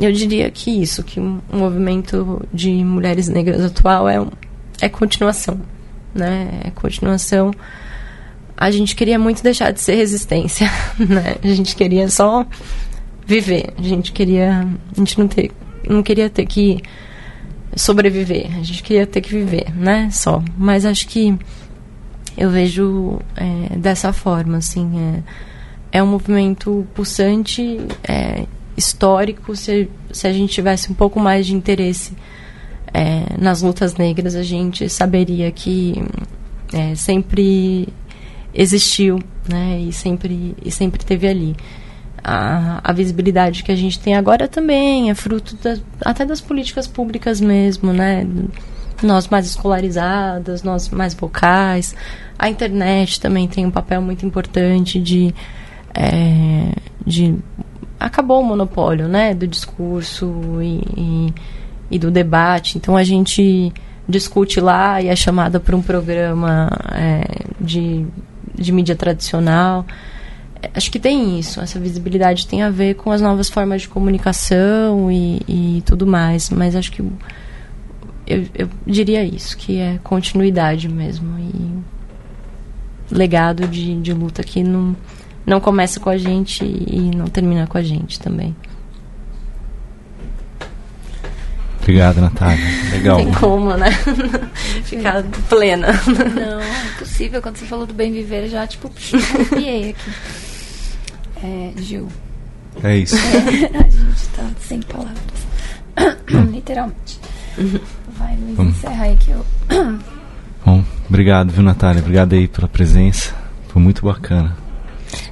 eu 0.00 0.12
diria 0.12 0.50
que 0.50 0.70
isso, 0.70 1.02
que 1.02 1.20
um 1.20 1.40
movimento 1.52 2.42
de 2.52 2.70
mulheres 2.84 3.28
negras 3.28 3.64
atual 3.64 4.08
é, 4.08 4.26
é 4.80 4.88
continuação, 4.88 5.60
né? 6.14 6.62
É 6.64 6.70
continuação. 6.70 7.50
A 8.56 8.70
gente 8.70 8.94
queria 8.96 9.18
muito 9.18 9.42
deixar 9.42 9.72
de 9.72 9.80
ser 9.80 9.94
resistência, 9.94 10.70
né? 10.98 11.36
A 11.42 11.48
gente 11.48 11.76
queria 11.76 12.08
só 12.08 12.46
viver. 13.26 13.72
A 13.78 13.82
gente 13.82 14.12
queria, 14.12 14.66
a 14.92 14.98
gente 14.98 15.18
não 15.18 15.28
ter, 15.28 15.50
não 15.88 16.02
queria 16.02 16.30
ter 16.30 16.46
que 16.46 16.82
sobreviver. 17.76 18.46
A 18.58 18.62
gente 18.62 18.82
queria 18.82 19.06
ter 19.06 19.20
que 19.20 19.30
viver, 19.30 19.74
né? 19.76 20.08
Só. 20.10 20.42
Mas 20.56 20.84
acho 20.84 21.06
que 21.08 21.38
eu 22.36 22.50
vejo 22.50 23.18
é, 23.36 23.76
dessa 23.76 24.12
forma, 24.12 24.58
assim, 24.58 24.90
é, 25.92 25.98
é 25.98 26.02
um 26.02 26.06
movimento 26.06 26.86
pulsante. 26.94 27.78
É, 28.02 28.46
histórico, 28.80 29.54
se, 29.54 29.88
se 30.12 30.26
a 30.26 30.32
gente 30.32 30.52
tivesse 30.52 30.90
um 30.90 30.94
pouco 30.94 31.20
mais 31.20 31.46
de 31.46 31.54
interesse 31.54 32.14
é, 32.92 33.24
nas 33.38 33.62
lutas 33.62 33.94
negras, 33.94 34.34
a 34.34 34.42
gente 34.42 34.88
saberia 34.88 35.50
que 35.52 36.02
é, 36.72 36.94
sempre 36.94 37.88
existiu, 38.52 39.20
né? 39.48 39.80
E 39.80 39.92
sempre, 39.92 40.56
e 40.64 40.70
sempre 40.70 41.04
teve 41.04 41.28
ali. 41.28 41.56
A, 42.22 42.80
a, 42.84 42.92
visibilidade 42.92 43.62
que 43.62 43.72
a 43.72 43.76
gente 43.76 43.98
tem 43.98 44.14
agora 44.14 44.46
também 44.46 45.08
é 45.08 45.14
fruto 45.14 45.56
da, 45.56 45.78
até 46.04 46.26
das 46.26 46.40
políticas 46.40 46.86
públicas 46.86 47.40
mesmo, 47.40 47.92
né? 47.92 48.26
Nós 49.02 49.28
mais 49.28 49.46
escolarizadas, 49.46 50.62
nós 50.62 50.90
mais 50.90 51.14
vocais. 51.14 51.94
A 52.38 52.50
internet 52.50 53.20
também 53.20 53.48
tem 53.48 53.64
um 53.64 53.70
papel 53.70 54.02
muito 54.02 54.26
importante 54.26 55.00
de, 55.00 55.34
é, 55.94 56.72
de 57.06 57.36
acabou 58.00 58.40
o 58.40 58.44
monopólio, 58.44 59.06
né, 59.06 59.34
do 59.34 59.46
discurso 59.46 60.32
e, 60.62 60.82
e, 60.96 61.34
e 61.90 61.98
do 61.98 62.10
debate. 62.10 62.78
Então 62.78 62.96
a 62.96 63.04
gente 63.04 63.72
discute 64.08 64.58
lá 64.60 65.00
e 65.00 65.08
é 65.08 65.14
chamada 65.14 65.60
para 65.60 65.76
um 65.76 65.82
programa 65.82 66.70
é, 66.92 67.44
de, 67.60 68.06
de 68.54 68.72
mídia 68.72 68.96
tradicional. 68.96 69.84
É, 70.62 70.70
acho 70.74 70.90
que 70.90 70.98
tem 70.98 71.38
isso, 71.38 71.60
essa 71.60 71.78
visibilidade 71.78 72.46
tem 72.46 72.62
a 72.62 72.70
ver 72.70 72.94
com 72.94 73.12
as 73.12 73.20
novas 73.20 73.50
formas 73.50 73.82
de 73.82 73.88
comunicação 73.88 75.12
e, 75.12 75.42
e 75.46 75.82
tudo 75.84 76.06
mais, 76.06 76.48
mas 76.48 76.74
acho 76.74 76.90
que 76.90 77.02
eu, 78.26 78.46
eu 78.54 78.68
diria 78.86 79.24
isso, 79.24 79.56
que 79.56 79.78
é 79.78 79.98
continuidade 80.02 80.88
mesmo 80.88 81.38
e 81.38 83.14
legado 83.14 83.66
de, 83.66 84.00
de 84.00 84.12
luta 84.12 84.42
que 84.42 84.62
não, 84.62 84.96
não 85.46 85.60
começa 85.60 85.98
com 85.98 86.10
a 86.10 86.16
gente 86.16 86.64
e 86.64 87.10
não 87.14 87.26
termina 87.26 87.66
com 87.66 87.78
a 87.78 87.82
gente 87.82 88.18
também. 88.20 88.54
Obrigado, 91.82 92.20
Natália. 92.20 92.64
Legal. 92.92 93.16
Tem 93.16 93.32
como, 93.32 93.76
né? 93.76 93.90
Ficar 94.84 95.24
plena. 95.48 95.88
Não, 95.88 96.60
é 96.60 96.84
impossível. 96.94 97.42
Quando 97.42 97.56
você 97.56 97.64
falou 97.64 97.86
do 97.86 97.94
bem 97.94 98.12
viver, 98.12 98.48
já, 98.48 98.66
tipo, 98.66 98.90
arrepiei 99.34 99.90
aqui. 99.90 100.10
É, 101.42 101.72
Gil. 101.78 102.06
É 102.84 102.96
isso. 102.96 103.16
É, 103.16 103.78
a 103.80 103.88
gente 103.88 104.28
tá 104.36 104.44
sem 104.60 104.80
palavras. 104.82 105.20
Literalmente. 106.52 107.18
Vai, 108.16 108.36
Luiz, 108.36 108.56
Vamos. 108.56 108.76
encerra 108.76 109.04
aí 109.04 109.16
que 109.16 109.30
eu... 109.30 109.44
Bom, 110.64 110.84
obrigado, 111.08 111.50
viu, 111.50 111.62
Natália? 111.62 112.00
Obrigado 112.00 112.34
aí 112.34 112.46
pela 112.46 112.68
presença. 112.68 113.34
Foi 113.68 113.82
muito 113.82 114.04
bacana. 114.04 114.56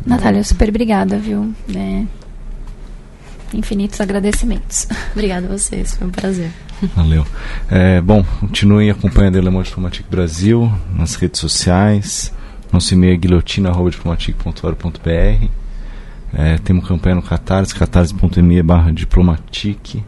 Natália, 0.06 0.44
super 0.44 0.68
obrigada, 0.68 1.18
viu? 1.18 1.52
É, 1.74 2.04
infinitos 3.52 4.00
agradecimentos. 4.00 4.86
Obrigada 5.12 5.46
a 5.46 5.50
vocês, 5.50 5.96
foi 5.96 6.06
um 6.06 6.10
prazer. 6.10 6.50
Valeu. 6.94 7.26
É, 7.70 8.00
bom, 8.00 8.24
continuem 8.40 8.90
acompanhando 8.90 9.38
a 9.38 9.40
Le 9.40 9.50
Monde 9.50 9.68
Diplomatique 9.68 10.08
Brasil 10.10 10.72
nas 10.94 11.14
redes 11.16 11.40
sociais. 11.40 12.32
Nosso 12.72 12.94
e-mail 12.94 13.14
é 13.14 13.16
guilhotina.diplomatique.org.br 13.16 15.48
é, 16.34 16.58
Temos 16.58 16.86
campanha 16.86 17.16
no 17.16 17.22
Catarse, 17.22 17.74
catarse.me 17.74 18.62
barra 18.62 18.92
diplomatique. 18.92 20.04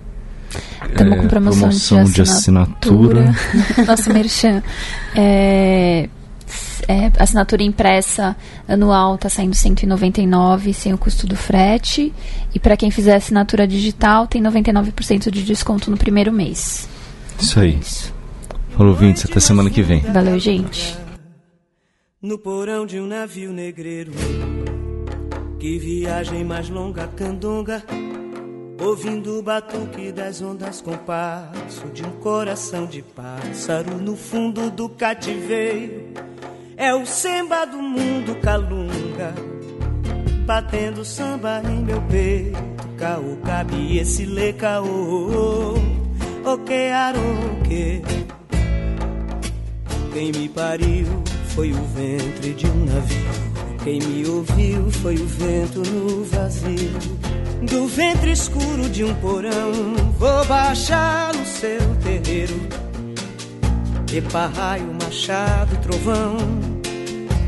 Estamos 0.82 1.12
é, 1.12 1.16
com 1.16 1.28
promoção, 1.28 1.60
promoção 1.60 2.04
de 2.04 2.22
assinatura. 2.22 3.24
De 3.24 3.30
assinatura. 3.30 3.86
Nosso 3.86 4.12
merchan. 4.12 4.62
É, 5.14 6.08
é, 6.88 7.11
assinatura 7.18 7.62
impressa 7.62 8.36
anual 8.66 9.14
está 9.14 9.28
saindo 9.28 9.55
199 9.55 10.72
sem 10.72 10.92
o 10.92 10.98
custo 10.98 11.26
do 11.26 11.36
frete. 11.36 12.12
E 12.55 12.59
para 12.59 12.76
quem 12.76 12.90
fizer 12.90 13.14
assinatura 13.14 13.66
digital, 13.66 14.26
tem 14.26 14.42
99% 14.42 15.30
de 15.30 15.42
desconto 15.42 15.90
no 15.90 15.96
primeiro 15.96 16.32
mês. 16.32 16.88
Isso 17.38 17.61
aí. 17.61 17.78
Falou, 18.70 18.94
Vintes. 18.94 19.24
Até 19.24 19.40
semana 19.40 19.70
que 19.70 19.82
vem. 19.82 20.01
Valeu, 20.01 20.38
gente. 20.38 20.96
No 22.20 22.38
porão 22.38 22.84
de 22.84 22.98
um 22.98 23.07
navio 23.07 23.53
negreiro. 23.53 24.12
Que 25.59 25.78
viagem 25.78 26.44
mais 26.44 26.68
longa, 26.68 27.07
candonga. 27.09 27.82
Ouvindo 28.80 29.38
o 29.38 29.42
batuque 29.42 30.11
das 30.11 30.40
ondas 30.40 30.80
com 30.80 30.96
passo 30.96 31.86
de 31.92 32.03
um 32.03 32.12
coração 32.12 32.86
de 32.86 33.03
pássaro 33.03 33.98
no 33.98 34.16
fundo 34.16 34.70
do 34.70 34.88
cativeiro 34.88 36.30
é 36.80 36.94
o 36.94 37.04
samba 37.04 37.66
do 37.66 37.76
mundo 37.76 38.34
calunga, 38.36 39.34
batendo 40.46 41.04
samba 41.04 41.60
em 41.62 41.84
meu 41.84 42.00
peito. 42.00 42.58
Caô, 42.96 43.36
cabe 43.44 43.98
esse 43.98 44.24
lê 44.24 44.54
caô, 44.54 45.74
o 46.42 46.58
que 46.64 46.88
aroque. 46.88 48.02
Quem 50.14 50.32
me 50.32 50.48
pariu 50.48 51.22
foi 51.54 51.70
o 51.70 51.84
ventre 51.84 52.54
de 52.54 52.66
um 52.66 52.84
navio. 52.86 53.30
Quem 53.84 53.98
me 54.00 54.26
ouviu 54.26 54.90
foi 54.90 55.16
o 55.16 55.26
vento 55.26 55.82
no 55.82 56.24
vazio. 56.24 56.98
Do 57.70 57.86
ventre 57.88 58.32
escuro 58.32 58.88
de 58.88 59.04
um 59.04 59.14
porão, 59.16 59.72
vou 60.18 60.44
baixar 60.46 61.34
no 61.34 61.44
seu 61.44 61.80
terreiro. 62.02 62.58
Epa, 64.12 64.46
raio, 64.46 64.88
machado, 64.94 65.76
trovão 65.82 66.69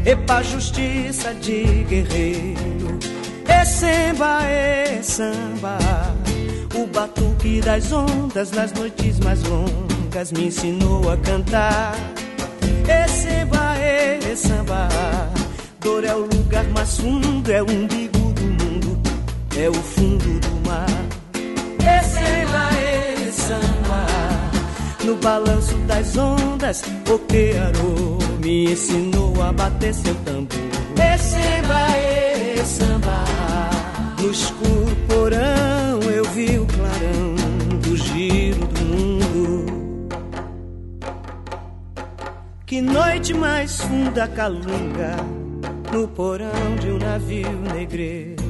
Epa, 0.05 0.43
justiça 0.43 1.33
de 1.35 1.85
guerreiro. 1.85 2.99
É 3.47 3.65
samba, 3.65 4.45
é 4.47 5.01
samba. 5.01 5.79
O 6.75 6.87
batuque 6.89 7.61
das 7.61 7.93
ondas 7.93 8.51
nas 8.51 8.73
noites 8.73 9.21
mais 9.21 9.41
longas 9.45 10.33
me 10.33 10.47
ensinou 10.47 11.09
a 11.09 11.17
cantar. 11.19 11.95
É 12.89 13.07
samba, 13.07 13.77
é 13.79 14.35
samba. 14.35 14.89
Dor 15.81 16.05
é 16.05 16.15
o 16.15 16.27
lugar 16.27 16.65
mais 16.71 16.97
fundo, 16.97 17.53
é 17.53 17.63
o 17.63 17.71
umbigo 17.71 18.33
do 18.33 18.43
mundo, 18.43 19.01
é 19.57 19.69
o 19.69 19.75
fundo 19.75 20.41
do 20.41 20.69
mar. 20.69 20.87
É 21.87 22.03
samba, 22.03 22.71
é 22.77 23.31
samba. 23.31 24.07
No 25.05 25.15
balanço 25.17 25.77
das 25.87 26.17
ondas, 26.17 26.83
o 27.09 27.19
que 27.21 27.53
arou 27.57 28.32
me 28.43 28.73
ensinou 28.73 29.41
a 29.41 29.53
bater 29.53 29.95
seu 29.95 30.15
tambor. 30.17 30.59
E 30.97 31.19
samba, 31.19 31.87
samba. 32.65 33.25
No 34.21 34.31
escuro 34.31 34.97
porão 35.09 36.03
eu 36.11 36.25
vi 36.31 36.59
o 36.59 36.67
clarão 36.67 37.35
do 37.81 37.97
giro 37.97 38.67
do 38.67 38.85
mundo. 38.85 40.19
Que 42.67 42.81
noite 42.81 43.35
mais 43.35 43.81
funda 43.81 44.27
calunga 44.29 45.17
no 45.93 46.09
porão 46.09 46.77
de 46.81 46.91
um 46.91 46.99
navio 46.99 47.53
negreiro. 47.75 48.43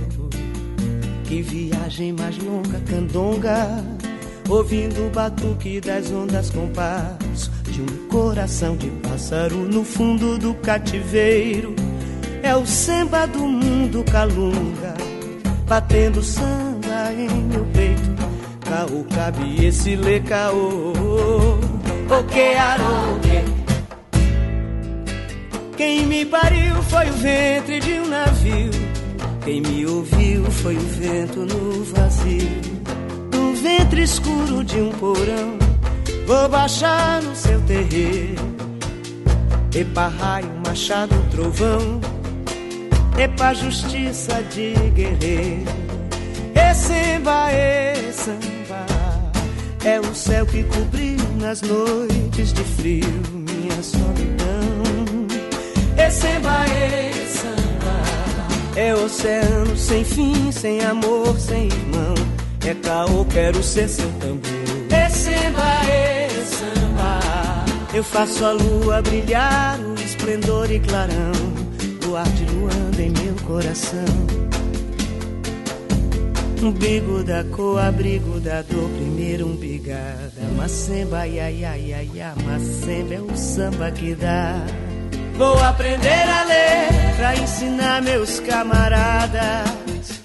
Que 1.24 1.43
viagem 1.43 2.12
mais 2.12 2.36
longa, 2.38 2.78
candonga, 2.80 3.85
ouvindo 4.48 5.06
o 5.06 5.10
batuque 5.10 5.81
das 5.81 6.10
ondas 6.10 6.51
com 6.51 6.69
passo 6.69 7.61
de 7.73 7.81
um 7.81 8.09
coração 8.09 8.77
de 8.77 8.90
pássaro 8.90 9.57
no 9.57 9.82
fundo 9.82 10.36
do 10.36 10.53
cativeiro. 10.53 11.74
É 12.43 12.55
o 12.55 12.66
samba 12.66 13.27
do 13.27 13.47
mundo 13.47 14.05
calunga, 14.05 14.94
batendo 15.66 16.23
samba 16.23 17.11
em 17.16 17.31
meu 17.44 17.65
peito. 17.73 18.12
Caô, 18.61 19.05
cabe 19.15 19.65
esse 19.65 19.97
lê 19.97 20.20
caô. 20.20 20.93
Quem 25.77 26.07
me 26.07 26.27
pariu 26.27 26.82
foi 26.82 27.09
o 27.09 27.15
ventre 27.15 27.81
de 27.81 27.93
um 27.94 28.07
navio. 28.07 28.70
Quem 29.44 29.62
me 29.62 29.86
ouviu 29.86 30.44
foi 30.51 30.77
o 30.77 30.81
vento 30.81 31.40
no 31.40 31.85
vazio. 31.85 32.61
Do 33.31 33.55
ventre 33.55 34.03
escuro 34.03 34.62
de 34.62 34.78
um 34.78 34.90
porão 34.90 35.72
Vou 36.27 36.49
baixar 36.49 37.23
no 37.23 37.35
seu 37.35 37.61
terreiro. 37.62 38.53
Epa, 39.74 40.09
raio, 40.09 40.51
machado, 40.66 41.15
trovão. 41.31 42.01
Epa, 43.19 43.55
justiça 43.55 44.43
de 44.44 44.74
guerreiro. 44.90 45.73
E 46.55 46.74
samba, 46.74 47.53
e 47.53 48.12
samba. 48.12 48.86
É 49.85 49.99
o 49.99 50.15
céu 50.15 50.47
que 50.47 50.62
cobriu 50.65 51.19
nas 51.40 51.61
noites 51.62 52.53
de 52.53 52.62
frio 52.62 53.23
minha 53.32 53.82
solidão. 53.82 55.27
E 55.97 56.11
samba, 56.11 56.65
e 56.69 57.27
samba. 57.27 58.77
É 58.77 58.94
oceano 58.94 59.77
sem 59.77 60.05
fim, 60.05 60.53
sem 60.53 60.81
amor, 60.82 61.39
sem 61.39 61.66
irmão. 61.66 62.15
É 62.66 62.74
caô, 62.74 63.24
quero 63.24 63.62
ser 63.62 63.89
seu 63.89 64.11
tambor. 64.20 64.51
E 64.89 65.11
samba, 65.11 65.81
e 65.86 66.11
eu 67.94 68.02
faço 68.02 68.44
a 68.44 68.52
lua 68.52 69.02
brilhar, 69.02 69.78
o 69.78 69.94
esplendor 69.94 70.70
e 70.70 70.81
clarão 70.81 71.32
do 72.01 72.16
ar 72.16 72.28
de 72.28 72.44
luanda 72.47 73.02
em 73.02 73.10
meu 73.10 73.35
coração. 73.47 74.05
Umbigo 76.62 77.23
da 77.23 77.44
cor, 77.44 77.81
abrigo 77.81 78.40
da 78.40 78.62
dor, 78.62 78.89
primeiro 78.89 79.47
umbigada. 79.47 80.32
Macemba, 80.56 81.27
ia, 81.27 81.51
ia, 81.51 81.77
ia, 81.77 82.02
ia, 82.02 82.35
macemba 82.47 83.14
é 83.14 83.20
o 83.20 83.36
samba 83.36 83.90
que 83.90 84.14
dá. 84.14 84.64
Vou 85.36 85.59
aprender 85.59 86.09
a 86.09 86.44
ler 86.44 87.16
pra 87.16 87.36
ensinar 87.36 88.01
meus 88.01 88.40
camaradas. 88.40 90.23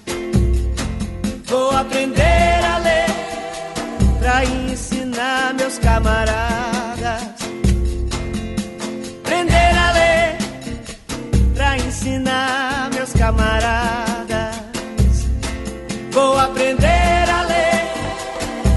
Vou 1.44 1.70
aprender 1.72 2.64
a 2.64 2.78
ler 2.78 4.20
pra 4.20 4.44
ensinar 4.44 5.54
meus 5.54 5.78
camaradas 5.78 7.47
ensinar 12.08 12.90
meus 12.94 13.12
camaradas. 13.12 14.56
Vou 16.10 16.38
aprender 16.38 17.30
a 17.30 17.42
ler 17.42 17.82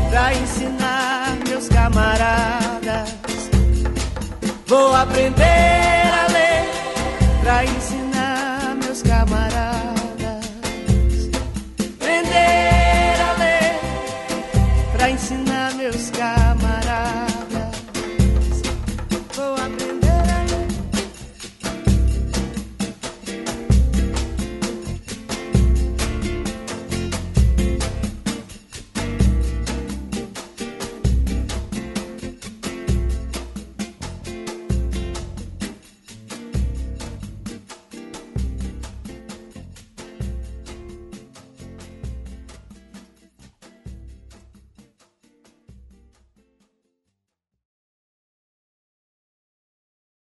pra 0.09 0.33
ensinar 0.33 1.37
meus 1.47 1.69
camaradas. 1.69 3.09
Vou 4.67 4.93
aprender 4.93 5.33
a 5.33 6.27
ler 6.31 6.63
pra 7.41 7.63
ensinar 7.63 7.90